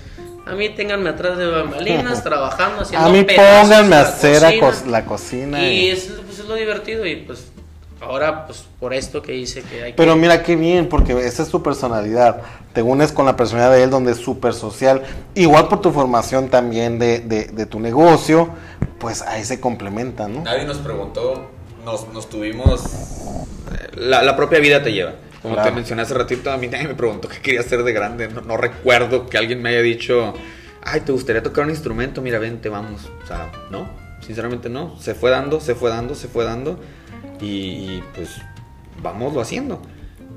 a 0.47 0.53
mí 0.53 0.69
ténganme 0.71 1.11
atrás 1.11 1.37
de 1.37 1.47
bambalinas, 1.49 2.23
trabajando, 2.23 2.83
haciendo 2.83 3.09
A 3.09 3.11
mí 3.11 3.25
pónganme 3.25 3.97
a 3.97 4.03
la 4.03 4.09
hacer 4.09 4.45
a 4.45 4.59
cocina. 4.59 4.61
co- 4.85 4.91
la 4.91 5.05
cocina. 5.05 5.69
Y 5.69 5.87
y- 5.87 5.89
es, 5.91 6.05
pues, 6.25 6.39
es 6.39 6.45
lo 6.47 6.55
divertido 6.55 7.05
y 7.05 7.17
pues 7.17 7.49
ahora 8.01 8.47
pues 8.47 8.65
por 8.79 8.93
esto 8.95 9.23
que 9.23 9.35
hice 9.35 9.63
que 9.63 9.83
hay 9.83 9.93
que... 9.93 9.97
Pero 9.97 10.17
mira 10.17 10.43
qué 10.43 10.57
bien, 10.57 10.89
porque 10.89 11.13
esa 11.27 11.43
es 11.43 11.49
tu 11.49 11.63
personalidad. 11.63 12.43
Te 12.73 12.83
unes 12.83 13.13
con 13.13 13.25
la 13.27 13.37
personalidad 13.37 13.73
de 13.75 13.83
él, 13.85 13.91
donde 13.91 14.13
es 14.13 14.19
súper 14.19 14.53
social. 14.55 15.03
Igual 15.35 15.69
por 15.69 15.81
tu 15.81 15.91
formación 15.93 16.49
también 16.49 16.99
de, 16.99 17.21
de- 17.21 17.45
de 17.47 17.67
tu 17.67 17.81
negocio, 17.81 18.51
pues 18.99 19.23
ahí 19.23 19.45
se 19.45 19.61
complementa, 19.61 20.29
¿no? 20.29 20.43
Nadie 20.43 20.65
nos 20.67 20.79
preguntó, 20.79 21.49
nos, 21.85 22.09
nos 22.13 22.29
tuvimos. 22.29 22.83
La, 23.95 24.23
la 24.23 24.37
propia 24.37 24.59
vida 24.59 24.83
te 24.83 24.93
lleva. 24.93 25.13
Como 25.43 25.55
Claro. 25.55 25.71
te 25.71 25.75
mencioné 25.77 26.03
hace 26.03 26.15
ratito, 26.15 26.51
a 26.51 26.57
mí 26.57 26.67
nadie 26.67 26.89
me 26.89 26.95
preguntó 26.95 27.29
qué 27.29 27.39
quería 27.41 27.61
hacer 27.61 27.83
de 27.85 27.93
grande. 27.93 28.29
No, 28.29 28.41
no 28.43 28.57
recuerdo 28.57 29.27
que 29.27 29.39
alguien 29.39 29.63
me 29.63 29.69
haya 29.71 29.81
dicho, 29.83 30.35
ay, 30.83 31.01
¿te 31.01 31.13
gustaría 31.13 31.43
tocar 31.43 31.65
un 31.65 31.71
instrumento? 31.71 32.21
Mira, 32.21 32.39
vente, 32.39 32.69
vamos. 32.69 33.03
O 33.23 33.27
sea, 33.27 33.53
no, 33.71 33.89
sinceramente 34.21 34.69
no. 34.69 34.99
Se 34.99 35.15
fue 35.15 35.31
dando, 35.31 35.61
se 35.61 35.75
fue 35.75 35.91
dando, 35.91 36.15
se 36.15 36.27
fue 36.29 36.45
dando. 36.45 36.81
Y, 37.41 37.47
y, 37.47 38.05
pues, 38.15 38.37
vámoslo 39.03 39.41
haciendo. 39.41 39.83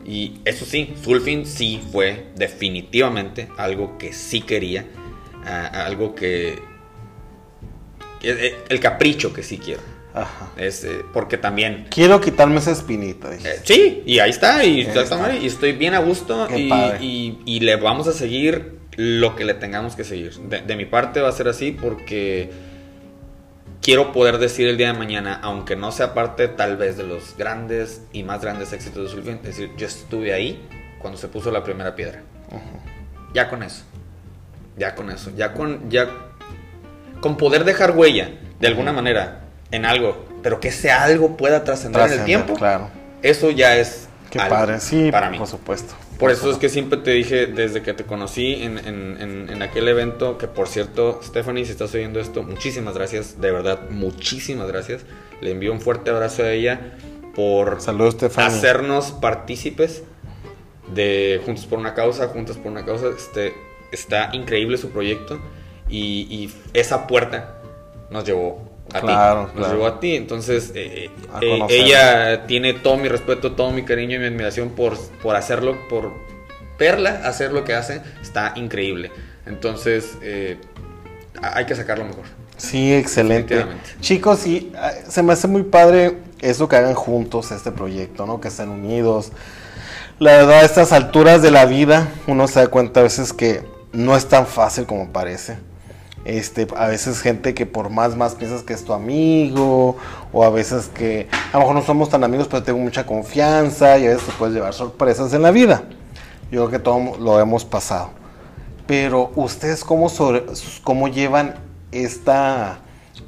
Y 0.06 0.40
eso 0.46 0.66
sí, 0.66 0.94
Sulfin 1.04 1.46
sí 1.46 1.82
fue 1.92 2.28
definitivamente 2.36 3.48
algo 3.58 3.98
que 3.98 4.14
sí 4.14 4.42
quería. 4.42 4.86
algo 5.46 6.16
que... 6.16 6.60
que- 8.20 8.56
El 8.70 8.80
capricho 8.80 9.34
que 9.34 9.44
sí 9.44 9.58
quiero. 9.58 9.82
Ajá. 10.14 10.52
Es, 10.58 10.84
eh, 10.84 11.02
porque 11.14 11.38
también 11.38 11.86
Quiero 11.92 12.20
quitarme 12.20 12.58
esa 12.58 12.72
espinita. 12.72 13.30
eh, 13.34 13.60
sí, 13.64 14.02
y 14.06 14.20
ahí 14.20 14.32
está, 14.32 14.64
y, 14.66 14.82
está, 14.82 15.04
está. 15.04 15.36
y 15.38 15.46
estoy 15.46 15.74
bien 15.74 15.94
a 15.94 16.00
gusto 16.00 16.48
y, 16.58 16.72
y- 17.00 17.38
y 17.46 17.60
le 17.60 17.76
vamos 17.76 18.08
a 18.08 18.14
seguir 18.14 18.80
lo 18.98 19.36
que 19.36 19.46
le 19.46 19.54
tengamos 19.54 19.96
que 19.96 20.04
seguir. 20.04 20.34
De, 20.50 20.62
de 20.62 20.76
mi 20.76 20.86
parte 20.86 21.22
va 21.22 21.30
a 21.30 21.32
ser 21.32 21.48
así 21.48 21.72
porque 21.72 22.50
quiero 23.82 24.12
poder 24.12 24.38
decir 24.38 24.68
el 24.68 24.78
día 24.78 24.94
de 24.94 25.00
mañana, 25.00 25.40
aunque 25.42 25.76
no 25.76 25.92
sea 25.92 26.14
parte 26.14 26.48
tal 26.48 26.78
vez 26.78 26.98
de 26.98 27.04
los 27.04 27.36
grandes 27.38 28.02
y 28.12 28.24
más 28.24 28.42
grandes 28.42 28.74
éxitos 28.74 29.04
de 29.04 29.10
Sulfin, 29.10 29.42
decir, 29.42 29.72
yo 29.78 29.88
estuve 29.88 30.34
ahí 30.34 30.68
cuando 31.00 31.18
se 31.18 31.28
puso 31.28 31.52
la 31.52 31.64
primera 31.64 31.96
piedra. 31.96 32.22
Ya 33.34 33.50
con 33.50 33.64
eso. 33.64 33.84
Ya 34.78 34.96
con 34.96 35.10
eso. 35.10 35.32
Ya 35.36 35.54
con, 35.54 35.90
ya 35.90 36.10
con 37.22 37.38
poder 37.38 37.64
dejar 37.64 37.92
huella, 37.92 38.32
de 38.60 38.68
alguna 38.68 38.92
manera, 38.92 39.42
en 39.72 39.86
algo, 39.86 40.26
pero 40.42 40.60
que 40.60 40.70
ese 40.70 40.92
algo 40.92 41.38
pueda 41.38 41.64
trascender 41.64 42.12
en 42.12 42.20
el 42.20 42.26
tiempo. 42.26 42.54
Claro. 42.56 42.90
Eso 43.22 43.52
ya 43.52 43.78
es. 43.78 44.09
Qué 44.30 44.40
algo 44.40 44.56
padre. 44.56 44.80
Sí, 44.80 45.10
para 45.12 45.30
mí. 45.30 45.38
por 45.38 45.48
supuesto. 45.48 45.94
Por 46.20 46.32
eso 46.32 46.52
es 46.52 46.58
que 46.58 46.70
siempre 46.70 47.00
te 47.00 47.12
dije, 47.12 47.48
desde 47.48 47.82
que 47.82 47.94
te 47.94 48.04
conocí 48.04 48.56
en, 48.62 48.78
en- 48.78 49.18
en- 49.22 49.50
en 49.50 49.62
aquel 49.62 49.88
evento, 49.88 50.38
que 50.38 50.48
por 50.48 50.68
cierto, 50.68 51.20
Stephanie, 51.24 51.66
si 51.66 51.72
estás 51.72 51.94
oyendo 51.96 52.20
esto, 52.20 52.44
muchísimas 52.44 52.94
gracias, 52.96 53.40
de 53.40 53.52
verdad, 53.52 53.90
muchísimas 53.90 54.68
gracias. 54.68 55.06
Le 55.42 55.52
envío 55.52 55.72
un 55.72 55.80
fuerte 55.82 56.12
abrazo 56.12 56.44
a 56.44 56.52
ella 56.52 56.98
por 57.36 57.80
Saludos, 57.82 58.18
hacernos 58.38 59.12
partícipes 59.12 60.04
de 60.94 61.42
Juntos 61.46 61.66
por 61.66 61.80
una 61.80 61.94
Causa, 61.94 62.28
Juntas 62.28 62.58
por 62.58 62.72
una 62.72 62.86
Causa. 62.86 63.08
Este, 63.16 63.54
está 63.92 64.30
increíble 64.34 64.78
su 64.78 64.90
proyecto 64.90 65.40
y, 65.88 66.28
y 66.30 66.54
esa 66.74 67.08
puerta 67.08 67.56
nos 68.12 68.26
llevó 68.26 68.69
a 68.94 69.02
Claro, 69.02 69.48
ti. 69.48 69.52
Nos 69.56 69.68
claro. 69.68 69.74
llevó 69.74 69.88
a 69.88 70.00
ti. 70.00 70.16
Entonces, 70.16 70.72
eh, 70.76 71.12
A 71.32 71.42
eh, 71.42 71.50
conocerla. 71.50 71.86
ella 71.86 72.48
tiene 72.48 72.74
todo 72.74 72.98
mi 72.98 73.08
respeto, 73.08 73.54
todo 73.54 73.72
mi 73.72 73.84
cariño 73.84 74.16
y 74.18 74.20
mi 74.20 74.26
admiración 74.28 74.70
por, 74.72 74.98
por 75.22 75.36
hacerlo, 75.36 75.88
por 75.90 76.12
verla 76.78 77.22
hacer 77.26 77.52
lo 77.52 77.64
que 77.64 77.74
hace. 77.76 78.02
Está 78.22 78.54
increíble. 78.56 79.12
Entonces, 79.46 80.18
eh, 80.22 80.58
hay 81.42 81.66
que 81.66 81.76
sacarlo 81.76 82.06
mejor. 82.06 82.26
Sí, 82.58 82.94
excelente. 82.94 83.66
Chicos, 84.02 84.40
sí, 84.40 84.72
ah, 84.76 84.92
se 85.08 85.24
me 85.24 85.34
hace 85.34 85.48
muy 85.48 85.64
padre 85.64 86.18
eso 86.42 86.68
que 86.68 86.76
hagan 86.76 86.94
juntos 86.94 87.52
este 87.52 87.72
proyecto, 87.72 88.26
¿no? 88.26 88.42
Que 88.42 88.50
estén 88.50 88.70
unidos. 88.70 89.32
La 90.20 90.34
verdad, 90.34 90.60
a 90.60 90.66
estas 90.66 90.92
alturas 90.92 91.42
de 91.42 91.52
la 91.52 91.66
vida, 91.66 92.10
uno 92.28 92.48
se 92.50 92.60
da 92.60 92.68
cuenta 92.68 93.00
a 93.00 93.04
veces 93.04 93.32
que 93.32 93.62
no 93.94 94.16
es 94.18 94.28
tan 94.28 94.46
fácil 94.46 94.86
como 94.86 95.12
parece. 95.14 95.58
Este, 96.26 96.68
a 96.76 96.88
veces 96.88 97.22
gente 97.22 97.54
que 97.54 97.66
por 97.66 97.90
más 97.90 98.16
más 98.16 98.36
piensas 98.36 98.64
que 98.64 98.74
es 98.74 98.84
tu 98.84 98.94
amigo, 98.94 99.96
o 100.34 100.44
a 100.44 100.50
veces 100.50 100.90
que 100.94 101.28
a 101.52 101.54
lo 101.54 101.60
mejor 101.60 101.76
no 101.76 101.82
somos 101.82 102.10
tan 102.10 102.24
amigos, 102.24 102.48
pero 102.50 102.64
tengo 102.64 102.80
mucha 102.80 103.06
confianza 103.06 103.98
y 103.98 104.06
a 104.06 104.10
veces 104.10 104.26
te 104.26 104.34
puedes 104.34 104.54
llevar 104.54 104.74
sorpresas 104.74 105.34
en 105.34 105.42
la 105.42 105.52
vida. 105.52 105.84
Yo 106.52 106.68
creo 106.68 106.70
que 106.70 106.80
todos 106.80 107.20
lo 107.20 107.40
hemos 107.40 107.64
pasado. 107.66 108.12
Pero 108.86 109.32
ustedes 109.36 109.84
cómo, 109.84 110.12
cómo 110.84 111.08
llevan 111.08 111.56
esta, 111.92 112.80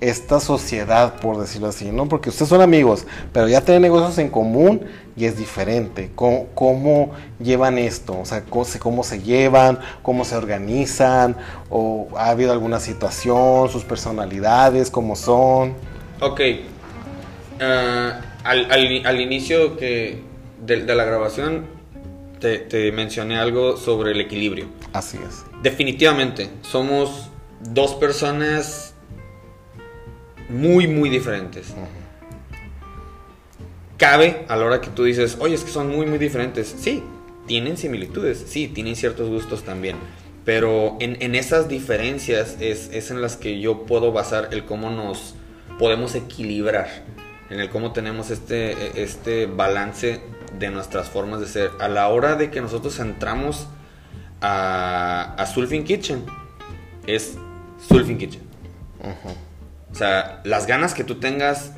esta 0.01 0.39
sociedad, 0.39 1.19
por 1.19 1.39
decirlo 1.39 1.67
así, 1.67 1.91
¿no? 1.91 2.09
Porque 2.09 2.29
ustedes 2.29 2.49
son 2.49 2.61
amigos, 2.61 3.05
pero 3.31 3.47
ya 3.47 3.61
tienen 3.61 3.83
negocios 3.83 4.17
en 4.17 4.29
común 4.29 4.81
y 5.15 5.25
es 5.25 5.37
diferente. 5.37 6.11
¿Cómo, 6.15 6.47
cómo 6.55 7.11
llevan 7.39 7.77
esto? 7.77 8.19
O 8.19 8.25
sea, 8.25 8.41
¿cómo 8.49 8.65
se, 8.65 8.79
cómo 8.79 9.03
se 9.03 9.21
llevan? 9.21 9.79
¿Cómo 10.01 10.25
se 10.25 10.35
organizan? 10.35 11.37
¿O 11.69 12.07
ha 12.17 12.29
habido 12.31 12.51
alguna 12.51 12.79
situación? 12.79 13.69
¿Sus 13.69 13.83
personalidades? 13.83 14.89
¿Cómo 14.89 15.15
son? 15.15 15.75
Ok. 16.19 16.41
Ah, 17.59 18.21
al, 18.43 18.71
al- 18.71 19.05
al 19.05 19.21
inicio 19.21 19.77
que 19.77 20.21
de, 20.65 20.83
de 20.83 20.95
la 20.95 21.03
grabación 21.05 21.65
te, 22.39 22.57
te 22.57 22.91
mencioné 22.91 23.37
algo 23.37 23.77
sobre 23.77 24.11
el 24.13 24.21
equilibrio. 24.21 24.65
Así 24.93 25.17
es. 25.17 25.43
Definitivamente, 25.61 26.49
somos 26.63 27.29
dos 27.71 27.93
personas 27.93 28.90
muy, 30.51 30.87
muy 30.87 31.09
diferentes. 31.09 31.73
Cabe 33.97 34.45
a 34.47 34.55
la 34.55 34.65
hora 34.65 34.81
que 34.81 34.89
tú 34.89 35.03
dices, 35.03 35.37
oye, 35.39 35.55
es 35.55 35.63
que 35.63 35.71
son 35.71 35.89
muy, 35.89 36.05
muy 36.05 36.17
diferentes. 36.17 36.75
Sí, 36.79 37.03
tienen 37.47 37.77
similitudes, 37.77 38.43
sí, 38.47 38.67
tienen 38.67 38.95
ciertos 38.95 39.29
gustos 39.29 39.63
también. 39.63 39.97
Pero 40.45 40.97
en, 40.99 41.21
en 41.21 41.35
esas 41.35 41.67
diferencias 41.67 42.57
es, 42.59 42.89
es 42.91 43.11
en 43.11 43.21
las 43.21 43.37
que 43.37 43.59
yo 43.59 43.85
puedo 43.85 44.11
basar 44.11 44.49
el 44.51 44.65
cómo 44.65 44.89
nos 44.89 45.35
podemos 45.77 46.15
equilibrar, 46.15 46.87
en 47.49 47.59
el 47.59 47.69
cómo 47.69 47.91
tenemos 47.91 48.31
este, 48.31 49.01
este 49.01 49.45
balance 49.45 50.21
de 50.57 50.69
nuestras 50.69 51.09
formas 51.09 51.39
de 51.39 51.47
ser. 51.47 51.71
A 51.79 51.87
la 51.87 52.07
hora 52.07 52.35
de 52.35 52.49
que 52.49 52.61
nosotros 52.61 52.99
entramos 52.99 53.67
a, 54.41 55.35
a 55.37 55.45
Sulfin 55.45 55.83
Kitchen, 55.83 56.23
es 57.05 57.37
Sulfin 57.87 58.17
Kitchen. 58.17 58.41
O 59.91 59.95
sea, 59.95 60.41
las 60.43 60.67
ganas 60.67 60.93
que 60.93 61.03
tú 61.03 61.15
tengas 61.15 61.71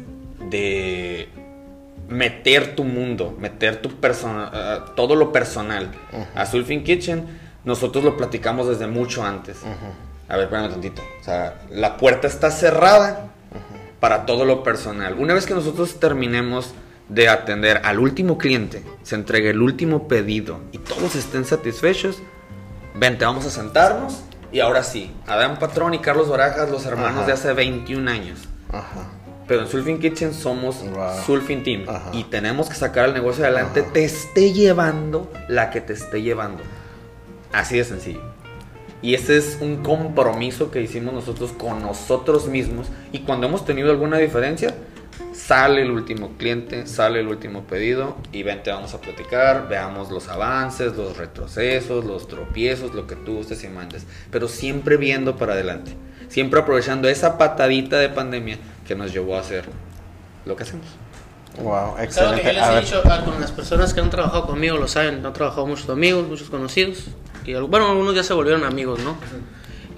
de 0.50 1.30
meter 2.10 2.76
tu 2.76 2.84
mundo, 2.84 3.36
meter 3.40 3.82
tu 3.82 3.90
persona, 4.00 4.52
eh, 4.54 4.80
todo 4.96 5.16
lo 5.16 5.32
personal 5.32 5.90
a 6.36 6.46
Sulfin 6.46 6.84
Kitchen, 6.84 7.26
nosotros 7.66 8.04
lo 8.04 8.18
platicamos 8.18 8.68
desde 8.68 8.88
mucho 8.88 9.24
antes. 9.24 9.62
A 10.30 10.36
ver, 10.36 10.46
espérame 10.46 10.70
tantito. 10.70 11.02
O 11.22 11.24
sea, 11.24 11.62
la 11.70 11.98
puerta 11.98 12.28
está 12.28 12.52
cerrada 12.52 13.32
para 14.00 14.26
todo 14.26 14.46
lo 14.46 14.64
personal. 14.64 15.16
Una 15.18 15.34
vez 15.34 15.46
que 15.46 15.54
nosotros 15.54 16.00
terminemos 16.00 16.74
de 17.10 17.30
atender 17.30 17.82
al 17.84 18.00
último 18.00 18.38
cliente, 18.38 18.84
se 19.04 19.16
entregue 19.16 19.52
el 19.52 19.62
último 19.62 20.08
pedido 20.08 20.60
y 20.72 20.78
todos 20.78 21.16
estén 21.16 21.46
satisfechos, 21.46 22.22
vente, 22.96 23.26
vamos 23.26 23.46
a 23.46 23.50
sentarnos. 23.50 24.24
Y 24.54 24.60
ahora 24.62 24.84
sí, 24.84 25.12
Adán 25.28 25.58
Patrón 25.60 25.94
y 25.96 26.00
Carlos 26.00 26.30
Barajas, 26.30 26.70
los 26.70 26.86
hermanos 26.86 27.18
Ajá. 27.20 27.26
de 27.28 27.34
hace 27.34 27.54
21 27.54 28.10
años. 28.10 28.40
Ajá. 28.72 29.10
Pero 29.48 29.62
en 29.64 29.68
Sulfin 29.68 30.00
Kitchen 30.00 30.34
somos 30.34 30.78
Wow. 30.90 31.24
Sulfin 31.26 31.64
Team. 31.64 31.84
Ajá. 31.90 32.12
Y 32.14 32.24
tenemos 32.26 32.70
que 32.70 32.76
sacar 32.76 33.06
el 33.10 33.14
negocio 33.14 33.44
adelante, 33.44 33.82
Ajá. 33.82 33.90
te 33.92 34.06
esté 34.06 34.54
llevando 34.54 35.30
la 35.50 35.70
que 35.72 35.82
te 35.82 35.94
esté 35.94 36.22
llevando. 36.22 36.64
Así 37.52 37.78
de 37.78 37.84
sencillo. 37.84 38.22
Y 39.02 39.16
ese 39.16 39.36
es 39.38 39.58
un 39.60 39.84
compromiso 39.84 40.72
que 40.72 40.82
hicimos 40.82 41.14
nosotros 41.14 41.52
con 41.52 41.82
nosotros 41.82 42.48
mismos. 42.48 42.88
Y 43.12 43.20
cuando 43.20 43.48
hemos 43.48 43.66
tenido 43.66 43.92
alguna 43.92 44.18
diferencia, 44.18 44.74
sale 45.48 45.82
el 45.82 45.92
último 45.92 46.38
cliente, 46.38 46.88
sale 46.88 47.20
el 47.20 47.28
último 47.28 47.64
pedido 47.64 48.16
y 48.32 48.44
vente, 48.44 48.72
vamos 48.72 48.94
a 48.94 49.02
platicar, 49.02 49.68
veamos 49.68 50.10
los 50.10 50.30
avances, 50.30 50.96
los 50.96 51.18
retrocesos, 51.18 52.06
los 52.06 52.28
tropiezos, 52.30 52.94
lo 52.94 53.08
que 53.08 53.16
tú 53.16 53.36
gustes 53.36 53.64
y 53.64 53.68
mandes. 53.68 54.06
Pero 54.32 54.48
siempre 54.48 54.96
viendo 54.96 55.36
para 55.36 55.54
adelante. 55.54 55.96
Siempre 56.30 56.62
aprovechando 56.62 57.10
esa 57.10 57.38
patadita 57.38 58.00
de 58.00 58.10
pandemia 58.10 58.58
que 58.88 58.96
nos 58.96 59.12
llevó 59.12 59.36
a 59.36 59.42
hacer 59.42 59.66
lo 60.46 60.56
que 60.56 60.64
hacemos. 60.64 60.86
Wow, 61.62 61.74
¿Sabes 61.74 61.92
lo 61.92 61.98
que 61.98 62.04
excelente. 62.04 62.44
yo 62.44 62.54
les 62.54 62.62
A 62.64 62.72
he 62.72 62.76
ver, 62.76 62.84
dicho 62.86 63.02
ah, 63.06 63.22
con 63.26 63.42
las 63.42 63.52
personas 63.52 63.94
que 63.94 64.00
han 64.00 64.10
trabajado 64.10 64.48
conmigo? 64.48 64.78
Lo 64.78 64.88
saben, 64.88 65.26
han 65.26 65.34
trabajado 65.34 65.68
muchos 65.68 65.90
amigos, 65.90 66.28
muchos 66.28 66.50
conocidos. 66.50 67.08
Y, 67.46 67.54
bueno, 67.54 67.90
algunos 67.90 68.16
ya 68.16 68.24
se 68.24 68.34
volvieron 68.34 68.64
amigos, 68.64 69.02
¿no? 69.02 69.18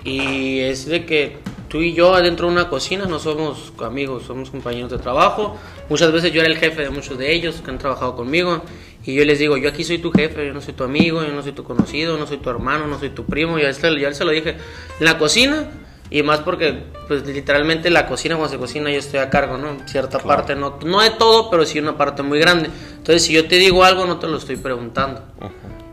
Y 0.04 0.60
es 0.62 0.88
de 0.88 1.06
que 1.06 1.38
tú 1.68 1.82
y 1.82 1.94
yo 1.94 2.14
adentro 2.16 2.48
de 2.48 2.54
una 2.54 2.70
cocina 2.70 3.06
no 3.06 3.20
somos 3.20 3.74
amigos, 3.84 4.24
somos 4.28 4.50
compañeros 4.50 4.92
de 4.92 4.98
trabajo. 4.98 5.58
Muchas 5.90 6.12
veces 6.12 6.32
yo 6.32 6.42
era 6.42 6.50
el 6.50 6.58
jefe 6.58 6.84
de 6.84 6.90
muchos 6.90 7.18
de 7.18 7.34
ellos 7.34 7.62
que 7.64 7.72
han 7.72 7.78
trabajado 7.78 8.16
conmigo. 8.16 8.62
Y 9.06 9.14
yo 9.14 9.24
les 9.26 9.38
digo, 9.40 9.56
yo 9.58 9.70
aquí 9.70 9.84
soy 9.84 10.00
tu 10.00 10.12
jefe, 10.12 10.48
yo 10.48 10.54
no 10.54 10.62
soy 10.62 10.74
tu 10.74 10.84
amigo, 10.84 11.24
yo 11.24 11.32
no 11.32 11.44
soy 11.44 11.52
tu 11.52 11.64
conocido, 11.64 12.18
no 12.18 12.26
soy 12.26 12.38
tu 12.38 12.50
hermano, 12.50 12.88
no 12.88 12.98
soy 13.00 13.10
tu 13.10 13.26
primo. 13.26 13.60
Ya, 13.60 13.70
este- 13.70 14.00
ya 14.00 14.12
se 14.14 14.26
lo 14.26 14.32
dije. 14.32 14.58
En 15.00 15.06
la 15.06 15.18
cocina, 15.20 15.70
y 16.10 16.24
más 16.24 16.40
porque, 16.40 16.84
pues 17.08 17.26
literalmente 17.26 17.90
la 17.90 18.08
cocina, 18.08 18.36
cuando 18.36 18.52
se 18.54 18.58
cocina, 18.60 18.90
yo 18.92 18.98
estoy 19.00 19.20
a 19.20 19.30
cargo, 19.30 19.58
¿no? 19.58 19.78
Cierta 19.88 20.20
Claro. 20.20 20.28
parte, 20.28 20.56
no, 20.56 20.80
no 20.86 21.02
de 21.02 21.12
todo, 21.12 21.50
pero 21.52 21.66
sí 21.66 21.80
una 21.80 21.98
parte 21.98 22.24
muy 22.24 22.40
grande. 22.40 22.70
Entonces, 22.98 23.24
si 23.24 23.34
yo 23.34 23.48
te 23.48 23.58
digo 23.58 23.84
algo, 23.84 24.06
no 24.06 24.18
te 24.18 24.28
lo 24.28 24.38
estoy 24.38 24.56
preguntando. 24.56 25.22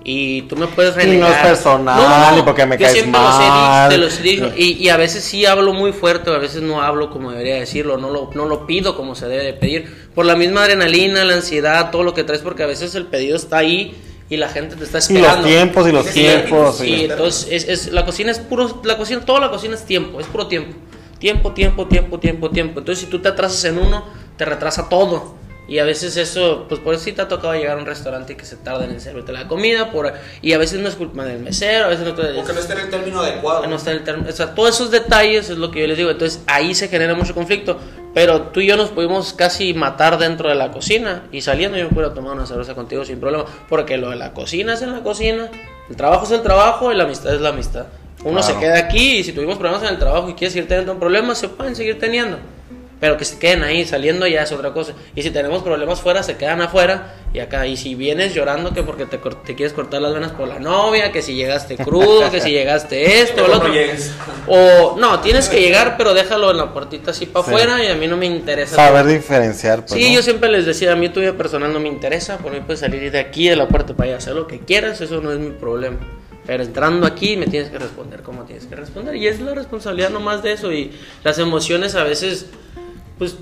Y 0.05 0.42
tú 0.42 0.57
me 0.57 0.66
puedes 0.66 0.94
Y 0.94 0.96
no 0.96 1.03
renegar. 1.05 1.30
es 1.32 1.48
personal, 1.48 2.38
y 2.38 2.42
porque 2.42 2.66
me 2.66 2.76
yo 2.76 2.86
caes 2.86 3.07
mal. 3.07 3.88
te 3.88 3.98
los 3.98 4.18
he 4.18 4.22
dicho. 4.22 4.53
Y, 4.57 4.72
y 4.72 4.88
a 4.88 4.96
veces 4.96 5.22
sí 5.22 5.46
hablo 5.46 5.72
muy 5.72 5.92
fuerte, 5.92 6.30
a 6.30 6.38
veces 6.38 6.61
no 6.62 6.82
hablo 6.82 7.11
como 7.11 7.30
debería 7.30 7.55
decirlo, 7.57 7.96
no 7.98 8.11
lo, 8.11 8.30
no 8.34 8.46
lo 8.46 8.66
pido 8.66 8.96
como 8.96 9.14
se 9.14 9.28
debe 9.28 9.44
de 9.44 9.53
pedir. 9.53 10.09
Por 10.14 10.26
la 10.26 10.34
misma 10.34 10.62
adrenalina, 10.64 11.24
la 11.24 11.34
ansiedad, 11.34 11.90
todo 11.90 12.03
lo 12.03 12.14
que 12.14 12.24
traes, 12.24 12.42
porque 12.42 12.62
a 12.64 12.66
veces 12.66 12.94
el 12.94 13.07
pedido 13.07 13.36
está 13.36 13.59
ahí 13.59 13.94
y 14.28 14.36
la 14.38 14.48
gente 14.48 14.76
te 14.76 14.84
está 14.84 14.98
y 14.98 15.00
esperando. 15.00 15.36
los 15.42 15.46
tiempos, 15.46 15.88
y 15.88 15.92
los 15.92 16.07
Sí, 16.07 16.12
tiempos. 16.12 16.76
Sí, 16.78 16.86
y- 16.94 17.05
entonces 17.05 17.48
es, 17.50 17.68
es- 17.68 17.92
la 17.92 18.05
cocina 18.05 18.30
es 18.32 18.38
puro, 18.40 18.80
la 18.84 18.96
cocina, 18.96 19.20
toda 19.24 19.40
la 19.40 19.50
cocina 19.50 19.74
es 19.74 19.84
tiempo, 19.84 20.18
es 20.20 20.26
puro 20.26 20.46
tiempo. 20.48 20.74
Tiempo, 21.18 21.53
tiempo, 21.53 21.86
tiempo, 21.86 22.18
tiempo, 22.18 22.50
tiempo. 22.50 22.80
Entonces 22.80 23.05
si 23.05 23.11
tú 23.11 23.20
te 23.20 23.28
atrasas 23.28 23.62
en 23.66 23.78
uno, 23.78 24.05
te 24.36 24.44
retrasa 24.44 24.88
todo. 24.88 25.36
Y 25.72 25.78
a 25.78 25.84
veces 25.84 26.18
eso, 26.18 26.66
pues 26.68 26.82
por 26.82 26.92
eso 26.94 27.04
sí 27.04 27.12
te 27.12 27.22
ha 27.22 27.28
tocado 27.28 27.54
llegar 27.54 27.78
a 27.78 27.80
un 27.80 27.86
restaurante 27.86 28.34
y 28.34 28.36
que 28.36 28.44
se 28.44 28.56
tarden 28.56 28.90
en 28.90 29.00
servirte 29.00 29.32
la 29.32 29.48
comida. 29.48 29.90
Por, 29.90 30.12
y 30.42 30.52
a 30.52 30.58
veces 30.58 30.80
no 30.80 30.86
es 30.88 30.96
culpa 30.96 31.24
del 31.24 31.38
mesero, 31.38 31.86
a 31.86 31.88
veces 31.88 32.04
no 32.06 32.14
te... 32.14 32.24
O 32.38 32.44
que 32.44 32.52
no 32.52 32.60
esté 32.60 32.74
en 32.74 32.80
el 32.80 32.90
término 32.90 33.20
adecuado. 33.20 33.66
no 33.66 33.76
está 33.76 33.92
en 33.92 33.96
el 33.96 34.04
término- 34.04 34.28
o 34.28 34.32
sea, 34.32 34.54
todos 34.54 34.74
esos 34.74 34.90
detalles 34.90 35.48
es 35.48 35.56
lo 35.56 35.70
que 35.70 35.80
yo 35.80 35.86
les 35.86 35.96
digo. 35.96 36.10
Entonces 36.10 36.42
ahí 36.46 36.74
se 36.74 36.88
genera 36.88 37.14
mucho 37.14 37.32
conflicto. 37.32 37.78
Pero 38.12 38.42
tú 38.48 38.60
y 38.60 38.66
yo 38.66 38.76
nos 38.76 38.90
pudimos 38.90 39.32
casi 39.32 39.72
matar 39.72 40.18
dentro 40.18 40.50
de 40.50 40.56
la 40.56 40.70
cocina. 40.72 41.22
Y 41.32 41.40
saliendo 41.40 41.78
yo 41.78 41.88
puedo 41.88 42.12
tomar 42.12 42.34
una 42.34 42.44
cerveza 42.44 42.74
contigo 42.74 43.06
sin 43.06 43.18
problema. 43.18 43.46
Porque 43.70 43.96
lo 43.96 44.10
de 44.10 44.16
la 44.16 44.34
cocina 44.34 44.74
es 44.74 44.82
en 44.82 44.92
la 44.92 45.00
cocina. 45.02 45.48
El 45.88 45.96
trabajo 45.96 46.26
es 46.26 46.32
el 46.32 46.42
trabajo 46.42 46.92
y 46.92 46.96
la 46.96 47.04
amistad 47.04 47.34
es 47.34 47.40
la 47.40 47.48
amistad. 47.48 47.86
Uno 48.24 48.40
Claro. 48.40 48.54
se 48.54 48.60
queda 48.60 48.76
aquí 48.76 49.16
y 49.20 49.24
si 49.24 49.32
tuvimos 49.32 49.56
problemas 49.56 49.82
en 49.84 49.94
el 49.94 49.98
trabajo 49.98 50.28
y 50.28 50.34
quieres 50.34 50.52
seguir 50.52 50.68
teniendo 50.68 50.98
problemas, 50.98 51.38
se 51.38 51.48
pueden 51.48 51.74
seguir 51.74 51.98
teniendo. 51.98 52.36
Pero 53.03 53.16
que 53.16 53.24
se 53.24 53.36
queden 53.40 53.64
ahí, 53.64 53.84
saliendo 53.84 54.28
ya 54.28 54.42
es 54.44 54.53
otra 54.53 54.72
cosa. 54.72 54.92
Y 55.16 55.22
si 55.22 55.30
tenemos 55.32 55.64
problemas 55.64 56.00
fuera, 56.00 56.22
se 56.22 56.36
quedan 56.36 56.61
afuera 56.62 57.16
y 57.34 57.40
acá. 57.40 57.66
Y 57.66 57.76
si 57.76 57.96
vienes 57.96 58.32
llorando 58.32 58.72
que 58.72 58.84
porque 58.84 59.07
te, 59.07 59.18
te 59.18 59.57
quieres 59.57 59.72
cortar 59.72 60.00
las 60.00 60.14
venas 60.14 60.30
por 60.30 60.46
la 60.46 60.61
novia, 60.61 61.11
que 61.11 61.20
si 61.20 61.34
llegaste 61.34 61.76
crudo, 61.76 62.30
que 62.30 62.40
si 62.40 62.50
llegaste 62.53 63.20
esto 63.22 63.44
o 63.44 63.48
lo 63.48 63.57
otro. 63.57 63.72
O 64.46 64.96
no, 65.00 65.18
tienes 65.18 65.48
que 65.48 65.61
llegar, 65.61 65.96
pero 65.96 66.14
déjalo 66.14 66.53
en 66.53 66.59
la 66.59 66.72
puertita 66.72 67.11
así 67.11 67.26
para 67.26 67.44
Sí. 67.44 67.50
afuera 67.50 67.82
y 67.82 67.88
a 67.88 67.96
mí 67.96 68.07
no 68.07 68.16
me 68.16 68.26
interesa. 68.26 68.76
Saber 68.76 69.05
diferenciar. 69.07 69.80
Pues, 69.84 70.00
Sí, 70.00 70.09
¿no? 70.11 70.14
yo 70.14 70.22
siempre 70.22 70.48
les 70.48 70.64
decía, 70.64 70.92
a 70.92 70.96
mí 70.96 71.09
tu 71.09 71.18
vida 71.18 71.32
personal 71.32 71.72
no 71.72 71.80
me 71.80 71.88
interesa, 71.88 72.38
por 72.38 72.53
mí 72.53 72.61
puedes 72.64 72.78
salir 72.78 73.11
de 73.11 73.18
aquí, 73.18 73.48
de 73.48 73.57
la 73.57 73.66
puerta 73.66 73.94
para 73.94 74.11
allá, 74.11 74.18
hacer 74.18 74.34
lo 74.36 74.46
que 74.46 74.61
quieras, 74.61 75.00
eso 75.00 75.20
no 75.20 75.32
es 75.32 75.40
mi 75.40 75.50
problema. 75.50 75.96
Pero 76.46 76.62
entrando 76.62 77.05
aquí 77.07 77.36
me 77.36 77.46
tienes 77.46 77.68
que 77.70 77.78
responder 77.78 78.22
como 78.22 78.44
tienes 78.44 78.66
que 78.66 78.76
responder. 78.76 79.16
Y 79.16 79.26
es 79.26 79.40
la 79.40 79.55
responsabilidad 79.55 80.11
nomás 80.11 80.42
de 80.44 80.53
eso. 80.53 80.72
Y 80.72 80.92
las 81.24 81.38
emociones 81.38 81.94
a 81.94 82.03
veces, 82.03 82.46
pues, 83.30 83.36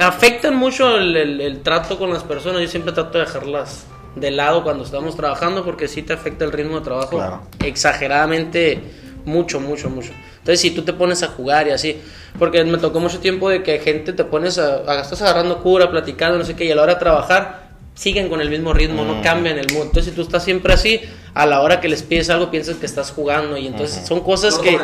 afectan 0.00 0.56
mucho 0.56 0.96
el, 0.96 1.16
el- 1.16 1.40
el 1.40 1.62
trato 1.62 1.98
con 1.98 2.12
las 2.12 2.22
personas. 2.22 2.60
Yo 2.62 2.68
siempre 2.68 2.92
trato 2.92 3.18
de 3.18 3.24
dejarlas 3.24 3.86
de 4.14 4.30
lado 4.30 4.62
cuando 4.62 4.84
estamos 4.84 5.16
trabajando 5.16 5.64
porque 5.64 5.88
sí 5.88 6.02
te 6.02 6.12
afecta 6.12 6.44
el 6.44 6.52
ritmo 6.52 6.78
de 6.78 6.84
trabajo 6.84 7.16
Claro. 7.16 7.42
exageradamente 7.64 8.80
mucho, 9.24 9.58
mucho, 9.60 9.88
mucho. 9.90 10.10
Entonces, 10.38 10.60
si 10.60 10.70
tú 10.72 10.82
te 10.82 10.92
pones 10.92 11.22
a 11.22 11.28
jugar 11.28 11.66
y 11.66 11.70
así, 11.70 11.98
porque 12.38 12.62
me 12.64 12.78
tocó 12.78 13.00
mucho 13.00 13.18
tiempo 13.18 13.48
de 13.48 13.62
que 13.62 13.78
gente 13.78 14.12
te 14.12 14.24
pones 14.24 14.58
a, 14.58 14.76
a- 14.86 15.00
estás 15.00 15.22
agarrando 15.22 15.62
cura, 15.62 15.90
platicando, 15.90 16.38
no 16.38 16.44
sé 16.44 16.54
qué, 16.54 16.66
y 16.66 16.70
a 16.70 16.74
la 16.76 16.82
hora 16.82 16.94
de 16.94 17.00
trabajar 17.00 17.63
siguen 17.94 18.28
con 18.28 18.40
el 18.40 18.50
mismo 18.50 18.72
ritmo, 18.72 19.04
no 19.04 19.22
cambian 19.22 19.58
el 19.58 19.72
mood. 19.72 19.84
Entonces, 19.84 20.06
si 20.06 20.10
tú 20.10 20.22
estás 20.22 20.44
siempre 20.44 20.74
así, 20.74 21.00
a 21.32 21.46
la 21.46 21.62
hora 21.62 21.80
que 21.80 21.88
les 21.88 22.02
pides 22.02 22.28
algo 22.30 22.50
piensas 22.50 22.76
que 22.76 22.86
estás 22.86 23.10
jugando 23.10 23.56
y 23.56 23.66
entonces 23.66 24.06
son 24.06 24.20
cosas 24.20 24.56
No 24.56 24.62
que... 24.62 24.78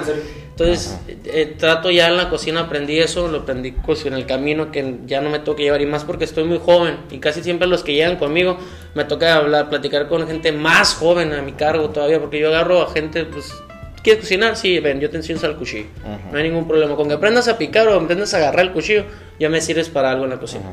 Entonces, 0.50 0.98
eh, 1.24 1.54
trato 1.56 1.90
ya 1.90 2.08
en 2.08 2.18
la 2.18 2.28
cocina, 2.28 2.60
aprendí 2.60 2.98
eso, 2.98 3.28
lo 3.28 3.38
aprendí 3.38 3.72
pues, 3.72 4.04
en 4.04 4.12
el 4.12 4.26
camino 4.26 4.70
que 4.70 4.96
ya 5.06 5.22
no 5.22 5.30
me 5.30 5.38
toca 5.38 5.62
llevar 5.62 5.80
y 5.80 5.86
más 5.86 6.04
porque 6.04 6.24
estoy 6.24 6.44
muy 6.44 6.58
joven 6.58 6.98
y 7.10 7.18
casi 7.18 7.42
siempre 7.42 7.66
los 7.66 7.82
que 7.82 7.94
llegan 7.94 8.16
conmigo 8.16 8.58
me 8.94 9.04
toca 9.04 9.36
hablar, 9.36 9.70
platicar 9.70 10.06
con 10.06 10.26
gente 10.26 10.52
más 10.52 10.92
joven 10.92 11.32
a 11.32 11.40
mi 11.40 11.52
cargo 11.52 11.88
todavía 11.88 12.20
porque 12.20 12.38
yo 12.38 12.48
agarro 12.48 12.82
a 12.82 12.92
gente, 12.92 13.24
pues 13.24 13.54
¿Quieres 14.02 14.22
cocinar? 14.22 14.56
Sí, 14.56 14.78
ven, 14.80 14.98
yo 14.98 15.10
te 15.10 15.18
enseño 15.18 15.36
a 15.36 15.38
usar 15.38 15.50
el 15.50 15.56
cuchillo. 15.56 15.86
No 16.32 16.38
hay 16.38 16.44
ningún 16.44 16.66
problema. 16.66 16.96
Con 16.96 17.08
que 17.08 17.14
aprendas 17.14 17.48
a 17.48 17.58
picar 17.58 17.86
o 17.88 18.00
aprendas 18.00 18.32
a 18.32 18.38
agarrar 18.38 18.64
el 18.64 18.72
cuchillo, 18.72 19.04
ya 19.38 19.50
me 19.50 19.60
sirves 19.60 19.90
para 19.90 20.10
algo 20.10 20.24
en 20.24 20.30
la 20.30 20.38
cocina. 20.38 20.72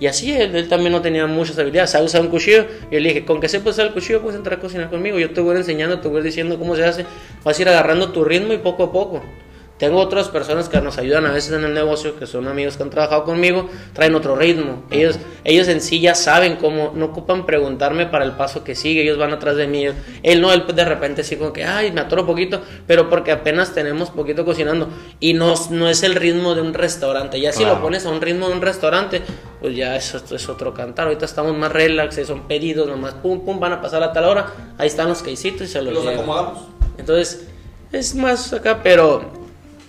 Y 0.00 0.06
así 0.06 0.32
él, 0.32 0.56
él 0.56 0.68
también 0.68 0.92
no 0.92 1.02
tenía 1.02 1.26
muchas 1.26 1.58
habilidades, 1.58 1.90
sabe 1.90 2.06
usar 2.06 2.22
un 2.22 2.28
cuchillo. 2.28 2.64
Y 2.90 2.94
yo 2.94 3.00
le 3.00 3.08
dije, 3.10 3.24
con 3.26 3.38
que 3.40 3.48
sepas 3.48 3.74
usar 3.74 3.86
el 3.86 3.92
cuchillo, 3.92 4.22
puedes 4.22 4.36
entrar 4.38 4.58
a 4.58 4.60
cocinar 4.62 4.88
conmigo. 4.90 5.18
Yo 5.18 5.30
te 5.30 5.40
voy 5.40 5.56
enseñando, 5.56 6.00
te 6.00 6.08
voy 6.08 6.22
diciendo 6.22 6.58
cómo 6.58 6.74
se 6.74 6.84
hace. 6.84 7.06
Vas 7.44 7.58
a 7.58 7.62
ir 7.62 7.68
agarrando 7.68 8.10
tu 8.10 8.24
ritmo 8.24 8.52
y 8.54 8.58
poco 8.58 8.84
a 8.84 8.92
poco. 8.92 9.22
Tengo 9.78 9.98
otras 9.98 10.28
personas 10.28 10.68
que 10.68 10.78
nos 10.82 10.98
ayudan 10.98 11.24
a 11.24 11.32
veces 11.32 11.52
en 11.54 11.64
el 11.64 11.72
negocio, 11.72 12.18
que 12.18 12.26
son 12.26 12.46
amigos 12.48 12.76
que 12.76 12.82
han 12.82 12.90
trabajado 12.90 13.24
conmigo, 13.24 13.66
traen 13.94 14.14
otro 14.14 14.36
ritmo. 14.36 14.82
Ellos, 14.90 15.18
ellos 15.42 15.68
en 15.68 15.80
sí 15.80 16.00
ya 16.00 16.14
saben 16.14 16.56
cómo, 16.56 16.92
no 16.94 17.06
ocupan 17.06 17.46
preguntarme 17.46 18.04
para 18.04 18.26
el 18.26 18.32
paso 18.32 18.62
que 18.62 18.74
sigue, 18.74 19.00
ellos 19.00 19.16
van 19.16 19.32
atrás 19.32 19.56
de 19.56 19.66
mí. 19.66 19.86
Él 20.22 20.40
no, 20.42 20.52
él 20.52 20.64
de 20.74 20.84
repente 20.84 21.22
así 21.22 21.36
como 21.36 21.54
que, 21.54 21.64
ay, 21.64 21.92
me 21.92 22.02
atoro 22.02 22.26
poquito, 22.26 22.60
pero 22.86 23.08
porque 23.08 23.32
apenas 23.32 23.72
tenemos 23.72 24.10
poquito 24.10 24.44
cocinando. 24.44 24.90
Y 25.18 25.32
no, 25.32 25.54
no 25.70 25.88
es 25.88 26.02
el 26.02 26.14
ritmo 26.14 26.54
de 26.54 26.60
un 26.60 26.74
restaurante. 26.74 27.40
Ya 27.40 27.50
si 27.52 27.60
Claro. 27.60 27.76
lo 27.76 27.82
pones 27.82 28.04
a 28.04 28.10
un 28.10 28.20
ritmo 28.20 28.48
de 28.48 28.56
un 28.56 28.60
restaurante, 28.60 29.22
pues 29.60 29.76
ya 29.76 29.94
eso 29.96 30.20
es 30.30 30.48
otro 30.48 30.72
cantar. 30.74 31.06
Ahorita 31.06 31.24
estamos 31.26 31.56
más 31.56 31.70
relax, 31.70 32.18
eh, 32.18 32.24
son 32.24 32.42
pedidos, 32.48 32.88
nomás 32.88 33.14
pum, 33.14 33.44
pum, 33.44 33.60
van 33.60 33.72
a 33.74 33.80
pasar 33.80 34.02
a 34.02 34.12
tal 34.12 34.24
hora. 34.24 34.46
Ahí 34.78 34.86
están 34.86 35.08
los 35.08 35.22
quesitos 35.22 35.62
y 35.62 35.66
se 35.70 35.82
los, 35.82 35.92
Los 35.92 36.02
llevan. 36.02 36.18
acomodamos. 36.18 36.58
Entonces, 36.98 37.46
es 37.92 38.14
más 38.14 38.52
acá, 38.52 38.80
pero 38.82 39.30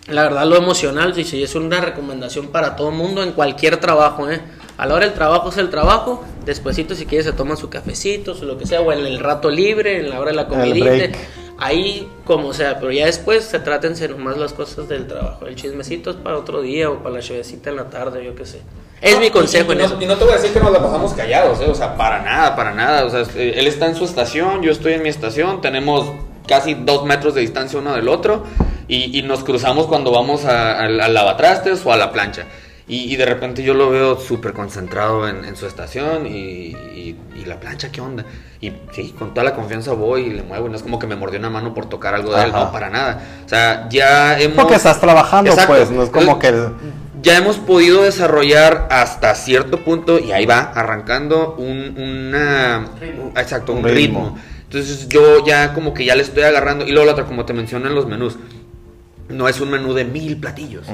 la 0.08 0.24
verdad 0.24 0.46
lo 0.46 0.58
emocional, 0.58 1.14
sí, 1.16 1.24
sí, 1.24 1.42
es 1.44 1.56
una 1.56 1.80
recomendación 1.82 2.48
para 2.48 2.76
todo 2.76 2.90
el 2.90 2.96
mundo 2.96 3.24
en 3.24 3.32
cualquier 3.32 3.78
trabajo, 3.78 4.30
¿eh? 4.30 4.42
A 4.78 4.86
la 4.88 4.96
hora 4.96 5.06
del 5.06 5.14
trabajo 5.14 5.50
es 5.50 5.58
el 5.58 5.70
trabajo, 5.70 6.24
despuesito 6.46 6.96
si 6.96 7.06
quieres 7.06 7.26
se 7.26 7.34
toman 7.34 7.56
su 7.56 7.70
cafecito, 7.70 8.32
o 8.40 8.46
lo 8.46 8.58
que 8.58 8.66
sea, 8.66 8.82
o 8.82 8.92
en 8.92 9.06
el 9.06 9.20
rato 9.20 9.50
libre, 9.52 10.00
en 10.00 10.10
la 10.10 10.20
hora 10.20 10.32
de 10.32 10.36
la 10.38 10.42
el 10.44 10.48
comidita, 10.48 10.86
break. 10.86 11.18
Ahí 11.62 12.10
como 12.26 12.54
sea, 12.54 12.80
pero 12.80 12.92
ya 12.92 13.06
después 13.06 13.46
se 13.46 13.60
trátense 13.60 14.10
nomás 14.10 14.36
las 14.36 14.52
cosas 14.52 14.90
del 14.90 15.08
trabajo, 15.08 15.46
el 15.46 15.56
chismecito 15.56 16.10
es 16.10 16.16
para 16.18 16.36
otro 16.38 16.62
día 16.62 16.90
o 16.90 16.98
para 17.04 17.16
la 17.16 17.22
chevecita 17.22 17.70
en 17.70 17.76
la 17.76 17.90
tarde, 17.90 18.26
yo 18.26 18.36
qué 18.36 18.46
sé. 18.46 18.62
Es 19.00 19.20
mi 19.20 19.30
consejo 19.30 19.70
y, 19.70 19.74
en 19.74 19.78
no, 19.78 19.86
eso. 19.86 19.98
y 20.00 20.06
no 20.06 20.18
te 20.18 20.24
voy 20.24 20.34
a 20.34 20.38
decir 20.38 20.52
que 20.52 20.60
nos 20.60 20.72
la 20.72 20.82
pasamos 20.82 21.14
callados, 21.14 21.62
¿eh? 21.62 21.68
o 21.70 21.76
sea, 21.76 21.96
para 21.96 22.22
nada, 22.24 22.56
para 22.56 22.74
nada. 22.74 23.06
O 23.06 23.10
sea, 23.10 23.22
eh, 23.36 23.54
él 23.58 23.68
está 23.68 23.88
en 23.88 23.96
su 23.96 24.06
estación, 24.06 24.62
yo 24.64 24.72
estoy 24.72 24.94
en 24.94 25.04
mi 25.04 25.10
estación, 25.10 25.62
tenemos 25.62 26.12
casi 26.48 26.74
dos 26.74 27.06
metros 27.06 27.36
de 27.36 27.42
distancia 27.42 27.80
uno 27.80 27.94
del 27.94 28.10
otro 28.10 28.44
y, 28.88 29.18
y 29.18 29.22
nos 29.22 29.44
cruzamos 29.44 29.86
cuando 29.86 30.12
vamos 30.12 30.46
al 30.46 31.14
lavatrastes 31.14 31.86
o 31.86 31.94
a 31.94 31.98
la 31.98 32.12
plancha. 32.12 32.46
Y, 32.92 33.12
y 33.14 33.16
de 33.16 33.26
repente 33.26 33.64
yo 33.64 33.74
lo 33.74 33.90
veo 33.90 34.20
súper 34.20 34.52
concentrado 34.52 35.26
en, 35.30 35.46
en 35.46 35.56
su 35.56 35.66
estación 35.66 36.28
y, 36.28 36.32
y- 36.76 37.16
y 37.38 37.46
la 37.46 37.58
plancha, 37.58 37.90
¿qué 37.90 38.02
onda? 38.02 38.26
Y 38.60 38.74
sí, 38.92 39.16
con 39.18 39.34
toda 39.34 39.46
la 39.46 39.56
confianza 39.56 39.94
voy 39.94 40.24
y 40.24 40.30
le 40.32 40.44
muevo. 40.44 40.68
y 40.68 40.70
No 40.72 40.76
es 40.76 40.84
como 40.84 41.00
que 41.00 41.08
me 41.08 41.16
mordió 41.16 41.40
una 41.40 41.50
mano 41.50 41.74
por 41.74 41.86
tocar 41.88 42.14
algo 42.16 42.36
de 42.36 42.44
él, 42.44 42.50
Ajá. 42.50 42.66
no, 42.66 42.72
para 42.74 42.90
nada. 42.90 43.24
O 43.46 43.48
sea, 43.50 43.88
ya 43.90 44.38
hemos... 44.40 44.58
Porque 44.58 44.76
estás 44.76 45.00
trabajando, 45.00 45.50
Exacto. 45.52 45.74
pues, 45.74 45.90
no 45.90 46.04
es 46.04 46.10
como 46.10 46.38
que... 46.38 46.48
el- 46.50 46.70
Ya 47.22 47.38
hemos 47.38 47.58
podido 47.58 48.04
desarrollar 48.04 48.88
hasta 48.92 49.36
cierto 49.36 49.80
punto, 49.86 50.20
y 50.20 50.34
ahí 50.34 50.46
va, 50.46 50.60
arrancando 50.60 51.56
un, 51.58 51.96
una... 51.98 52.90
Ritmo. 53.00 53.32
Exacto, 53.38 53.72
un, 53.72 53.78
Un 53.80 53.84
ritmo. 53.86 54.20
ritmo. 54.26 54.38
Entonces 54.64 55.08
yo 55.08 55.46
ya 55.46 55.74
como 55.74 55.94
que 55.94 56.04
ya 56.04 56.16
le 56.16 56.24
estoy 56.24 56.44
agarrando. 56.44 56.86
Y 56.86 56.92
luego 56.92 57.06
la 57.06 57.14
otra, 57.14 57.24
como 57.26 57.46
te 57.46 57.54
mencioné 57.54 57.88
en 57.88 57.96
los 57.96 58.06
menús, 58.06 58.38
no 59.30 59.48
es 59.48 59.62
un 59.62 59.70
menú 59.70 59.94
de 59.94 60.04
mil 60.04 60.36
platillos. 60.38 60.88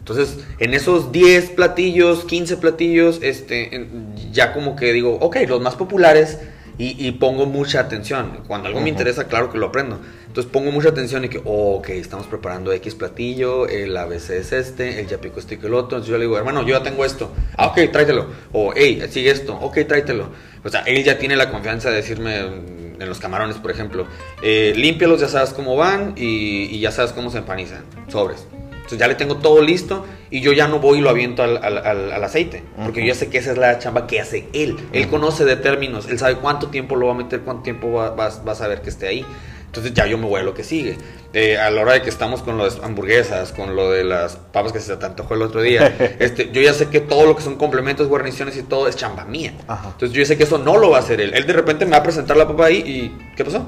Entonces, 0.00 0.38
en 0.58 0.74
esos 0.74 1.12
10 1.12 1.50
platillos, 1.50 2.24
15 2.24 2.56
platillos, 2.56 3.20
este, 3.22 3.86
ya 4.32 4.52
como 4.52 4.74
que 4.74 4.92
digo, 4.92 5.16
ok, 5.20 5.36
los 5.46 5.60
más 5.60 5.76
populares 5.76 6.38
y, 6.78 7.06
y 7.06 7.12
pongo 7.12 7.46
mucha 7.46 7.80
atención. 7.80 8.40
Cuando 8.48 8.68
algo 8.68 8.80
me 8.80 8.88
interesa, 8.88 9.28
claro 9.28 9.52
que 9.52 9.58
lo 9.58 9.66
aprendo. 9.66 10.00
Entonces 10.26 10.50
pongo 10.50 10.72
mucha 10.72 10.88
atención 10.88 11.24
y 11.24 11.28
que, 11.28 11.42
oh, 11.44 11.76
ok, 11.76 11.90
estamos 11.90 12.26
preparando 12.26 12.72
X 12.72 12.94
platillo, 12.94 13.68
el 13.68 13.96
ABC 13.96 14.30
es 14.30 14.52
este, 14.52 15.00
el 15.00 15.06
ya 15.06 15.18
pico 15.18 15.38
este 15.38 15.56
y 15.56 15.58
que 15.58 15.66
el 15.66 15.74
otro. 15.74 15.98
Entonces 15.98 16.08
yo 16.08 16.16
le 16.16 16.24
digo, 16.24 16.38
hermano, 16.38 16.62
yo 16.62 16.78
ya 16.78 16.82
tengo 16.82 17.04
esto. 17.04 17.30
Ah, 17.56 17.66
ok, 17.66 17.92
tráetelo. 17.92 18.28
O, 18.52 18.72
hey, 18.74 19.06
sigue 19.10 19.30
esto. 19.30 19.54
Ok, 19.60 19.80
tráetelo. 19.86 20.30
O 20.64 20.68
sea, 20.68 20.80
él 20.82 21.04
ya 21.04 21.18
tiene 21.18 21.36
la 21.36 21.50
confianza 21.50 21.90
de 21.90 21.96
decirme 21.96 22.38
en 22.38 23.08
los 23.08 23.18
camarones, 23.18 23.56
por 23.56 23.70
ejemplo, 23.70 24.06
eh, 24.42 24.72
límpialos, 24.76 25.20
ya 25.20 25.28
sabes 25.28 25.50
cómo 25.50 25.76
van 25.76 26.14
y, 26.16 26.64
y 26.64 26.80
ya 26.80 26.92
sabes 26.92 27.12
cómo 27.12 27.30
se 27.30 27.38
empanizan. 27.38 27.82
Sobres. 28.08 28.46
Entonces 28.90 28.98
ya 28.98 29.08
le 29.08 29.14
tengo 29.14 29.36
todo 29.36 29.62
listo 29.62 30.04
y 30.30 30.40
yo 30.40 30.52
ya 30.52 30.66
no 30.66 30.80
voy 30.80 30.98
y 30.98 31.00
lo 31.00 31.10
aviento 31.10 31.42
al, 31.44 31.56
al- 31.62 31.78
al- 31.78 32.12
al 32.12 32.24
aceite. 32.24 32.62
Porque 32.84 33.00
yo 33.00 33.06
ya 33.08 33.14
sé 33.14 33.28
que 33.28 33.38
esa 33.38 33.52
es 33.52 33.58
la 33.58 33.78
chamba 33.78 34.06
que 34.08 34.20
hace 34.20 34.48
él. 34.52 34.76
Él 34.92 35.08
conoce 35.08 35.44
de 35.44 35.56
términos, 35.56 36.08
él 36.08 36.18
sabe 36.18 36.36
cuánto 36.36 36.68
tiempo 36.68 36.96
lo 36.96 37.06
va 37.06 37.12
a 37.12 37.16
meter, 37.16 37.40
cuánto 37.42 37.62
tiempo 37.62 37.92
va, 37.92 38.10
va- 38.10 38.30
va 38.46 38.52
a 38.52 38.54
saber 38.56 38.82
que 38.82 38.90
esté 38.90 39.06
ahí. 39.06 39.24
Entonces 39.66 39.94
ya 39.94 40.04
yo 40.06 40.18
me 40.18 40.26
voy 40.26 40.40
a 40.40 40.42
lo 40.42 40.52
que 40.52 40.64
sigue. 40.64 40.98
Eh, 41.32 41.56
a 41.56 41.70
la 41.70 41.82
hora 41.82 41.92
de 41.92 42.02
que 42.02 42.10
estamos 42.10 42.42
con 42.42 42.58
las 42.58 42.80
hamburguesas, 42.82 43.52
con 43.52 43.76
lo 43.76 43.92
de 43.92 44.02
las 44.02 44.34
papas 44.36 44.72
que 44.72 44.80
se 44.80 44.96
te 44.96 45.06
antojó 45.06 45.34
el 45.34 45.42
otro 45.42 45.62
día, 45.62 45.86
este, 46.18 46.50
yo 46.52 46.60
ya 46.60 46.74
sé 46.74 46.88
que 46.88 46.98
todo 46.98 47.24
lo 47.26 47.36
que 47.36 47.42
son 47.44 47.54
complementos, 47.54 48.08
guarniciones 48.08 48.56
y 48.56 48.64
todo 48.64 48.88
es 48.88 48.96
chamba 48.96 49.24
mía. 49.26 49.54
Ajá. 49.68 49.90
Entonces 49.92 50.10
yo 50.12 50.22
ya 50.22 50.26
sé 50.26 50.36
que 50.36 50.42
eso 50.42 50.58
no 50.58 50.76
lo 50.76 50.90
va 50.90 50.96
a 50.96 51.00
hacer 51.00 51.20
él. 51.20 51.32
Él 51.34 51.46
de 51.46 51.52
repente 51.52 51.84
me 51.84 51.92
va 51.92 51.98
a 51.98 52.02
presentar 52.02 52.36
la 52.36 52.48
papa 52.48 52.64
ahí 52.66 52.78
y 52.78 53.34
¿qué 53.36 53.44
pasó? 53.44 53.64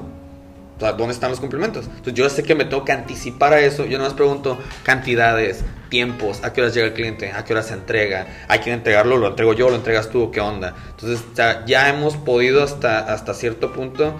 O 0.77 0.79
sea, 0.79 0.93
¿dónde 0.93 1.13
están 1.13 1.29
los 1.29 1.39
complementos? 1.39 1.85
Entonces 1.85 2.13
yo 2.15 2.29
sé 2.29 2.43
que 2.43 2.55
me 2.55 2.65
tengo 2.65 2.83
que 2.83 2.91
anticipar 2.91 3.53
a 3.53 3.59
eso. 3.61 3.85
Yo 3.85 3.97
nomás 3.97 4.13
pregunto 4.13 4.57
cantidades, 4.83 5.63
tiempos, 5.89 6.43
a 6.43 6.51
qué 6.53 6.61
horas 6.61 6.73
llega 6.73 6.87
el 6.87 6.93
cliente, 6.93 7.31
a 7.31 7.43
qué 7.45 7.53
horas 7.53 7.67
se 7.67 7.73
entrega, 7.75 8.27
hay 8.47 8.59
que 8.59 8.71
entregarlo, 8.71 9.17
lo 9.17 9.27
entrego 9.27 9.53
yo, 9.53 9.69
lo 9.69 9.75
entregas 9.75 10.09
tú, 10.09 10.31
¿qué 10.31 10.41
onda? 10.41 10.75
Entonces 10.91 11.23
ya 11.67 11.89
hemos 11.89 12.17
podido 12.17 12.63
hasta, 12.63 12.99
hasta 13.13 13.33
cierto 13.33 13.71
punto 13.73 14.15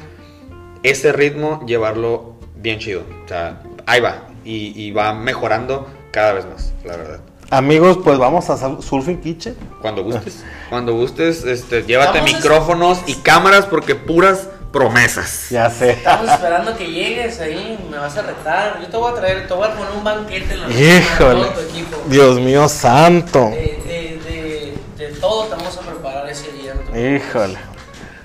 ese 0.84 1.12
ritmo 1.12 1.64
llevarlo 1.66 2.36
bien 2.56 2.80
chido. 2.80 3.04
O 3.26 3.28
sea, 3.28 3.62
ahí 3.86 3.99
va. 4.01 4.28
Y, 4.45 4.74
y 4.82 4.91
va 4.91 5.14
mejorando 5.14 5.88
cada 6.12 6.34
vez 6.34 6.45
más, 6.45 6.74
la 6.86 6.97
verdad. 6.97 7.20
Amigos, 7.49 7.99
pues 8.04 8.18
vamos 8.18 8.49
a 8.49 8.58
Sur- 8.58 8.82
Surfing 8.82 9.22
Kitchen. 9.22 9.56
Cuando 9.82 10.04
gustes, 10.04 10.43
cuando 10.70 10.93
gustes, 10.93 11.43
este, 11.45 11.84
llévate 11.84 12.20
Vamos 12.20 12.34
a- 12.34 12.38
micrófonos 12.38 12.99
y 13.08 13.16
cámaras 13.16 13.66
porque 13.66 13.95
puras 13.95 14.49
promesas. 14.74 15.49
Ya 15.51 15.69
sé. 15.69 15.91
Estamos 15.91 16.30
esperando 16.30 16.76
que 16.76 16.86
llegues 16.91 17.39
ahí, 17.39 17.80
me 17.89 17.97
vas 17.97 18.17
a 18.17 18.24
retar. 18.24 18.82
Yo 18.82 18.88
te 18.88 18.97
voy 18.97 19.11
a 19.11 19.15
traer, 19.15 19.47
te 19.47 19.53
voy 19.53 19.67
a 19.67 19.71
poner 19.74 19.93
un 19.95 20.03
banquete 20.03 20.53
en 20.55 20.61
la 20.61 20.69
Híjole. 20.69 21.41
todo 21.45 21.53
tu 21.53 21.59
equipo. 21.61 21.97
Dios 22.07 22.39
mío 22.39 22.67
santo. 22.67 23.49
De, 23.51 23.55
de, 23.86 24.19
de, 24.26 24.78
de 24.97 25.13
todo 25.21 25.45
te 25.45 25.55
vamos 25.55 25.78
a 25.78 25.82
preparar 25.82 26.30
ese 26.30 26.51
día. 26.51 26.74
no. 26.74 26.99
Híjole. 26.99 27.57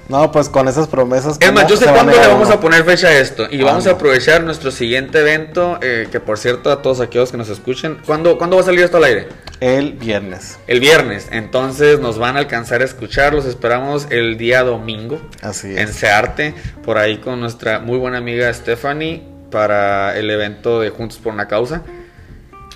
No, 0.08 0.32
pues 0.32 0.48
con 0.48 0.68
esas 0.68 0.88
promesas. 0.88 1.36
Es 1.38 1.52
más, 1.52 1.64
¿cómo 1.64 1.68
yo 1.74 1.76
sé 1.76 1.84
cuándo 1.92 2.12
le 2.12 2.26
vamos 2.26 2.46
uno? 2.46 2.54
a 2.56 2.60
poner 2.60 2.82
fecha 2.84 3.08
a 3.08 3.18
esto. 3.18 3.46
Y 3.50 3.62
vamos 3.62 3.86
a 3.86 3.90
aprovechar 3.92 4.42
nuestro 4.42 4.70
siguiente 4.70 5.20
evento. 5.20 5.78
eh, 5.82 6.08
que 6.10 6.18
por 6.18 6.38
cierto, 6.38 6.70
a 6.72 6.80
todos 6.80 7.00
aquellos 7.00 7.30
que 7.30 7.36
nos 7.36 7.50
escuchen, 7.50 7.98
¿cuándo, 8.06 8.38
¿cuándo 8.38 8.56
va 8.56 8.62
a 8.62 8.64
salir 8.64 8.80
esto 8.84 8.96
al 8.96 9.04
aire? 9.04 9.28
El 9.60 9.92
viernes. 9.92 10.58
El 10.66 10.80
viernes. 10.80 11.28
Entonces 11.30 12.00
nos 12.00 12.18
van 12.18 12.36
a 12.36 12.38
alcanzar 12.38 12.80
a 12.80 12.84
escuchar. 12.86 13.34
Los 13.34 13.44
esperamos 13.44 14.06
el 14.10 14.38
día 14.38 14.62
domingo. 14.62 15.20
Así 15.42 15.72
En 15.76 15.88
es. 15.88 15.96
Searte. 15.96 16.54
Por 16.84 16.96
ahí 16.96 17.18
con 17.18 17.40
nuestra 17.40 17.78
muy 17.78 17.98
buena 17.98 18.16
amiga 18.18 18.52
Stephanie. 18.54 19.22
Para 19.50 20.16
el 20.18 20.30
evento 20.30 20.80
de 20.80 20.88
Juntos 20.90 21.18
por 21.18 21.32
una 21.34 21.48
Causa. 21.48 21.82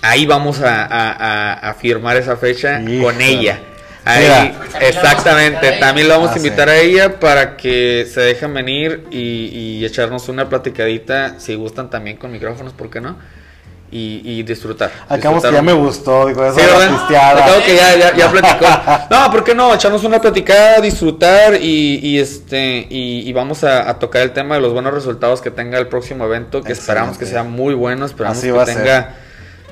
Ahí 0.01 0.25
vamos 0.25 0.59
a, 0.61 0.83
a- 0.85 1.11
a- 1.11 1.53
a 1.69 1.73
firmar 1.75 2.17
esa 2.17 2.35
fecha 2.35 2.79
con 3.01 3.21
ella. 3.21 3.59
Ahí, 4.05 4.23
Mira. 4.23 4.87
exactamente. 4.87 5.71
También 5.79 6.07
la 6.09 6.15
vamos 6.17 6.31
a 6.31 6.33
Ah, 6.33 6.37
invitar 6.37 6.69
a 6.69 6.77
ella 6.77 7.19
para 7.19 7.55
que 7.55 8.05
se 8.11 8.19
dejen 8.21 8.53
venir 8.53 9.05
y, 9.11 9.79
y 9.79 9.85
echarnos 9.85 10.27
una 10.29 10.49
platicadita. 10.49 11.39
Si 11.39 11.55
gustan 11.55 11.89
también 11.89 12.17
con 12.17 12.31
micrófonos, 12.31 12.73
¿por 12.73 12.89
qué 12.89 12.99
no? 13.01 13.17
Y, 13.91 14.21
y 14.25 14.41
disfrutar. 14.41 14.91
Acabamos 15.07 15.43
que 15.43 15.51
ya 15.51 15.61
me 15.61 15.71
gustó. 15.73 16.25
Digo, 16.25 16.43
eso 16.43 16.59
Sí. 17.07 17.15
Acabo 17.15 17.63
que 17.63 17.75
ya, 17.75 17.95
ya, 17.95 18.15
ya 18.17 18.31
platicó. 18.31 18.65
No, 19.11 19.31
¿por 19.31 19.43
qué 19.43 19.53
no? 19.53 19.71
Echarnos 19.73 20.03
una 20.03 20.19
platicada, 20.19 20.81
disfrutar 20.81 21.55
y, 21.61 21.99
y 22.01 22.17
este 22.17 22.87
y, 22.89 23.19
y 23.29 23.33
vamos 23.33 23.63
a, 23.63 23.87
a 23.87 23.99
tocar 23.99 24.23
el 24.23 24.31
tema 24.33 24.55
de 24.55 24.61
los 24.61 24.73
buenos 24.73 24.95
resultados 24.95 25.41
que 25.41 25.51
tenga 25.51 25.77
el 25.77 25.87
próximo 25.87 26.25
evento, 26.25 26.63
que 26.63 26.73
esperamos 26.73 27.19
que 27.19 27.27
sea 27.27 27.43
muy 27.43 27.75
bueno, 27.75 28.05
esperamos 28.07 28.39
Así 28.39 28.47
que 28.47 28.51
va 28.51 28.63
a 28.63 28.65
ser. 28.65 29.07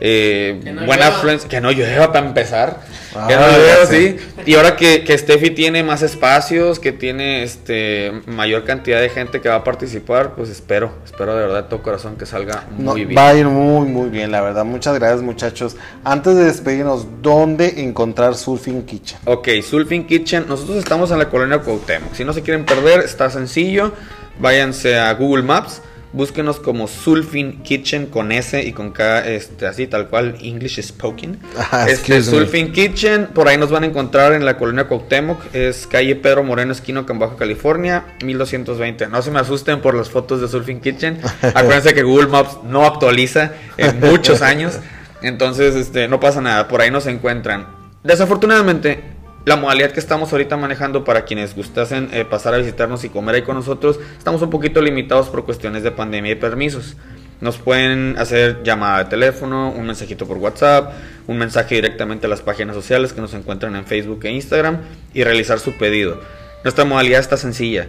Eh, 0.02 0.60
Que 0.64 0.74
no 0.74 0.86
buena 0.86 1.08
afluencia, 1.08 1.48
que 1.48 1.62
no 1.62 1.72
llueva 1.72 2.12
para 2.12 2.26
empezar. 2.26 2.82
Ah, 3.16 3.28
que 3.28 3.36
no 3.36 3.48
llueva, 3.48 3.86
sí. 3.86 4.18
Y 4.46 4.56
ahora 4.56 4.76
que, 4.76 5.04
que 5.04 5.16
Steffi 5.16 5.52
tiene 5.52 5.84
más 5.84 6.02
espacios, 6.02 6.80
que 6.80 6.92
tiene 6.92 7.44
este 7.44 8.12
mayor 8.26 8.64
cantidad 8.64 9.00
de 9.00 9.10
gente 9.10 9.42
que 9.42 9.50
va 9.50 9.56
a 9.56 9.64
participar, 9.64 10.34
pues 10.36 10.50
espero, 10.50 10.92
espero 11.06 11.36
de 11.36 11.42
verdad 11.46 11.64
de 11.64 11.70
todo 11.70 11.84
corazón 11.84 12.16
que 12.18 12.26
salga 12.26 12.66
No, 12.78 12.94
muy 12.94 13.06
bien. 13.06 13.18
Va 13.18 13.30
a 13.30 13.36
ir 13.36 13.46
muy, 13.46 13.88
muy 13.88 14.10
bien, 14.10 14.32
la 14.32 14.42
verdad. 14.42 14.66
Muchas 14.66 14.96
gracias, 14.98 15.22
muchachos. 15.22 15.76
Antes 16.04 16.36
de 16.36 16.46
despedirnos, 16.46 17.06
¿dónde 17.22 17.84
encontrar 17.84 18.36
Surfing 18.36 18.84
Kitchen? 18.88 19.20
Ok, 19.26 19.50
Sulfin 19.62 20.08
Kitchen. 20.08 20.46
Nosotros 20.48 20.78
estamos 20.78 21.12
en 21.12 21.20
la 21.20 21.30
colonia 21.30 21.60
Cuauhtémoc. 21.60 22.16
Si 22.16 22.26
no 22.26 22.34
se 22.34 22.42
quieren 22.42 22.66
perder, 22.66 23.02
está 23.02 23.30
sencillo. 23.30 23.94
Váyanse 24.40 24.98
a 24.98 25.14
Google 25.14 25.44
Maps, 25.44 25.82
Búsquenos 26.14 26.60
como 26.60 26.88
Sulfin 26.88 27.64
Kitchen 27.64 28.08
con 28.08 28.34
S 28.34 28.62
y 28.62 28.74
con 28.74 28.92
K, 28.92 29.26
este, 29.28 29.66
así 29.66 29.88
tal 29.88 30.10
cual, 30.10 30.36
English 30.42 30.82
Spoken. 30.82 31.40
Ah, 31.58 31.86
este, 31.88 32.16
me. 32.16 32.22
Sulfin 32.22 32.74
Kitchen, 32.74 33.28
por 33.28 33.48
ahí 33.48 33.58
nos 33.58 33.72
van 33.72 33.84
a 33.84 33.86
encontrar 33.86 34.34
en 34.34 34.44
la 34.44 34.58
colonia 34.58 34.88
Cuauhtémoc, 34.88 35.56
es 35.56 35.88
calle 35.88 36.16
Pedro 36.18 36.44
Moreno 36.44 36.74
Esquino, 36.74 37.06
en 37.08 37.20
Baja 37.20 37.38
California, 37.38 38.06
1220. 38.24 39.08
No 39.08 39.22
se 39.22 39.32
me 39.32 39.40
asusten 39.40 39.82
por 39.82 39.96
las 39.96 40.10
fotos 40.10 40.42
de 40.42 40.48
Sulfin 40.50 40.82
Kitchen. 40.82 41.20
Acuérdense 41.42 41.94
que 41.94 42.04
Google 42.04 42.28
Maps 42.28 42.58
no 42.66 42.86
actualiza 42.86 43.54
en 43.78 44.00
muchos 44.02 44.42
años, 44.42 44.80
entonces 45.22 45.76
este, 45.76 46.08
no 46.08 46.20
pasa 46.20 46.42
nada, 46.42 46.68
por 46.68 46.82
ahí 46.82 46.92
nos 46.92 47.08
encuentran. 47.08 47.68
Desafortunadamente, 48.04 49.11
la 49.46 49.56
modalidad 49.56 49.92
que 49.92 50.00
estamos 50.00 50.32
ahorita 50.32 50.56
manejando 50.56 51.04
para 51.04 51.26
quienes 51.26 51.56
gustasen 51.56 52.10
eh, 52.14 52.26
pasar 52.26 52.54
a 52.54 52.58
visitarnos 52.58 53.04
y 53.04 53.10
comer 53.10 53.36
ahí 53.36 53.42
con 53.42 53.56
nosotros, 53.56 54.00
estamos 54.18 54.42
un 54.42 54.50
poquito 54.50 54.82
limitados 54.82 55.30
por 55.30 55.46
cuestiones 55.46 55.82
de 55.84 55.92
pandemia 55.92 56.34
y 56.34 56.36
permisos. 56.36 56.96
Nos 57.40 57.58
pueden 57.58 58.20
hacer 58.20 58.62
llamada 58.64 59.04
de 59.04 59.10
teléfono, 59.10 59.72
un 59.72 59.88
mensajito 59.88 60.28
por 60.28 60.38
WhatsApp, 60.38 60.94
un 61.26 61.40
mensaje 61.40 61.74
directamente 61.74 62.28
a 62.28 62.30
las 62.30 62.42
páginas 62.42 62.76
sociales 62.76 63.14
que 63.14 63.22
nos 63.22 63.34
encuentran 63.34 63.76
en 63.76 63.86
Facebook 63.86 64.20
e 64.26 64.30
Instagram 64.30 64.78
y 65.14 65.24
realizar 65.24 65.60
su 65.60 65.74
pedido. 65.74 66.22
Nuestra 66.64 66.86
modalidad 66.86 67.20
está 67.20 67.38
sencilla. 67.38 67.88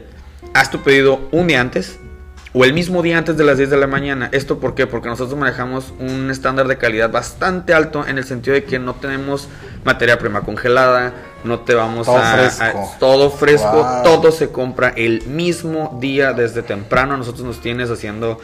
Haz 0.55 0.71
tu 0.71 0.83
pedido 0.83 1.29
un 1.33 1.49
día 1.49 1.61
antes 1.61 1.99
o 2.55 2.65
el 2.65 2.73
mismo 2.75 3.03
día 3.03 3.17
antes 3.19 3.37
de 3.39 3.45
las 3.45 3.57
10 3.57 3.71
de 3.71 3.77
la 3.79 3.87
mañana. 3.87 4.29
¿Esto 4.33 4.59
por 4.59 4.75
qué? 4.75 4.87
Porque 4.87 5.09
nosotros 5.09 5.39
manejamos 5.39 5.93
un 5.99 6.31
estándar 6.31 6.69
de 6.69 6.77
calidad 6.77 7.11
bastante 7.11 7.73
alto 7.73 8.07
en 8.07 8.19
el 8.19 8.25
sentido 8.25 8.55
de 8.55 8.65
que 8.65 8.79
no 8.79 8.95
tenemos 8.95 9.49
materia 9.85 10.19
prima 10.19 10.43
congelada, 10.43 11.15
no 11.45 11.61
te 11.61 11.75
vamos 11.75 12.07
Todo 12.07 12.19
a, 12.19 12.35
fresco. 12.35 12.63
a- 12.95 12.99
todo 12.99 13.31
fresco, 13.31 13.73
Wow. 13.73 14.03
todo 14.03 14.33
se 14.33 14.51
compra 14.51 14.93
el 14.97 15.23
mismo 15.27 15.97
día 16.01 16.35
desde 16.35 16.63
temprano. 16.63 17.17
Nosotros 17.17 17.45
nos 17.47 17.61
tienes 17.61 17.91
haciendo 17.91 18.39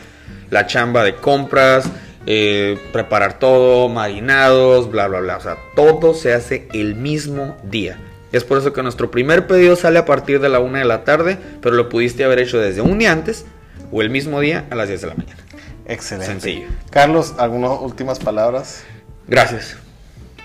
la 0.50 0.66
chamba 0.66 1.04
de 1.04 1.14
compras, 1.16 1.84
eh, 2.26 2.78
preparar 2.92 3.38
todo, 3.38 3.88
marinados, 3.90 4.90
bla, 4.90 5.06
bla, 5.08 5.20
bla. 5.20 5.36
O 5.36 5.40
sea, 5.40 5.56
todo 5.76 6.14
se 6.14 6.32
hace 6.32 6.66
el 6.72 6.94
mismo 6.94 7.56
día. 7.62 7.98
Es 8.32 8.44
por 8.44 8.58
eso 8.58 8.72
que 8.72 8.82
nuestro 8.82 9.10
primer 9.10 9.46
pedido 9.46 9.76
sale 9.76 9.98
a 9.98 10.04
partir 10.04 10.40
de 10.40 10.48
la 10.48 10.60
una 10.60 10.80
de 10.80 10.84
la 10.84 11.04
tarde, 11.04 11.38
pero 11.62 11.74
lo 11.76 11.88
pudiste 11.88 12.24
haber 12.24 12.38
hecho 12.40 12.58
desde 12.58 12.80
un 12.82 12.98
día 12.98 13.12
antes 13.12 13.46
o 13.92 14.02
el 14.02 14.10
mismo 14.10 14.40
día 14.40 14.66
a 14.70 14.74
las 14.74 14.88
10 14.88 15.00
de 15.00 15.06
la 15.08 15.14
mañana. 15.14 15.40
Excelente. 15.86 16.26
Sencillo. 16.26 16.68
Carlos, 16.90 17.34
¿algunas 17.38 17.80
últimas 17.80 18.18
palabras? 18.18 18.82
Gracias. 19.26 19.76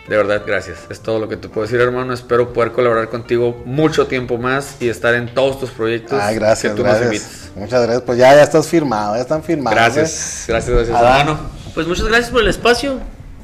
De 0.08 0.18
verdad, 0.18 0.44
gracias. 0.46 0.80
Es 0.90 1.00
todo 1.00 1.18
lo 1.20 1.30
que 1.30 1.38
te 1.38 1.48
puedo 1.48 1.66
decir, 1.66 1.80
hermano. 1.80 2.14
Espero 2.14 2.52
poder 2.52 2.74
colaborar 2.74 3.10
contigo 3.10 3.62
mucho 3.66 4.08
tiempo 4.08 4.38
más 4.38 4.76
y 4.82 4.90
estar 4.90 5.14
en 5.14 5.34
todos 5.34 5.60
tus 5.60 5.70
proyectos 5.72 6.20
Ay, 6.22 6.36
gracias, 6.36 6.74
que 6.74 6.78
tú 6.78 6.84
nos 6.86 6.98
gracias. 7.00 7.24
invites. 7.24 7.52
Muchas 7.56 7.82
gracias. 7.84 8.04
Pues 8.04 8.18
ya, 8.18 8.36
ya 8.36 8.44
estás 8.44 8.68
firmado, 8.68 9.16
ya 9.16 9.22
están 9.22 9.44
firmados. 9.44 9.76
Gracias, 9.80 10.46
gracias, 10.48 10.76
gracias, 10.76 10.98
Adán. 10.98 11.22
hermano. 11.22 11.40
Pues 11.74 11.88
muchas 11.88 12.06
gracias 12.06 12.32
por 12.32 12.42
el 12.42 12.48
espacio. 12.50 13.00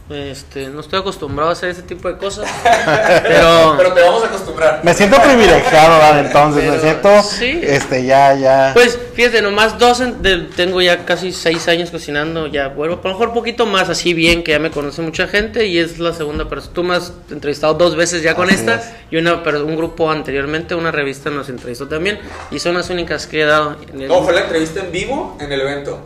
Este, 0.10 0.70
no 0.70 0.80
estoy 0.80 1.00
acostumbrado 1.02 1.52
a 1.52 1.54
hacer 1.54 1.70
ese 1.70 1.84
tipo 1.84 2.08
de 2.08 2.18
cosas. 2.18 2.50
Pero, 3.24 3.76
Pero 3.78 3.94
te 3.94 4.02
vamos 4.02 4.24
a 4.24 4.28
acostumbrar. 4.28 4.82
Me 4.84 4.94
siento 4.96 5.22
privilegiado, 5.22 6.00
¿verdad? 6.00 6.26
entonces, 6.26 6.64
me 6.64 6.70
Pero, 6.72 6.82
siento, 6.82 7.22
sí. 7.24 7.60
este, 7.62 8.06
ya, 8.06 8.34
ya. 8.34 8.72
pues 8.74 8.98
fíjate, 9.14 9.42
nomás 9.44 9.78
dos, 9.78 10.00
en- 10.02 10.22
de- 10.24 10.48
tengo 10.56 10.82
ya 10.82 11.06
casi 11.06 11.32
seis 11.32 11.68
años 11.68 11.92
cocinando, 11.92 12.48
ya 12.48 12.70
vuelvo, 12.70 12.96
a 13.04 13.08
lo 13.08 13.14
mejor 13.14 13.28
un 13.30 13.34
poquito 13.36 13.68
más 13.68 13.90
así 13.90 14.16
bien, 14.16 14.44
que 14.44 14.52
ya 14.54 14.60
me 14.60 14.72
conoce 14.72 15.02
mucha 15.04 15.28
gente 15.28 15.68
y 15.68 15.78
es 15.78 16.00
la 16.00 16.12
segunda 16.14 16.50
persona. 16.50 16.74
Tú 16.74 16.84
me 16.84 16.96
has 16.96 17.14
entrevistado 17.30 17.76
dos 17.76 17.96
veces 17.96 18.24
ya 18.24 18.34
con 18.34 18.48
Así 18.50 18.56
esta 18.62 18.76
es. 18.76 18.90
y 19.12 19.18
una, 19.18 19.44
pero 19.44 19.64
un 19.64 19.76
grupo 19.78 20.10
anteriormente, 20.10 20.74
una 20.74 20.92
revista 20.92 21.30
nos 21.30 21.50
entrevistó 21.50 21.88
también 21.88 22.20
y 22.50 22.58
son 22.60 22.74
las 22.74 22.90
únicas 22.90 23.28
que 23.28 23.42
he 23.42 23.46
dado. 23.46 23.76
en 23.94 24.02
el- 24.02 24.08
No, 24.08 24.24
fue 24.24 24.34
la 24.34 24.42
entrevista 24.42 24.80
en 24.80 24.92
vivo 24.92 25.38
en 25.40 25.52
el 25.52 25.62
evento. 25.62 26.04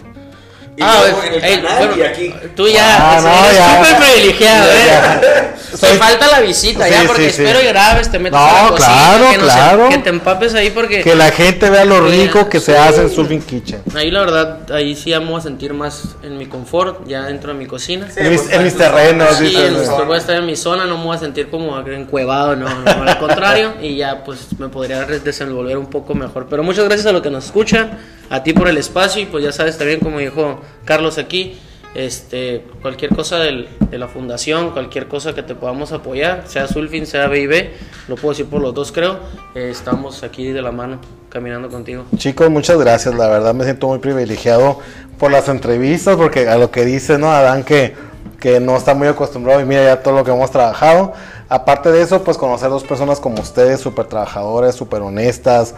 Y 0.76 0.82
Ah, 0.82 0.97
luego 1.01 1.21
eh, 1.24 1.28
en 1.28 1.34
el 1.34 1.43
eh, 1.43 1.61
canal 1.61 1.78
bueno, 1.88 1.97
y 1.97 2.01
aquí. 2.07 2.34
Tú 2.55 2.67
ya 2.67 2.97
Ah, 3.17 3.21
no, 3.21 3.45
eres 3.45 3.57
ya. 3.57 3.78
súper 3.86 3.97
privilegiado, 4.03 4.65
Ya, 4.65 4.74
¿eh? 4.74 4.88
ya. 4.88 5.53
Te 5.74 5.78
Soy- 5.78 5.97
falta 5.97 6.28
la 6.28 6.39
visita 6.39 6.88
ya, 6.89 7.01
Sí, 7.01 7.07
porque 7.07 7.30
sí, 7.30 7.36
sí. 7.38 7.43
espero 7.43 7.61
y 7.61 7.67
grabes, 7.67 8.11
te 8.11 8.19
metas 8.19 8.39
No, 8.39 8.63
la 8.63 8.69
cocina, 8.69 8.88
claro, 8.95 9.30
que, 9.32 9.38
no 9.38 9.43
se- 9.45 9.51
claro. 9.51 9.89
que 9.89 9.97
te 9.99 10.09
empapes 10.09 10.53
ahí 10.55 10.69
porque... 10.69 11.01
Que 11.01 11.15
la 11.15 11.32
gente 11.32 11.69
vea 11.69 11.84
lo 11.86 12.01
rico 12.01 12.47
que 12.49 12.59
se 12.59 12.74
sí. 12.74 12.78
hace 12.78 13.01
en 13.01 13.09
Surfing 13.11 13.41
Kitchen. 13.41 13.82
Ahí 13.95 14.11
la 14.11 14.19
verdad, 14.21 14.71
ahí 14.71 14.95
sí 14.95 15.11
vamos 15.11 15.39
a 15.39 15.43
sentir 15.43 15.74
más 15.74 16.03
en 16.24 16.38
mi 16.38 16.45
confort, 16.47 17.07
ya 17.07 17.24
dentro 17.24 17.53
de 17.53 17.59
mi 17.59 17.65
cocina. 17.65 18.07
Sí, 18.11 18.19
en, 18.19 18.30
mis, 18.32 18.41
pues, 18.41 18.53
en 18.53 18.63
mis 18.63 18.74
pues, 18.74 18.88
terrenos, 18.89 19.36
Sí, 19.38 19.55
en- 19.55 20.05
voy 20.07 20.15
a 20.15 20.19
estar 20.19 20.36
en 20.36 20.45
mi 20.45 20.55
zona, 20.55 20.86
no 20.86 20.97
me 20.97 21.05
voy 21.05 21.15
a 21.15 21.19
sentir 21.19 21.49
como 21.49 21.80
encuevado, 21.80 22.55
no, 22.55 22.67
no, 22.69 23.03
al 23.03 23.17
contrario, 23.19 23.74
y 23.82 23.95
ya 23.97 24.24
pues 24.24 24.39
me 24.59 24.69
podría 24.69 25.05
desenvolver 25.05 25.78
un 25.78 25.88
poco 25.88 26.13
mejor. 26.15 26.47
Pero 26.49 26.61
muchas 26.63 26.86
gracias 26.86 27.07
a 27.07 27.11
los 27.11 27.21
que 27.24 27.30
nos 27.32 27.45
escuchan, 27.45 27.97
a 28.30 28.43
ti 28.43 28.53
por 28.53 28.67
el 28.67 28.78
espacio, 28.78 29.21
y 29.21 29.26
pues 29.26 29.43
ya 29.43 29.51
sabes 29.51 29.78
también, 29.78 29.99
como 29.99 30.19
dijo 30.19 30.61
Carlos 30.86 31.17
aquí, 31.17 31.57
este, 31.95 32.65
cualquier 32.82 33.15
cosa 33.15 33.38
de 33.38 33.67
la 33.91 34.07
fundación, 34.07 34.71
cualquier 34.71 35.07
cosa 35.07 35.34
que 35.34 35.43
te 35.43 35.53
podamos 35.53 35.91
apoyar, 35.91 36.43
sea 36.47 36.67
Sulfin, 36.67 37.05
sea 37.05 37.28
BIB, 37.28 37.69
lo 38.07 38.15
puedo 38.15 38.30
decir 38.30 38.47
por 38.47 38.61
los 38.61 38.74
dos 38.74 38.91
creo, 38.91 39.19
eh, 39.53 39.69
estamos 39.69 40.24
aquí 40.24 40.51
de 40.51 40.61
la 40.61 40.71
mano, 40.71 40.99
caminando 41.30 41.69
contigo. 41.69 42.05
Chicos, 42.17 42.49
muchas 42.49 42.80
gracias. 42.80 43.13
La 43.13 43.28
verdad 43.28 43.53
me 43.53 43.63
siento 43.63 43.88
muy 43.88 43.99
privilegiado 43.99 44.80
por 45.19 45.32
las 45.32 45.47
entrevistas, 45.49 46.15
porque 46.15 46.47
a 46.47 46.57
lo 46.57 46.71
que 46.71 46.84
dice, 46.86 47.17
¿no? 47.17 47.32
Adán, 47.32 47.63
que, 47.63 47.93
que 48.39 48.59
no 48.59 48.76
está 48.76 48.95
muy 48.95 49.07
acostumbrado 49.07 49.61
y 49.61 49.65
mira 49.65 49.84
ya 49.84 50.01
todo 50.01 50.15
lo 50.15 50.24
que 50.24 50.32
hemos 50.32 50.49
trabajado. 50.49 51.13
Aparte 51.47 51.91
de 51.91 52.01
eso, 52.01 52.24
pues 52.24 52.38
conocer 52.38 52.69
dos 52.69 52.84
personas 52.84 53.19
como 53.19 53.41
ustedes, 53.41 53.80
súper 53.80 54.05
trabajadoras, 54.05 54.74
súper 54.74 55.01
honestas, 55.01 55.76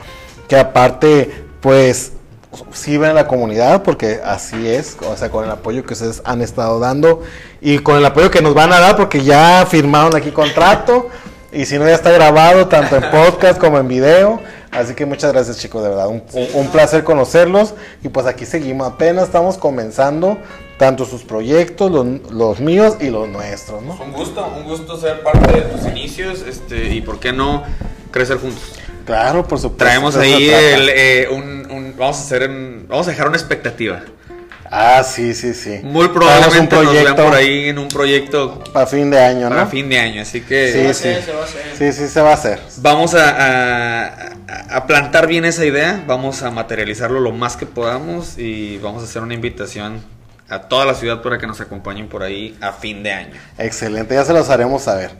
que 0.47 0.55
aparte, 0.55 1.43
pues 1.59 2.13
sirven 2.71 3.11
a 3.11 3.13
la 3.13 3.27
comunidad, 3.27 3.83
porque 3.83 4.19
así 4.23 4.67
es, 4.67 4.97
o 5.09 5.15
sea, 5.17 5.29
con 5.29 5.43
el 5.45 5.51
apoyo 5.51 5.83
que 5.85 5.93
ustedes 5.93 6.21
han 6.25 6.41
estado 6.41 6.79
dando 6.79 7.21
y 7.61 7.79
con 7.79 7.97
el 7.97 8.05
apoyo 8.05 8.29
que 8.31 8.41
nos 8.41 8.53
van 8.53 8.71
a 8.73 8.79
dar, 8.79 8.95
porque 8.95 9.23
ya 9.23 9.65
firmaron 9.69 10.15
aquí 10.15 10.31
contrato. 10.31 11.09
Y 11.51 11.65
si 11.65 11.77
no, 11.79 11.85
ya 11.87 11.93
está 11.95 12.11
grabado 12.11 12.67
tanto 12.67 12.97
en 12.97 13.03
podcast 13.11 13.57
como 13.59 13.77
en 13.79 13.87
video. 13.87 14.41
Así 14.71 14.93
que 14.93 15.05
muchas 15.05 15.31
gracias 15.31 15.57
chicos, 15.57 15.83
de 15.83 15.87
verdad. 15.89 16.07
Un, 16.07 16.21
un- 16.33 16.47
un 16.53 16.67
placer 16.67 17.05
conocerlos. 17.05 17.75
Y 18.03 18.09
pues 18.09 18.25
aquí 18.25 18.45
seguimos. 18.45 18.85
Apenas 18.91 19.25
estamos 19.25 19.57
comenzando 19.57 20.37
tanto 20.77 21.05
sus 21.05 21.23
proyectos, 21.23 21.89
los, 21.89 22.05
los 22.29 22.59
míos 22.59 22.97
y 22.99 23.09
los 23.09 23.29
nuestros, 23.29 23.81
¿no? 23.83 23.93
Un 24.03 24.11
gusto, 24.11 24.45
un 24.57 24.65
gusto 24.65 24.97
ser 24.99 25.23
parte 25.23 25.53
de 25.53 25.61
tus 25.61 25.85
inicios 25.87 26.41
este, 26.45 26.89
y 26.93 26.99
por 26.99 27.19
qué 27.21 27.31
no 27.31 27.63
crecer 28.11 28.37
juntos. 28.37 28.73
Claro, 29.05 29.47
por 29.47 29.59
supuesto. 29.59 29.83
Traemos 29.85 30.15
ahí 30.17 30.49
el, 30.49 30.89
eh, 30.89 31.27
un, 31.31 31.67
un- 31.71 31.93
vamos 31.97 32.17
a 32.17 32.21
hacer 32.21 32.49
un- 32.49 32.85
vamos 32.87 33.07
a 33.07 33.11
dejar 33.11 33.27
una 33.27 33.37
expectativa. 33.37 34.01
Ah, 34.71 35.03
sí, 35.03 35.33
sí, 35.35 35.53
sí. 35.53 35.79
Muy 35.83 36.07
probablemente 36.09 36.75
un 36.75 36.83
nos 36.85 36.93
vean 36.93 37.03
proyecto 37.05 37.23
por 37.25 37.35
ahí 37.35 37.69
en 37.69 37.77
un 37.77 37.87
proyecto 37.87 38.63
para 38.73 38.87
fin 38.87 39.11
de 39.11 39.19
año, 39.19 39.47
para 39.47 39.61
¿no? 39.65 39.69
fin 39.69 39.87
de 39.87 39.99
año, 39.99 40.21
así 40.23 40.41
que 40.41 40.67
Sí, 40.67 40.73
Se 40.73 40.83
va 40.83 40.89
a 40.89 40.93
sí. 40.93 41.07
hacer, 41.09 41.23
se 41.23 41.31
va 41.33 41.41
a 41.41 41.43
hacer. 41.45 41.61
Sí, 41.77 41.93
sí, 41.93 42.07
se 42.09 42.21
va 42.21 42.31
a 42.31 42.33
hacer. 42.33 42.59
vamos 42.77 43.13
a- 43.13 44.31
a 44.69 44.87
plantar 44.87 45.27
bien 45.27 45.45
esa 45.45 45.63
idea, 45.65 46.03
vamos 46.07 46.41
a 46.43 46.49
materializarlo 46.51 47.19
lo 47.19 47.31
más 47.31 47.55
que 47.57 47.65
podamos 47.67 48.37
y 48.37 48.77
vamos 48.79 49.03
a 49.03 49.05
hacer 49.05 49.21
una 49.21 49.33
invitación 49.35 50.01
a 50.49 50.61
toda 50.63 50.85
la 50.85 50.95
ciudad 50.95 51.21
para 51.21 51.37
que 51.37 51.47
nos 51.47 51.61
acompañen 51.61 52.07
por 52.07 52.23
ahí 52.23 52.57
a 52.59 52.71
fin 52.73 53.01
de 53.03 53.11
año. 53.13 53.33
Excelente, 53.57 54.15
ya 54.15 54.25
se 54.25 54.33
los 54.33 54.49
haremos 54.49 54.83
saber. 54.83 55.11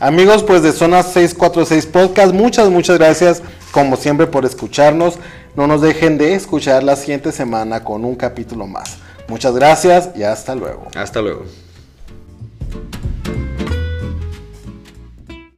Amigos, 0.00 0.42
pues 0.44 0.62
de 0.62 0.72
Zona 0.72 1.02
646 1.02 1.86
Podcast, 1.86 2.32
muchas, 2.32 2.70
muchas 2.70 2.98
gracias 2.98 3.42
como 3.72 3.96
siempre 3.96 4.26
por 4.26 4.44
escucharnos. 4.44 5.18
No 5.56 5.66
nos 5.66 5.82
dejen 5.82 6.18
de 6.18 6.34
escuchar 6.34 6.82
la 6.82 6.96
siguiente 6.96 7.32
semana 7.32 7.82
con 7.82 8.04
un 8.04 8.14
capítulo 8.14 8.66
más. 8.66 8.98
Muchas 9.28 9.54
gracias 9.54 10.10
y 10.14 10.22
hasta 10.22 10.54
luego. 10.54 10.86
Hasta 10.94 11.20
luego. 11.20 11.44